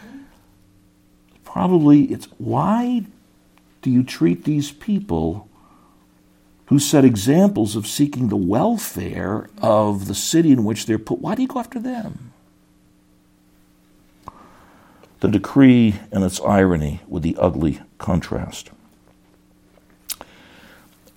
probably 1.45 2.05
it's 2.05 2.27
why 2.39 3.05
do 3.83 3.91
you 3.91 4.03
treat 4.03 4.45
these 4.45 4.71
people 4.71 5.49
who 6.67 6.79
set 6.79 7.05
examples 7.05 7.75
of 7.75 7.87
seeking 7.87 8.29
the 8.29 8.37
welfare 8.37 9.51
of 9.61 10.07
the 10.07 10.15
city 10.15 10.53
in 10.53 10.65
which 10.65 10.87
they're 10.87 10.99
put? 10.99 11.19
Why 11.19 11.35
do 11.35 11.43
you 11.43 11.49
go 11.49 11.59
after 11.59 11.81
them? 11.81 12.31
the 15.21 15.29
decree 15.29 16.01
and 16.11 16.25
its 16.25 16.41
irony 16.41 17.01
with 17.07 17.23
the 17.23 17.37
ugly 17.39 17.81
contrast. 17.99 18.71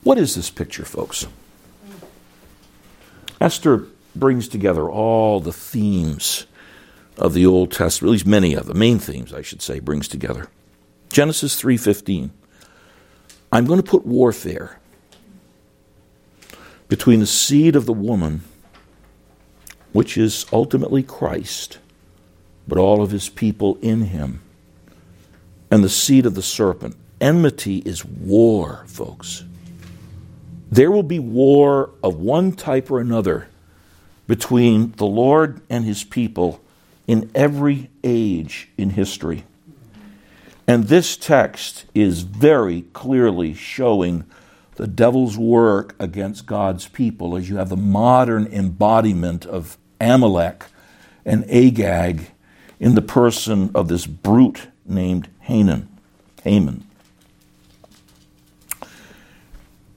What 0.04 0.18
is 0.18 0.36
this 0.36 0.50
picture, 0.50 0.84
folks? 0.84 1.26
Esther 3.40 3.88
brings 4.16 4.48
together 4.48 4.90
all 4.90 5.40
the 5.40 5.54
themes 5.54 6.46
of 7.18 7.34
the 7.34 7.46
Old 7.46 7.72
Testament, 7.72 8.10
at 8.10 8.14
least 8.14 8.26
many 8.26 8.54
of 8.54 8.66
the 8.66 8.74
main 8.74 9.00
themes, 9.00 9.34
I 9.34 9.42
should 9.42 9.62
say, 9.62 9.80
brings 9.80 10.08
together. 10.08 10.48
Genesis 11.10 11.62
3:15. 11.62 12.32
I'm 13.52 13.66
going 13.66 13.82
to 13.82 13.90
put 13.90 14.06
warfare 14.06 14.80
between 16.88 17.20
the 17.20 17.28
seed 17.28 17.76
of 17.76 17.86
the 17.86 17.94
woman, 17.94 18.42
which 19.92 20.18
is 20.18 20.46
ultimately 20.52 21.04
Christ, 21.04 21.78
but 22.68 22.80
all 22.80 23.04
of 23.04 23.12
his 23.12 23.30
people 23.30 23.78
in 23.82 24.04
him. 24.04 24.42
And 25.70 25.84
the 25.84 25.90
seed 25.90 26.26
of 26.26 26.36
the 26.36 26.42
serpent. 26.42 26.96
Enmity 27.22 27.78
is 27.80 28.04
war, 28.04 28.84
folks. 28.88 29.44
There 30.72 30.92
will 30.92 31.04
be 31.04 31.20
war 31.20 31.92
of 32.04 32.16
one 32.16 32.52
type 32.52 32.90
or 32.90 33.00
another 33.00 33.48
between 34.28 34.92
the 34.94 35.06
Lord 35.06 35.62
and 35.70 35.86
his 35.86 36.04
people 36.04 36.62
in 37.08 37.30
every 37.36 37.90
age 38.04 38.70
in 38.78 38.92
history. 38.92 39.44
And 40.68 40.86
this 40.86 41.18
text 41.18 41.86
is 41.94 42.22
very 42.22 42.84
clearly 42.94 43.54
showing 43.54 44.24
the 44.76 44.88
devil's 44.88 45.38
work 45.38 45.96
against 46.00 46.46
God's 46.46 46.88
people 46.88 47.36
as 47.36 47.50
you 47.50 47.58
have 47.58 47.70
the 47.70 47.78
modern 47.78 48.48
embodiment 48.48 49.46
of 49.46 49.78
Amalek 50.00 50.66
and 51.26 51.50
Agag 51.50 52.32
in 52.80 52.96
the 52.96 53.02
person 53.02 53.72
of 53.76 53.88
this 53.88 54.08
brute 54.08 54.68
named 54.86 55.28
Hanan, 55.42 55.90
Haman. 56.44 56.86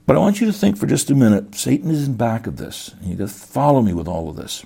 But 0.07 0.15
I 0.15 0.19
want 0.19 0.39
you 0.39 0.47
to 0.47 0.53
think 0.53 0.77
for 0.77 0.87
just 0.87 1.11
a 1.11 1.15
minute 1.15 1.53
Satan 1.53 1.91
is 1.91 2.07
in 2.07 2.15
back 2.15 2.47
of 2.47 2.55
this. 2.55 2.95
And 3.01 3.09
you 3.09 3.15
got 3.17 3.27
to 3.27 3.33
follow 3.33 3.81
me 3.81 3.93
with 3.93 4.07
all 4.07 4.29
of 4.29 4.37
this. 4.37 4.65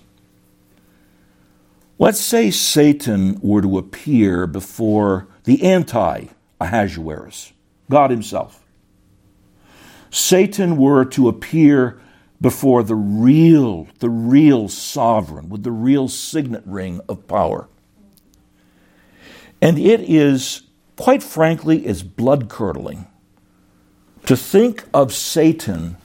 Let's 1.98 2.22
say 2.22 2.52
Satan 2.52 3.40
were 3.42 3.62
to 3.62 3.80
appear 3.80 4.46
before 4.46 5.28
the 5.44 5.64
anti 5.64 6.28
Ahasuerus, 6.60 7.54
God 7.90 8.12
Himself. 8.12 8.64
Satan 10.12 10.78
were 10.78 11.06
to 11.06 11.28
appear 11.28 12.00
before 12.40 12.84
the 12.84 12.96
real, 12.96 13.88
the 13.98 14.10
real 14.10 14.68
sovereign 14.68 15.50
with 15.50 15.64
the 15.64 15.72
real 15.72 16.08
signet 16.08 16.64
ring 16.66 17.02
of 17.10 17.28
power. 17.28 17.68
And 19.60 19.80
it 19.80 20.02
is, 20.02 20.64
quite 20.98 21.24
frankly, 21.24 21.86
is 21.86 22.04
blood 22.04 22.48
curdling 22.48 23.08
to 24.26 24.38
think 24.38 24.86
of 24.94 25.14
Satan 25.14 25.98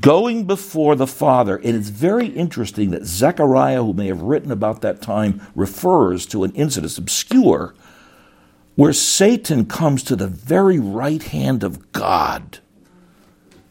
going 0.00 0.44
before 0.44 0.94
the 0.94 1.06
Father. 1.06 1.58
It 1.58 1.74
is 1.74 1.90
very 1.90 2.26
interesting 2.26 2.90
that 2.90 3.04
Zechariah, 3.04 3.82
who 3.82 3.92
may 3.92 4.06
have 4.06 4.22
written 4.22 4.52
about 4.52 4.82
that 4.82 5.02
time, 5.02 5.40
refers 5.54 6.26
to 6.26 6.44
an 6.44 6.52
incident 6.52 6.96
obscure 6.96 7.74
where 8.76 8.92
Satan 8.92 9.66
comes 9.66 10.02
to 10.04 10.16
the 10.16 10.28
very 10.28 10.78
right 10.78 11.22
hand 11.22 11.64
of 11.64 11.92
God 11.92 12.60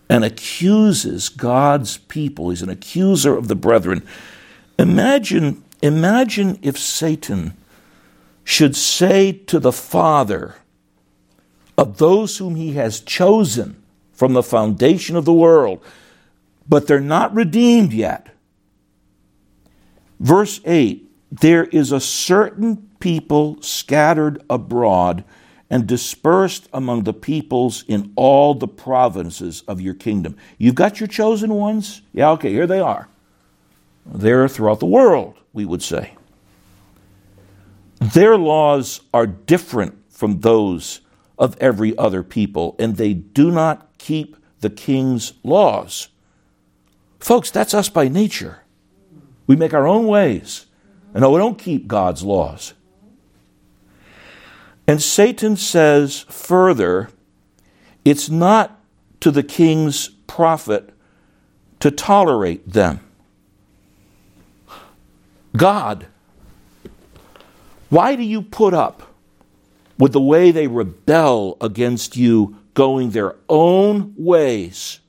and 0.10 0.24
accuses 0.24 1.30
God's 1.30 1.97
people. 1.97 2.49
He's 2.49 2.62
an 2.62 2.70
accuser 2.70 3.38
of 3.38 3.47
the 3.47 3.55
brethren. 3.55 4.05
Imagine, 4.78 5.64
imagine 5.82 6.60
if 6.62 6.78
Satan 6.78 7.53
should 8.43 8.76
say 8.76 9.32
to 9.32 9.60
the 9.60 9.72
Father, 9.72 10.55
of 11.80 11.97
those 11.97 12.38
whom 12.38 12.55
he 12.55 12.73
has 12.73 12.99
chosen 12.99 13.82
from 14.11 14.34
the 14.34 14.43
foundation 14.43 15.15
of 15.15 15.23
the 15.23 15.34
world, 15.34 15.82
but 16.67 16.88
they're 16.88 16.99
not 16.99 17.34
redeemed 17.34 17.93
yet. 17.93 18.36
Verse 20.19 20.59
8 20.65 21.09
There 21.32 21.63
is 21.63 21.93
a 21.93 22.01
certain 22.01 22.89
people 22.99 23.61
scattered 23.61 24.43
abroad 24.49 25.23
and 25.69 25.88
dispersed 25.88 26.67
among 26.73 27.03
the 27.03 27.13
peoples 27.13 27.86
in 27.88 28.11
all 28.17 28.53
the 28.53 28.67
provinces 28.67 29.63
of 29.65 29.80
your 29.80 29.93
kingdom. 29.93 30.36
You've 30.57 30.75
got 30.75 30.99
your 30.99 31.07
chosen 31.07 31.53
ones? 31.53 32.01
Yeah, 32.11 32.32
okay, 32.32 32.51
here 32.51 32.67
they 32.67 32.82
are. 32.82 33.07
They're 34.05 34.49
throughout 34.49 34.82
the 34.82 34.86
world, 34.86 35.38
we 35.53 35.63
would 35.63 35.82
say. 35.82 36.13
Their 38.01 38.38
laws 38.38 38.99
are 39.13 39.27
different 39.27 39.95
from 40.09 40.41
those 40.41 40.99
of 41.40 41.58
every 41.60 41.98
other 41.98 42.22
people, 42.22 42.76
and 42.78 42.98
they 42.98 43.14
do 43.14 43.50
not 43.50 43.98
keep 43.98 44.36
the 44.60 44.70
king's 44.70 45.34
laws. 45.42 46.10
Folks, 47.20 47.50
that's 47.50 47.74
us 47.74 47.90
by 47.90 48.10
nature. 48.10 48.64
We 49.48 49.56
make 49.56 49.74
our 49.74 49.88
own 49.88 50.06
ways. 50.06 50.66
And 51.14 51.22
no, 51.22 51.32
we 51.32 51.40
don't 51.40 51.58
keep 51.58 51.88
God's 51.88 52.24
laws. 52.24 52.74
And 54.86 55.02
Satan 55.02 55.56
says 55.56 56.26
further, 56.30 57.10
it's 58.04 58.30
not 58.30 58.80
to 59.22 59.32
the 59.32 59.44
king's 59.44 60.10
profit 60.28 60.94
to 61.80 61.90
tolerate 61.90 62.70
them. 62.72 63.00
God, 65.56 66.08
why 67.90 68.16
do 68.16 68.24
you 68.24 68.42
put 68.42 68.74
up 68.74 69.09
with 70.00 70.14
the 70.14 70.22
way 70.22 70.50
they 70.50 70.66
rebel 70.66 71.58
against 71.62 72.16
you 72.16 72.58
going 72.74 73.12
their 73.12 73.36
own 73.50 74.14
ways. 74.18 75.02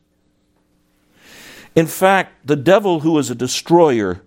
In 1.76 1.86
fact, 1.86 2.46
the 2.46 2.56
devil, 2.56 3.00
who 3.00 3.16
is 3.18 3.30
a 3.30 3.34
destroyer, 3.34 4.20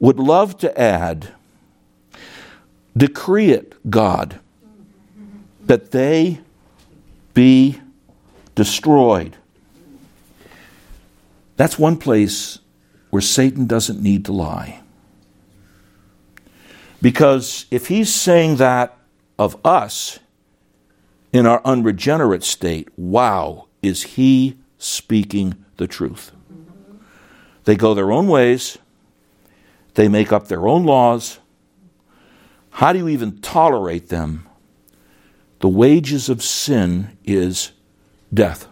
would 0.00 0.18
love 0.18 0.58
to 0.58 0.78
add, 0.78 1.28
decree 2.96 3.50
it, 3.50 3.74
God, 3.88 4.40
that 5.64 5.92
they 5.92 6.40
be 7.32 7.80
destroyed. 8.56 9.36
That's 11.56 11.78
one 11.78 11.96
place 11.96 12.58
where 13.10 13.22
Satan 13.22 13.66
doesn't 13.66 14.02
need 14.02 14.24
to 14.24 14.32
lie. 14.32 14.80
Because 17.00 17.66
if 17.70 17.86
he's 17.86 18.12
saying 18.12 18.56
that 18.56 18.96
of 19.42 19.56
us 19.66 20.20
in 21.32 21.46
our 21.46 21.60
unregenerate 21.64 22.44
state, 22.44 22.88
wow, 22.96 23.66
is 23.82 24.02
he 24.02 24.56
speaking 24.78 25.64
the 25.78 25.88
truth? 25.88 26.30
They 27.64 27.74
go 27.74 27.92
their 27.92 28.12
own 28.12 28.28
ways, 28.28 28.78
they 29.94 30.08
make 30.08 30.32
up 30.32 30.46
their 30.46 30.68
own 30.68 30.84
laws. 30.84 31.38
How 32.70 32.92
do 32.92 33.00
you 33.00 33.08
even 33.08 33.40
tolerate 33.40 34.08
them? 34.08 34.48
The 35.58 35.68
wages 35.68 36.28
of 36.28 36.42
sin 36.42 37.18
is 37.24 37.72
death. 38.32 38.68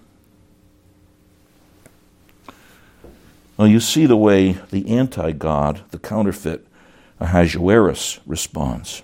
Well, 3.57 3.69
you 3.69 3.81
see 3.81 4.07
the 4.07 4.17
way 4.17 4.53
the 4.71 4.89
anti 4.89 5.33
God, 5.33 5.83
the 5.91 5.99
counterfeit 5.99 6.67
Ahasuerus, 7.19 8.21
responds. 8.25 9.03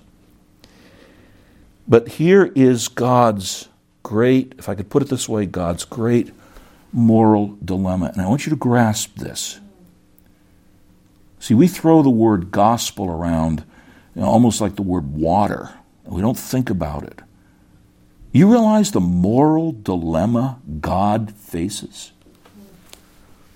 But 1.88 2.08
here 2.08 2.52
is 2.54 2.88
God's 2.88 3.68
great, 4.02 4.54
if 4.58 4.68
I 4.68 4.74
could 4.74 4.90
put 4.90 5.02
it 5.02 5.08
this 5.08 5.28
way, 5.28 5.46
God's 5.46 5.84
great 5.84 6.32
moral 6.92 7.56
dilemma. 7.64 8.10
And 8.12 8.22
I 8.22 8.28
want 8.28 8.46
you 8.46 8.50
to 8.50 8.56
grasp 8.56 9.16
this. 9.16 9.60
See, 11.38 11.54
we 11.54 11.68
throw 11.68 12.02
the 12.02 12.10
word 12.10 12.50
gospel 12.50 13.08
around 13.10 13.64
you 14.14 14.22
know, 14.22 14.28
almost 14.28 14.60
like 14.60 14.76
the 14.76 14.82
word 14.82 15.12
water, 15.12 15.74
we 16.04 16.22
don't 16.22 16.38
think 16.38 16.70
about 16.70 17.02
it. 17.02 17.20
You 18.32 18.50
realize 18.50 18.90
the 18.90 19.00
moral 19.00 19.72
dilemma 19.72 20.58
God 20.80 21.32
faces? 21.32 22.12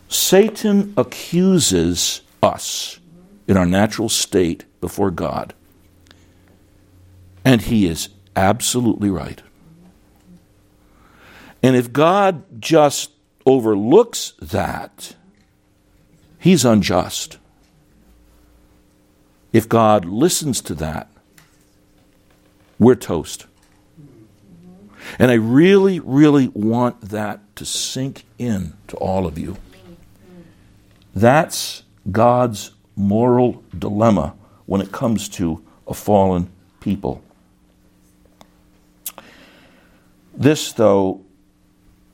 Satan 0.09 0.93
accuses 0.97 2.21
us 2.43 2.99
in 3.49 3.57
our 3.57 3.67
natural 3.67 4.09
state 4.09 4.65
before 4.81 5.11
God. 5.11 5.55
And 7.45 7.63
he 7.63 7.87
is 7.87 8.09
absolutely 8.37 9.11
right. 9.11 9.43
And 11.63 11.77
if 11.77 11.93
God 11.93 12.61
just 12.61 13.11
overlooks 13.45 14.33
that, 14.41 15.15
he's 16.39 16.65
unjust. 16.65 17.39
If 19.53 19.69
God 19.69 20.05
listens 20.05 20.61
to 20.63 20.75
that, 20.77 21.09
we're 22.79 22.95
toast. 22.95 23.47
And 25.19 25.31
I 25.31 25.35
really, 25.35 26.01
really 26.01 26.49
want 26.49 27.01
that 27.01 27.41
to 27.57 27.65
sink 27.65 28.25
in 28.39 28.75
to 28.89 28.97
all 28.97 29.27
of 29.27 29.39
you. 29.39 29.57
That's 31.15 31.83
God's 32.11 32.71
moral 32.97 33.63
dilemma 33.77 34.35
when 34.67 34.81
it 34.81 34.93
comes 34.93 35.29
to 35.31 35.63
a 35.87 35.95
fallen 35.95 36.51
people. 36.81 37.23
This, 40.41 40.73
though, 40.73 41.21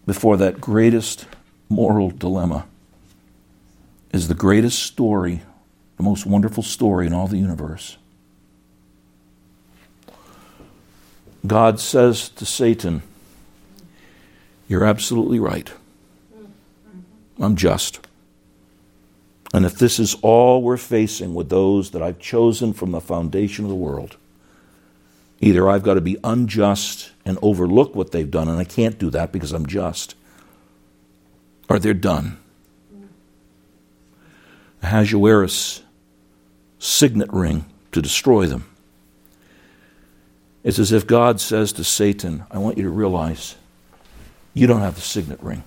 before 0.05 0.37
that 0.39 0.61
greatest 0.61 1.27
moral 1.69 2.11
dilemma, 2.11 2.67
is 4.13 4.27
the 4.27 4.35
greatest 4.35 4.83
story, 4.83 5.43
the 5.97 6.03
most 6.03 6.27
wonderful 6.27 6.65
story 6.65 7.07
in 7.07 7.13
all 7.13 7.29
the 7.29 7.39
universe. 7.39 7.97
God 11.47 11.79
says 11.79 12.29
to 12.31 12.45
Satan, 12.45 13.03
You're 14.67 14.85
absolutely 14.85 15.39
right. 15.39 15.71
I'm 17.39 17.55
just. 17.55 18.01
And 19.55 19.65
if 19.65 19.79
this 19.79 20.01
is 20.01 20.17
all 20.23 20.63
we're 20.63 20.77
facing 20.77 21.33
with 21.33 21.49
those 21.49 21.93
that 21.93 22.03
I've 22.03 22.19
chosen 22.19 22.73
from 22.73 22.91
the 22.91 23.01
foundation 23.01 23.65
of 23.65 23.69
the 23.69 23.77
world, 23.77 24.17
Either 25.41 25.69
I've 25.69 25.83
got 25.83 25.95
to 25.95 26.01
be 26.01 26.17
unjust 26.25 27.11
and 27.27 27.39
overlook 27.43 27.95
what 27.95 28.13
they've 28.13 28.31
done, 28.31 28.49
and 28.49 28.59
I 28.59 28.65
can't 28.65 28.99
do 28.99 29.11
that 29.11 29.33
because 29.33 29.53
I'm 29.53 29.67
just. 29.67 30.15
or 31.69 31.79
they're 31.79 31.93
done. 31.95 32.39
Ahasuerus 34.83 35.83
signet 36.79 37.33
ring 37.33 37.65
to 37.93 38.01
destroy 38.01 38.47
them. 38.47 38.65
It's 40.63 40.79
as 40.79 40.93
if 40.93 41.07
God 41.07 41.41
says 41.41 41.73
to 41.75 41.85
Satan, 41.85 42.45
I 42.51 42.59
want 42.59 42.77
you 42.77 42.85
to 42.85 42.91
realize 42.91 43.57
you 44.55 44.67
don't 44.67 44.81
have 44.81 44.95
the 44.95 45.01
signet 45.01 45.43
ring. 45.43 45.65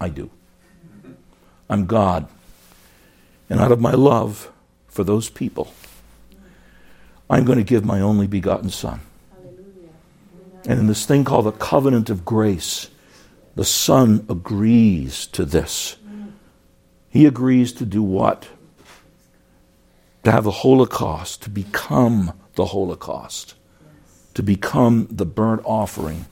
I 0.00 0.08
do. 0.08 0.30
I'm 1.68 1.86
God. 1.86 2.28
And 3.50 3.60
out 3.60 3.72
of 3.72 3.80
my 3.80 3.92
love 3.92 4.50
for 4.88 5.04
those 5.04 5.28
people, 5.28 5.72
I'm 7.28 7.44
going 7.44 7.58
to 7.58 7.64
give 7.64 7.84
my 7.84 8.00
only 8.00 8.26
begotten 8.26 8.70
Son. 8.70 9.00
And 10.64 10.78
in 10.78 10.86
this 10.86 11.06
thing 11.06 11.24
called 11.24 11.46
the 11.46 11.52
covenant 11.52 12.08
of 12.08 12.24
grace, 12.24 12.88
the 13.54 13.64
Son 13.64 14.24
agrees 14.28 15.26
to 15.28 15.44
this. 15.44 15.96
He 17.10 17.26
agrees 17.26 17.72
to 17.74 17.84
do 17.84 18.02
what? 18.02 18.48
To 20.24 20.30
have 20.30 20.44
the 20.44 20.50
Holocaust, 20.50 21.42
to 21.42 21.50
become 21.50 22.32
the 22.54 22.66
Holocaust, 22.66 23.54
to 24.34 24.42
become 24.42 25.08
the 25.10 25.26
burnt 25.26 25.62
offering 25.64 26.26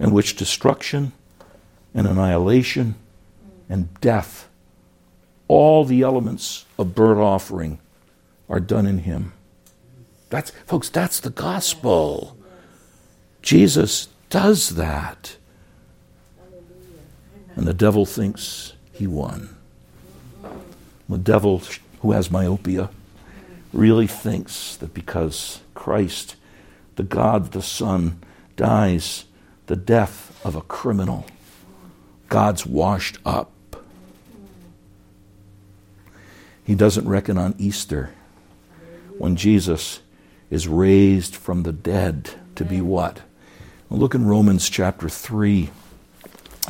in 0.00 0.10
which 0.12 0.34
destruction 0.34 1.12
and 1.94 2.06
annihilation 2.06 2.96
and 3.68 3.88
death, 4.00 4.48
all 5.46 5.84
the 5.84 6.02
elements 6.02 6.64
of 6.78 6.94
burnt 6.94 7.20
offering, 7.20 7.78
are 8.48 8.60
done 8.60 8.86
in 8.86 8.98
Him. 8.98 9.32
That's, 10.30 10.50
folks, 10.66 10.88
that's 10.88 11.20
the 11.20 11.30
gospel. 11.30 12.36
Jesus 13.42 14.08
does 14.30 14.70
that. 14.70 15.36
And 17.54 17.66
the 17.66 17.74
devil 17.74 18.06
thinks 18.06 18.72
he 18.92 19.06
won. 19.06 19.54
The 21.08 21.18
devil, 21.18 21.62
who 22.00 22.12
has 22.12 22.30
myopia, 22.30 22.88
really 23.72 24.06
thinks 24.06 24.76
that 24.76 24.94
because 24.94 25.60
Christ, 25.74 26.36
the 26.96 27.02
God 27.02 27.52
the 27.52 27.62
Son, 27.62 28.22
dies 28.56 29.24
the 29.66 29.76
death 29.76 30.40
of 30.44 30.56
a 30.56 30.62
criminal, 30.62 31.26
God's 32.28 32.64
washed 32.64 33.18
up. 33.26 33.50
He 36.64 36.74
doesn't 36.74 37.08
reckon 37.08 37.36
on 37.36 37.54
Easter 37.58 38.10
when 39.18 39.36
Jesus 39.36 40.00
is 40.50 40.68
raised 40.68 41.34
from 41.34 41.64
the 41.64 41.72
dead 41.72 42.30
to 42.54 42.64
be 42.64 42.80
what? 42.80 43.20
Well, 43.92 44.00
look 44.00 44.14
in 44.14 44.26
Romans 44.26 44.68
chapter 44.70 45.10
3. 45.10 45.68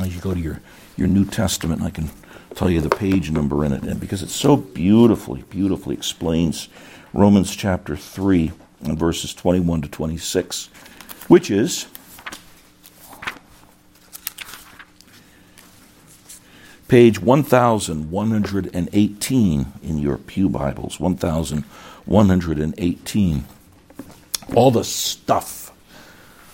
As 0.01 0.13
you 0.13 0.21
go 0.21 0.35
to 0.35 0.41
your, 0.41 0.61
your 0.97 1.07
New 1.07 1.25
Testament, 1.25 1.81
I 1.81 1.91
can 1.91 2.11
tell 2.57 2.69
you 2.69 2.81
the 2.81 2.89
page 2.89 3.31
number 3.31 3.65
in 3.65 3.73
it, 3.73 3.85
and 3.85 4.01
because 4.01 4.25
it 4.25 4.29
so 4.29 4.57
beautifully, 4.57 5.43
beautifully 5.43 5.95
explains 5.95 6.69
Romans 7.13 7.55
chapter 7.55 7.97
3 7.97 8.51
and 8.83 8.99
verses 8.99 9.33
21 9.35 9.83
to 9.83 9.89
26, 9.89 10.67
which 11.29 11.49
is 11.49 11.87
page 16.89 17.21
1118 17.21 19.67
in 19.81 19.99
your 19.99 20.19
Pew 20.19 20.49
Bibles, 20.49 20.99
1118. 20.99 23.45
All 24.57 24.73
the 24.73 24.83
stuff 24.83 25.62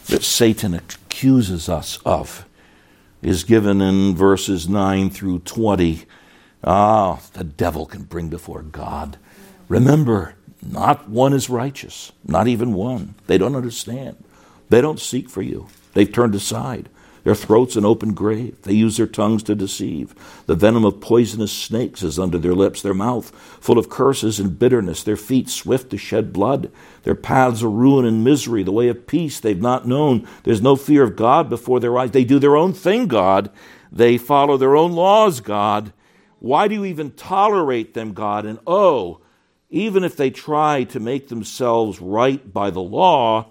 that 0.08 0.24
Satan 0.24 0.74
accuses 0.74 1.68
us 1.68 1.98
of 2.04 2.46
is 3.22 3.44
given 3.44 3.80
in 3.80 4.14
verses 4.14 4.68
9 4.68 5.10
through 5.10 5.40
20. 5.40 6.04
Ah, 6.64 7.20
the 7.34 7.44
devil 7.44 7.86
can 7.86 8.02
bring 8.02 8.28
before 8.28 8.62
God. 8.62 9.18
Remember, 9.68 10.34
not 10.62 11.08
one 11.08 11.32
is 11.32 11.50
righteous, 11.50 12.12
not 12.24 12.48
even 12.48 12.72
one. 12.72 13.14
They 13.26 13.38
don't 13.38 13.54
understand. 13.56 14.22
They 14.70 14.80
don't 14.80 15.00
seek 15.00 15.28
for 15.28 15.42
you. 15.42 15.68
They've 15.94 16.10
turned 16.10 16.34
aside. 16.34 16.88
Their 17.28 17.34
throats 17.34 17.76
an 17.76 17.84
open 17.84 18.14
grave. 18.14 18.62
They 18.62 18.72
use 18.72 18.96
their 18.96 19.06
tongues 19.06 19.42
to 19.42 19.54
deceive. 19.54 20.14
The 20.46 20.54
venom 20.54 20.86
of 20.86 21.02
poisonous 21.02 21.52
snakes 21.52 22.02
is 22.02 22.18
under 22.18 22.38
their 22.38 22.54
lips, 22.54 22.80
their 22.80 22.94
mouth 22.94 23.28
full 23.60 23.76
of 23.76 23.90
curses 23.90 24.40
and 24.40 24.58
bitterness, 24.58 25.02
their 25.02 25.14
feet 25.14 25.50
swift 25.50 25.90
to 25.90 25.98
shed 25.98 26.32
blood. 26.32 26.72
Their 27.02 27.14
paths 27.14 27.62
are 27.62 27.68
ruin 27.68 28.06
and 28.06 28.24
misery, 28.24 28.62
the 28.62 28.72
way 28.72 28.88
of 28.88 29.06
peace 29.06 29.40
they've 29.40 29.60
not 29.60 29.86
known. 29.86 30.26
There's 30.44 30.62
no 30.62 30.74
fear 30.74 31.02
of 31.02 31.16
God 31.16 31.50
before 31.50 31.80
their 31.80 31.98
eyes. 31.98 32.12
They 32.12 32.24
do 32.24 32.38
their 32.38 32.56
own 32.56 32.72
thing, 32.72 33.08
God. 33.08 33.50
They 33.92 34.16
follow 34.16 34.56
their 34.56 34.74
own 34.74 34.92
laws, 34.92 35.40
God. 35.40 35.92
Why 36.38 36.66
do 36.66 36.76
you 36.76 36.86
even 36.86 37.10
tolerate 37.10 37.92
them, 37.92 38.14
God? 38.14 38.46
And 38.46 38.58
oh, 38.66 39.20
even 39.68 40.02
if 40.02 40.16
they 40.16 40.30
try 40.30 40.84
to 40.84 40.98
make 40.98 41.28
themselves 41.28 42.00
right 42.00 42.54
by 42.54 42.70
the 42.70 42.80
law, 42.80 43.50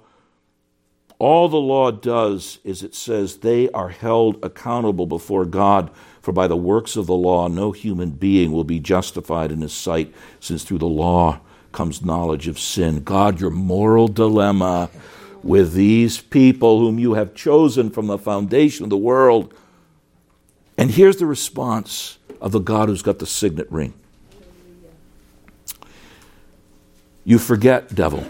all 1.20 1.50
the 1.50 1.58
law 1.58 1.90
does 1.92 2.60
is 2.64 2.84
it 2.84 2.94
says 2.94 3.38
they 3.38 3.70
are 3.72 3.90
held 3.90 4.44
accountable 4.44 5.08
before 5.08 5.46
God, 5.46 5.90
for 6.22 6.32
by 6.32 6.48
the 6.48 6.58
works 6.58 6.96
of 6.96 7.08
the 7.08 7.16
law 7.16 7.48
no 7.48 7.72
human 7.72 8.12
being 8.12 8.52
will 8.52 8.64
be 8.64 8.80
justified 8.80 9.52
in 9.52 9.62
his 9.62 9.74
sight, 9.74 10.14
since 10.40 10.64
through 10.64 10.78
the 10.78 10.86
law 10.86 11.40
comes 11.72 12.06
knowledge 12.06 12.48
of 12.48 12.60
sin. 12.60 13.04
God, 13.04 13.40
your 13.40 13.50
moral 13.50 14.08
dilemma 14.08 14.90
with 15.42 15.74
these 15.74 16.20
people 16.20 16.80
whom 16.80 17.00
you 17.00 17.14
have 17.14 17.34
chosen 17.34 17.90
from 17.90 18.08
the 18.08 18.18
foundation 18.18 18.84
of 18.84 18.90
the 18.90 18.98
world. 18.98 19.54
And 20.78 20.92
here's 20.92 21.18
the 21.18 21.26
response 21.26 22.20
of 22.40 22.52
the 22.52 22.60
God 22.60 22.90
who's 22.90 23.02
got 23.02 23.18
the 23.18 23.26
signet 23.26 23.72
ring. 23.72 23.94
You 27.24 27.40
forget, 27.40 27.94
devil 27.94 28.26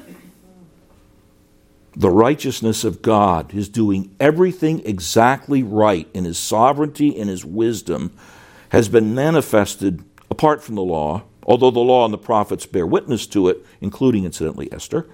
the 1.98 2.12
righteousness 2.12 2.84
of 2.84 3.02
God, 3.02 3.52
his 3.52 3.68
doing 3.68 4.16
everything 4.20 4.86
exactly 4.86 5.64
right 5.64 6.08
in 6.14 6.26
his 6.26 6.38
sovereignty 6.38 7.20
and 7.20 7.28
his 7.28 7.43
wisdom, 7.43 8.14
has 8.70 8.88
been 8.88 9.16
manifested 9.16 10.04
apart 10.30 10.62
from 10.62 10.76
the 10.76 10.84
law, 10.84 11.24
although 11.41 11.72
the 11.72 11.80
law 11.80 12.06
and 12.06 12.14
the 12.14 12.20
prophets 12.20 12.68
bear 12.68 12.86
witness 12.86 13.26
to 13.26 13.50
it, 13.50 13.66
including, 13.82 14.26
incidentally, 14.26 14.72
Esther. 14.72 15.10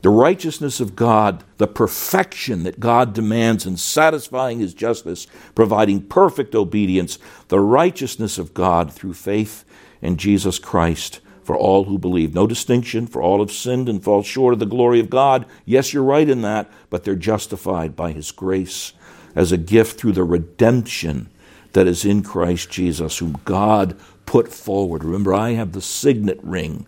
The 0.00 0.08
righteousness 0.08 0.80
of 0.80 0.96
God, 0.96 1.44
the 1.58 1.66
perfection 1.66 2.62
that 2.62 2.80
God 2.80 3.12
demands 3.12 3.66
in 3.66 3.76
satisfying 3.76 4.60
his 4.60 4.72
justice, 4.72 5.26
providing 5.54 6.00
perfect 6.00 6.54
obedience, 6.54 7.18
the 7.48 7.60
righteousness 7.60 8.38
of 8.38 8.54
God 8.54 8.90
through 8.90 9.14
faith 9.14 9.62
in 10.00 10.16
Jesus 10.16 10.58
Christ 10.58 11.20
for 11.48 11.56
all 11.56 11.84
who 11.84 11.96
believe. 11.96 12.34
No 12.34 12.46
distinction, 12.46 13.06
for 13.06 13.22
all 13.22 13.38
have 13.38 13.50
sinned 13.50 13.88
and 13.88 14.04
fall 14.04 14.22
short 14.22 14.52
of 14.52 14.60
the 14.60 14.66
glory 14.66 15.00
of 15.00 15.08
God. 15.08 15.46
Yes, 15.64 15.94
you're 15.94 16.02
right 16.02 16.28
in 16.28 16.42
that, 16.42 16.70
but 16.90 17.04
they're 17.04 17.14
justified 17.14 17.96
by 17.96 18.12
His 18.12 18.32
grace 18.32 18.92
as 19.34 19.50
a 19.50 19.56
gift 19.56 19.98
through 19.98 20.12
the 20.12 20.24
redemption 20.24 21.30
that 21.72 21.86
is 21.86 22.04
in 22.04 22.22
Christ 22.22 22.68
Jesus, 22.68 23.16
whom 23.16 23.40
God 23.46 23.98
put 24.26 24.48
forward. 24.52 25.02
Remember, 25.02 25.32
I 25.32 25.52
have 25.52 25.72
the 25.72 25.80
signet 25.80 26.38
ring 26.42 26.86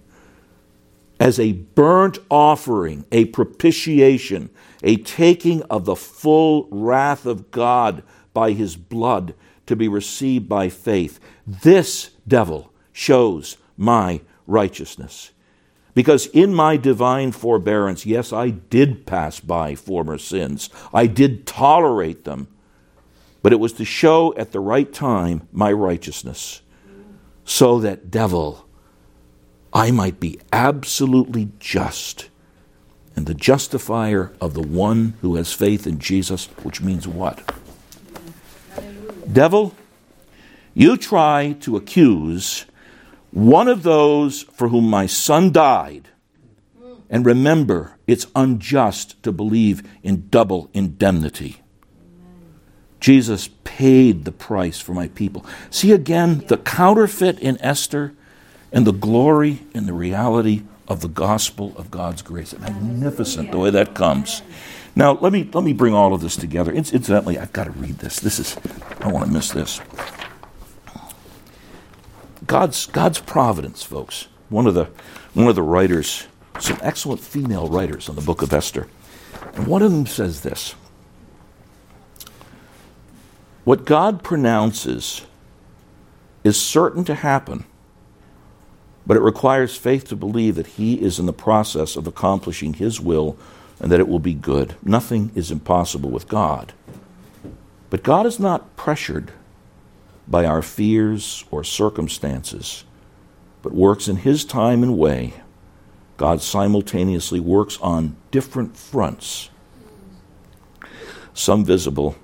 as 1.18 1.40
a 1.40 1.52
burnt 1.52 2.18
offering, 2.28 3.06
a 3.10 3.24
propitiation, 3.24 4.50
a 4.82 4.96
taking 4.96 5.62
of 5.70 5.86
the 5.86 5.96
full 5.96 6.68
wrath 6.70 7.24
of 7.24 7.50
God 7.50 8.02
by 8.34 8.52
His 8.52 8.76
blood 8.76 9.32
to 9.64 9.74
be 9.74 9.88
received 9.88 10.50
by 10.50 10.68
faith. 10.68 11.18
This 11.46 12.10
devil 12.28 12.74
shows 12.92 13.56
my 13.78 14.20
righteousness. 14.50 15.30
Because 15.94 16.26
in 16.26 16.54
my 16.54 16.76
divine 16.76 17.32
forbearance, 17.32 18.06
yes, 18.06 18.32
I 18.32 18.50
did 18.50 19.06
pass 19.06 19.40
by 19.40 19.74
former 19.74 20.18
sins, 20.18 20.70
I 20.94 21.06
did 21.06 21.46
tolerate 21.46 22.24
them, 22.24 22.48
but 23.42 23.52
it 23.52 23.60
was 23.60 23.72
to 23.74 23.84
show 23.84 24.34
at 24.36 24.52
the 24.52 24.60
right 24.60 24.92
time 24.92 25.48
my 25.52 25.72
righteousness, 25.72 26.62
so 27.44 27.80
that, 27.80 28.10
devil, 28.10 28.68
I 29.72 29.90
might 29.90 30.20
be 30.20 30.38
absolutely 30.52 31.50
just 31.58 32.30
and 33.16 33.26
the 33.26 33.34
justifier 33.34 34.32
of 34.40 34.54
the 34.54 34.62
one 34.62 35.14
who 35.20 35.36
has 35.36 35.52
faith 35.52 35.86
in 35.86 35.98
Jesus, 35.98 36.46
which 36.62 36.80
means 36.80 37.06
what? 37.06 37.54
Devil, 39.30 39.74
you 40.74 40.96
try 40.96 41.56
to 41.60 41.76
accuse 41.76 42.64
one 43.32 43.68
of 43.68 43.82
those 43.82 44.42
for 44.42 44.68
whom 44.68 44.88
my 44.88 45.06
son 45.06 45.52
died. 45.52 46.08
And 47.08 47.26
remember, 47.26 47.96
it's 48.06 48.26
unjust 48.36 49.20
to 49.24 49.32
believe 49.32 49.82
in 50.02 50.28
double 50.28 50.70
indemnity. 50.72 51.60
Jesus 53.00 53.48
paid 53.64 54.24
the 54.24 54.32
price 54.32 54.78
for 54.78 54.92
my 54.92 55.08
people. 55.08 55.44
See 55.70 55.90
again 55.90 56.44
the 56.46 56.58
counterfeit 56.58 57.38
in 57.40 57.60
Esther 57.60 58.12
and 58.72 58.86
the 58.86 58.92
glory 58.92 59.60
and 59.74 59.86
the 59.86 59.92
reality 59.92 60.62
of 60.86 61.00
the 61.00 61.08
gospel 61.08 61.72
of 61.76 61.90
God's 61.90 62.22
grace. 62.22 62.56
Magnificent 62.58 63.50
the 63.50 63.58
way 63.58 63.70
that 63.70 63.94
comes. 63.94 64.42
Now, 64.94 65.12
let 65.12 65.32
me, 65.32 65.48
let 65.52 65.64
me 65.64 65.72
bring 65.72 65.94
all 65.94 66.12
of 66.14 66.20
this 66.20 66.36
together. 66.36 66.72
Incidentally, 66.72 67.38
I've 67.38 67.52
got 67.52 67.64
to 67.64 67.70
read 67.70 67.98
this. 67.98 68.20
This 68.20 68.38
is, 68.38 68.56
I 68.98 69.04
don't 69.04 69.12
want 69.12 69.26
to 69.26 69.32
miss 69.32 69.50
this. 69.50 69.80
God's, 72.50 72.86
God's 72.86 73.20
providence, 73.20 73.84
folks. 73.84 74.26
One 74.48 74.66
of, 74.66 74.74
the, 74.74 74.88
one 75.34 75.46
of 75.46 75.54
the 75.54 75.62
writers, 75.62 76.26
some 76.58 76.80
excellent 76.82 77.20
female 77.20 77.68
writers 77.68 78.08
on 78.08 78.16
the 78.16 78.22
book 78.22 78.42
of 78.42 78.52
Esther, 78.52 78.88
and 79.54 79.68
one 79.68 79.82
of 79.82 79.92
them 79.92 80.04
says 80.04 80.40
this 80.40 80.74
What 83.62 83.84
God 83.84 84.24
pronounces 84.24 85.24
is 86.42 86.60
certain 86.60 87.04
to 87.04 87.14
happen, 87.14 87.66
but 89.06 89.16
it 89.16 89.22
requires 89.22 89.76
faith 89.76 90.08
to 90.08 90.16
believe 90.16 90.56
that 90.56 90.66
He 90.66 91.00
is 91.00 91.20
in 91.20 91.26
the 91.26 91.32
process 91.32 91.94
of 91.94 92.08
accomplishing 92.08 92.74
His 92.74 93.00
will 93.00 93.38
and 93.78 93.92
that 93.92 94.00
it 94.00 94.08
will 94.08 94.18
be 94.18 94.34
good. 94.34 94.74
Nothing 94.82 95.30
is 95.36 95.52
impossible 95.52 96.10
with 96.10 96.26
God. 96.26 96.72
But 97.90 98.02
God 98.02 98.26
is 98.26 98.40
not 98.40 98.74
pressured 98.74 99.30
by 100.30 100.46
our 100.46 100.62
fears 100.62 101.44
or 101.50 101.64
circumstances, 101.64 102.84
but 103.62 103.72
works 103.72 104.08
in 104.08 104.16
His 104.16 104.44
time 104.44 104.82
and 104.82 104.96
way. 104.96 105.34
God 106.16 106.40
simultaneously 106.40 107.40
works 107.40 107.78
on 107.80 108.16
different 108.30 108.76
fronts, 108.76 109.50
some 111.34 111.64
visible 111.64 112.16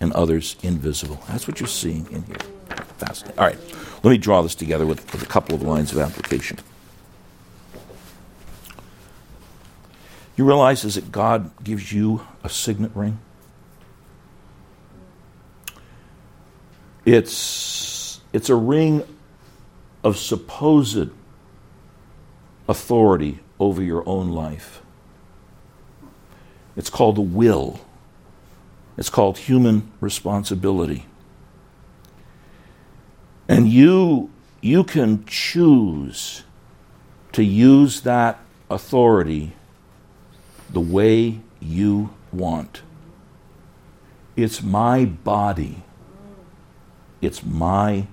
and 0.00 0.12
others 0.12 0.56
invisible. 0.62 1.20
That's 1.28 1.48
what 1.48 1.58
you're 1.58 1.66
seeing 1.66 2.06
in 2.12 2.22
here. 2.24 2.36
Fascinating. 2.98 3.38
All 3.38 3.46
right, 3.46 3.58
let 4.02 4.10
me 4.10 4.18
draw 4.18 4.42
this 4.42 4.54
together 4.54 4.86
with, 4.86 5.12
with 5.12 5.22
a 5.22 5.26
couple 5.26 5.54
of 5.54 5.62
lines 5.62 5.92
of 5.92 5.98
application. 5.98 6.58
You 10.36 10.44
realize 10.44 10.84
is 10.84 10.94
that 10.94 11.10
God 11.10 11.50
gives 11.64 11.92
you 11.92 12.24
a 12.44 12.48
signet 12.48 12.92
ring? 12.94 13.18
It's, 17.10 18.20
it's 18.34 18.50
a 18.50 18.54
ring 18.54 19.02
of 20.04 20.18
supposed 20.18 21.08
authority 22.68 23.38
over 23.58 23.82
your 23.82 24.06
own 24.06 24.28
life. 24.28 24.82
It's 26.76 26.90
called 26.90 27.16
the 27.16 27.22
will. 27.22 27.80
It's 28.98 29.08
called 29.08 29.38
human 29.38 29.90
responsibility. 30.02 31.06
And 33.48 33.70
you, 33.70 34.30
you 34.60 34.84
can 34.84 35.24
choose 35.24 36.44
to 37.32 37.42
use 37.42 38.02
that 38.02 38.38
authority 38.68 39.54
the 40.68 40.80
way 40.80 41.40
you 41.58 42.10
want. 42.32 42.82
It's 44.36 44.62
my 44.62 45.06
body. 45.06 45.84
It's 47.20 47.44
my 47.44 48.06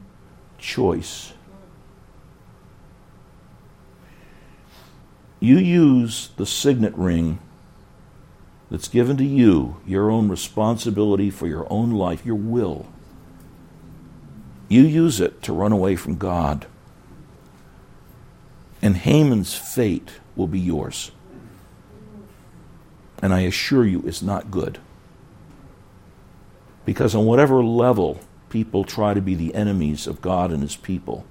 choice. 0.58 1.34
You 5.39 5.58
use 5.58 6.30
the 6.38 6.45
signet 6.45 6.95
ring 6.95 7.39
that's 8.72 8.88
given 8.88 9.16
to 9.18 9.26
you, 9.26 9.78
your 9.86 10.10
own 10.10 10.28
responsibility 10.28 11.30
for 11.30 11.45
your 11.45 11.68
own 11.70 11.91
life, 11.91 12.26
your 12.26 12.36
will. 12.36 12.88
You 14.68 14.82
use 14.82 15.20
it 15.20 15.43
to 15.43 15.53
run 15.53 15.72
away 15.72 15.95
from 15.95 16.18
God. 16.18 16.66
And 18.82 18.97
Haman's 18.97 19.53
fate 19.53 20.14
will 20.36 20.47
be 20.47 20.60
yours. 20.60 21.12
And 23.22 23.34
I 23.34 23.41
assure 23.41 23.86
you, 23.86 24.03
it's 24.06 24.22
not 24.22 24.51
good. 24.51 24.80
Because 26.86 27.14
on 27.16 27.26
whatever 27.26 27.64
level 27.64 28.20
people 28.50 28.84
try 28.84 29.14
to 29.14 29.22
be 29.22 29.36
the 29.36 29.54
enemies 29.56 30.08
of 30.08 30.22
God 30.22 30.52
and 30.52 30.62
His 30.62 30.76
people, 30.76 31.26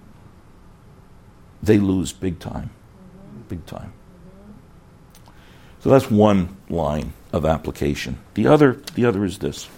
they 1.63 1.79
lose 1.79 2.13
big 2.13 2.39
time. 2.39 2.71
Big 3.49 3.65
time. 3.67 3.93
So 5.81 5.91
that's 5.91 6.11
one 6.11 6.57
line 6.69 7.13
of 7.33 7.45
application. 7.45 8.19
The 8.35 8.47
other, 8.47 8.81
the 8.95 9.05
other 9.05 9.25
is 9.25 9.39
this. 9.39 9.69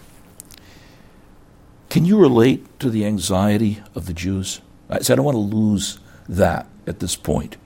Can 1.90 2.04
you 2.04 2.18
relate 2.18 2.78
to 2.80 2.90
the 2.90 3.04
anxiety 3.04 3.80
of 3.94 4.06
the 4.06 4.12
Jews? 4.12 4.60
I 4.88 5.00
said 5.00 5.14
I 5.14 5.16
don't 5.16 5.24
want 5.24 5.36
to 5.36 5.56
lose 5.56 5.98
that 6.28 6.68
at 6.86 7.00
this 7.00 7.16
point. 7.16 7.56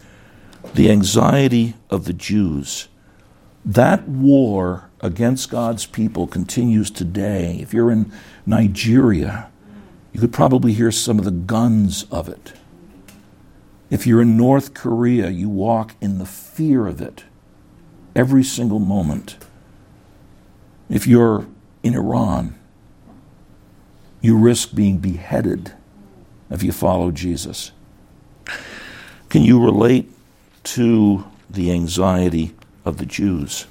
The 0.74 0.90
anxiety 0.90 1.74
of 1.90 2.04
the 2.04 2.12
Jews 2.12 2.88
that 3.64 4.08
war 4.08 4.90
against 5.00 5.50
God's 5.50 5.86
people 5.86 6.26
continues 6.26 6.90
today. 6.90 7.58
If 7.60 7.74
you're 7.74 7.90
in 7.90 8.12
Nigeria, 8.46 9.49
you 10.12 10.20
could 10.20 10.32
probably 10.32 10.72
hear 10.72 10.90
some 10.90 11.18
of 11.18 11.24
the 11.24 11.30
guns 11.30 12.04
of 12.10 12.28
it. 12.28 12.52
If 13.90 14.06
you're 14.06 14.22
in 14.22 14.36
North 14.36 14.74
Korea, 14.74 15.30
you 15.30 15.48
walk 15.48 15.94
in 16.00 16.18
the 16.18 16.26
fear 16.26 16.86
of 16.86 17.00
it 17.00 17.24
every 18.14 18.44
single 18.44 18.78
moment. 18.78 19.36
If 20.88 21.06
you're 21.06 21.46
in 21.82 21.94
Iran, 21.94 22.58
you 24.20 24.36
risk 24.36 24.74
being 24.74 24.98
beheaded 24.98 25.72
if 26.50 26.62
you 26.62 26.72
follow 26.72 27.10
Jesus. 27.10 27.72
Can 29.28 29.42
you 29.42 29.64
relate 29.64 30.10
to 30.62 31.24
the 31.48 31.72
anxiety 31.72 32.54
of 32.84 32.98
the 32.98 33.06
Jews. 33.06 33.66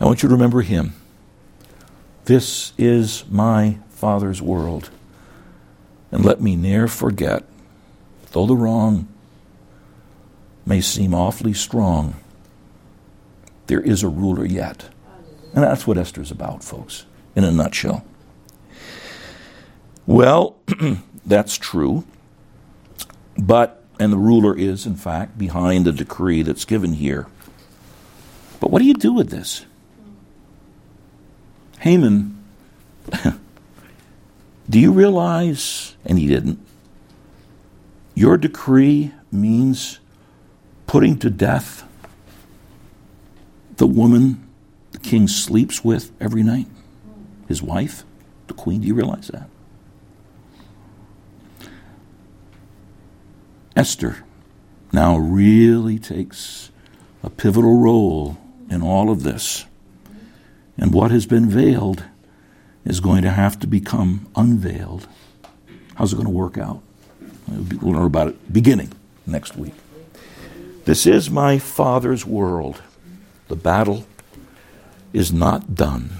I 0.00 0.04
want 0.04 0.22
you 0.22 0.28
to 0.28 0.34
remember 0.34 0.62
him. 0.62 0.94
This 2.24 2.72
is 2.78 3.24
my 3.30 3.78
Father's 3.94 4.42
world. 4.42 4.90
And 6.12 6.24
let 6.24 6.40
me 6.40 6.56
ne'er 6.56 6.88
forget, 6.88 7.44
though 8.32 8.46
the 8.46 8.56
wrong 8.56 9.08
may 10.66 10.80
seem 10.80 11.14
awfully 11.14 11.54
strong, 11.54 12.14
there 13.66 13.80
is 13.80 14.02
a 14.02 14.08
ruler 14.08 14.44
yet. 14.44 14.88
And 15.54 15.62
that's 15.62 15.86
what 15.86 15.98
Esther's 15.98 16.30
about, 16.30 16.62
folks, 16.62 17.06
in 17.34 17.44
a 17.44 17.50
nutshell. 17.50 18.04
Well, 20.06 20.56
that's 21.26 21.56
true. 21.56 22.04
But 23.36 23.82
and 23.98 24.12
the 24.12 24.18
ruler 24.18 24.56
is, 24.56 24.86
in 24.86 24.96
fact, 24.96 25.38
behind 25.38 25.84
the 25.84 25.92
decree 25.92 26.42
that's 26.42 26.64
given 26.64 26.94
here. 26.94 27.26
But 28.60 28.70
what 28.70 28.80
do 28.80 28.86
you 28.86 28.94
do 28.94 29.12
with 29.12 29.30
this? 29.30 29.64
Haman, 31.80 32.42
do 34.68 34.80
you 34.80 34.92
realize, 34.92 35.96
and 36.04 36.18
he 36.18 36.26
didn't, 36.26 36.58
your 38.14 38.36
decree 38.36 39.12
means 39.30 39.98
putting 40.86 41.18
to 41.18 41.30
death 41.30 41.86
the 43.76 43.86
woman 43.86 44.48
the 44.92 44.98
king 44.98 45.28
sleeps 45.28 45.84
with 45.84 46.12
every 46.20 46.42
night? 46.42 46.66
His 47.48 47.62
wife, 47.62 48.04
the 48.46 48.54
queen, 48.54 48.80
do 48.80 48.86
you 48.86 48.94
realize 48.94 49.28
that? 49.28 49.48
Esther 53.76 54.24
now 54.92 55.16
really 55.16 55.98
takes 55.98 56.70
a 57.22 57.30
pivotal 57.30 57.78
role 57.78 58.38
in 58.70 58.82
all 58.82 59.10
of 59.10 59.24
this. 59.24 59.66
And 60.78 60.94
what 60.94 61.10
has 61.10 61.26
been 61.26 61.48
veiled 61.48 62.04
is 62.84 63.00
going 63.00 63.22
to 63.22 63.30
have 63.30 63.58
to 63.60 63.66
become 63.66 64.26
unveiled. 64.36 65.06
How's 65.94 66.12
it 66.12 66.16
going 66.16 66.26
to 66.26 66.32
work 66.32 66.58
out? 66.58 66.82
We'll 67.48 67.92
learn 67.92 68.06
about 68.06 68.28
it 68.28 68.52
beginning 68.52 68.92
next 69.26 69.56
week. 69.56 69.74
This 70.84 71.06
is 71.06 71.30
my 71.30 71.58
Father's 71.58 72.26
world. 72.26 72.82
The 73.48 73.56
battle 73.56 74.06
is 75.12 75.32
not 75.32 75.74
done. 75.74 76.10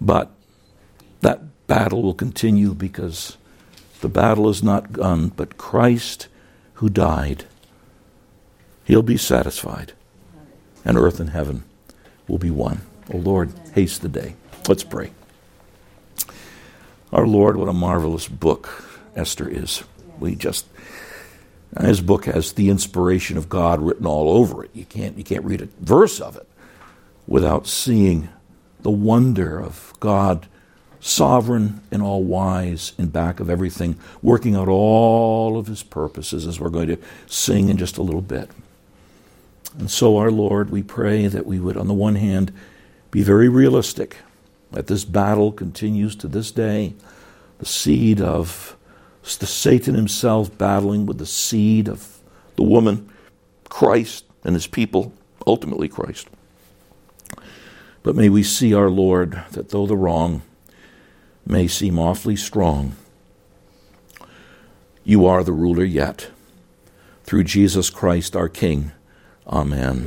But 0.00 0.30
that 1.20 1.66
battle 1.66 2.02
will 2.02 2.14
continue 2.14 2.74
because 2.74 3.36
the 4.00 4.08
battle 4.08 4.48
is 4.48 4.62
not 4.62 4.92
done, 4.92 5.28
but 5.28 5.58
Christ 5.58 6.28
who 6.74 6.88
died. 6.88 7.44
He'll 8.84 9.02
be 9.02 9.16
satisfied, 9.16 9.92
and 10.84 10.96
earth 10.96 11.18
and 11.18 11.30
heaven 11.30 11.64
will 12.28 12.38
be 12.38 12.50
one. 12.50 12.82
Oh 13.12 13.18
Lord, 13.18 13.52
haste 13.74 14.02
the 14.02 14.08
day. 14.08 14.34
Let's 14.68 14.84
pray. 14.84 15.12
Our 17.12 17.26
Lord, 17.26 17.56
what 17.56 17.68
a 17.68 17.72
marvelous 17.72 18.26
book 18.28 18.84
Esther 19.14 19.48
is. 19.48 19.84
We 20.18 20.34
just 20.34 20.66
his 21.80 22.00
book 22.00 22.24
has 22.24 22.52
the 22.52 22.70
inspiration 22.70 23.36
of 23.36 23.48
God 23.48 23.80
written 23.80 24.06
all 24.06 24.30
over 24.30 24.64
it. 24.64 24.70
You 24.72 24.84
can't 24.84 25.16
you 25.16 25.24
can't 25.24 25.44
read 25.44 25.62
a 25.62 25.68
verse 25.80 26.20
of 26.20 26.36
it 26.36 26.48
without 27.26 27.66
seeing 27.66 28.28
the 28.80 28.90
wonder 28.90 29.60
of 29.60 29.92
God 30.00 30.46
sovereign 31.00 31.80
and 31.90 32.02
all 32.02 32.22
wise 32.22 32.92
in 32.98 33.08
back 33.08 33.40
of 33.40 33.48
everything, 33.48 33.96
working 34.22 34.56
out 34.56 34.68
all 34.68 35.58
of 35.58 35.66
his 35.66 35.82
purposes, 35.82 36.46
as 36.46 36.58
we're 36.58 36.68
going 36.68 36.88
to 36.88 36.98
sing 37.26 37.68
in 37.68 37.76
just 37.76 37.98
a 37.98 38.02
little 38.02 38.20
bit. 38.20 38.50
And 39.78 39.90
so, 39.90 40.16
our 40.16 40.30
Lord, 40.30 40.70
we 40.70 40.82
pray 40.82 41.26
that 41.26 41.46
we 41.46 41.60
would, 41.60 41.76
on 41.76 41.86
the 41.86 41.94
one 41.94 42.16
hand, 42.16 42.52
be 43.16 43.22
very 43.22 43.48
realistic, 43.48 44.18
that 44.72 44.88
this 44.88 45.06
battle 45.06 45.50
continues 45.50 46.14
to 46.14 46.28
this 46.28 46.50
day. 46.50 46.92
The 47.56 47.64
seed 47.64 48.20
of 48.20 48.76
the 49.22 49.46
Satan 49.46 49.94
himself 49.94 50.58
battling 50.58 51.06
with 51.06 51.16
the 51.16 51.24
seed 51.24 51.88
of 51.88 52.18
the 52.56 52.62
woman, 52.62 53.08
Christ 53.70 54.26
and 54.44 54.52
his 54.54 54.66
people, 54.66 55.14
ultimately 55.46 55.88
Christ. 55.88 56.28
But 58.02 58.16
may 58.16 58.28
we 58.28 58.42
see 58.42 58.74
our 58.74 58.90
Lord 58.90 59.42
that 59.52 59.70
though 59.70 59.86
the 59.86 59.96
wrong 59.96 60.42
may 61.46 61.68
seem 61.68 61.98
awfully 61.98 62.36
strong, 62.36 62.96
you 65.04 65.24
are 65.24 65.42
the 65.42 65.52
ruler 65.52 65.84
yet. 65.84 66.28
Through 67.24 67.44
Jesus 67.44 67.88
Christ 67.88 68.36
our 68.36 68.50
King. 68.50 68.92
Amen. 69.46 70.04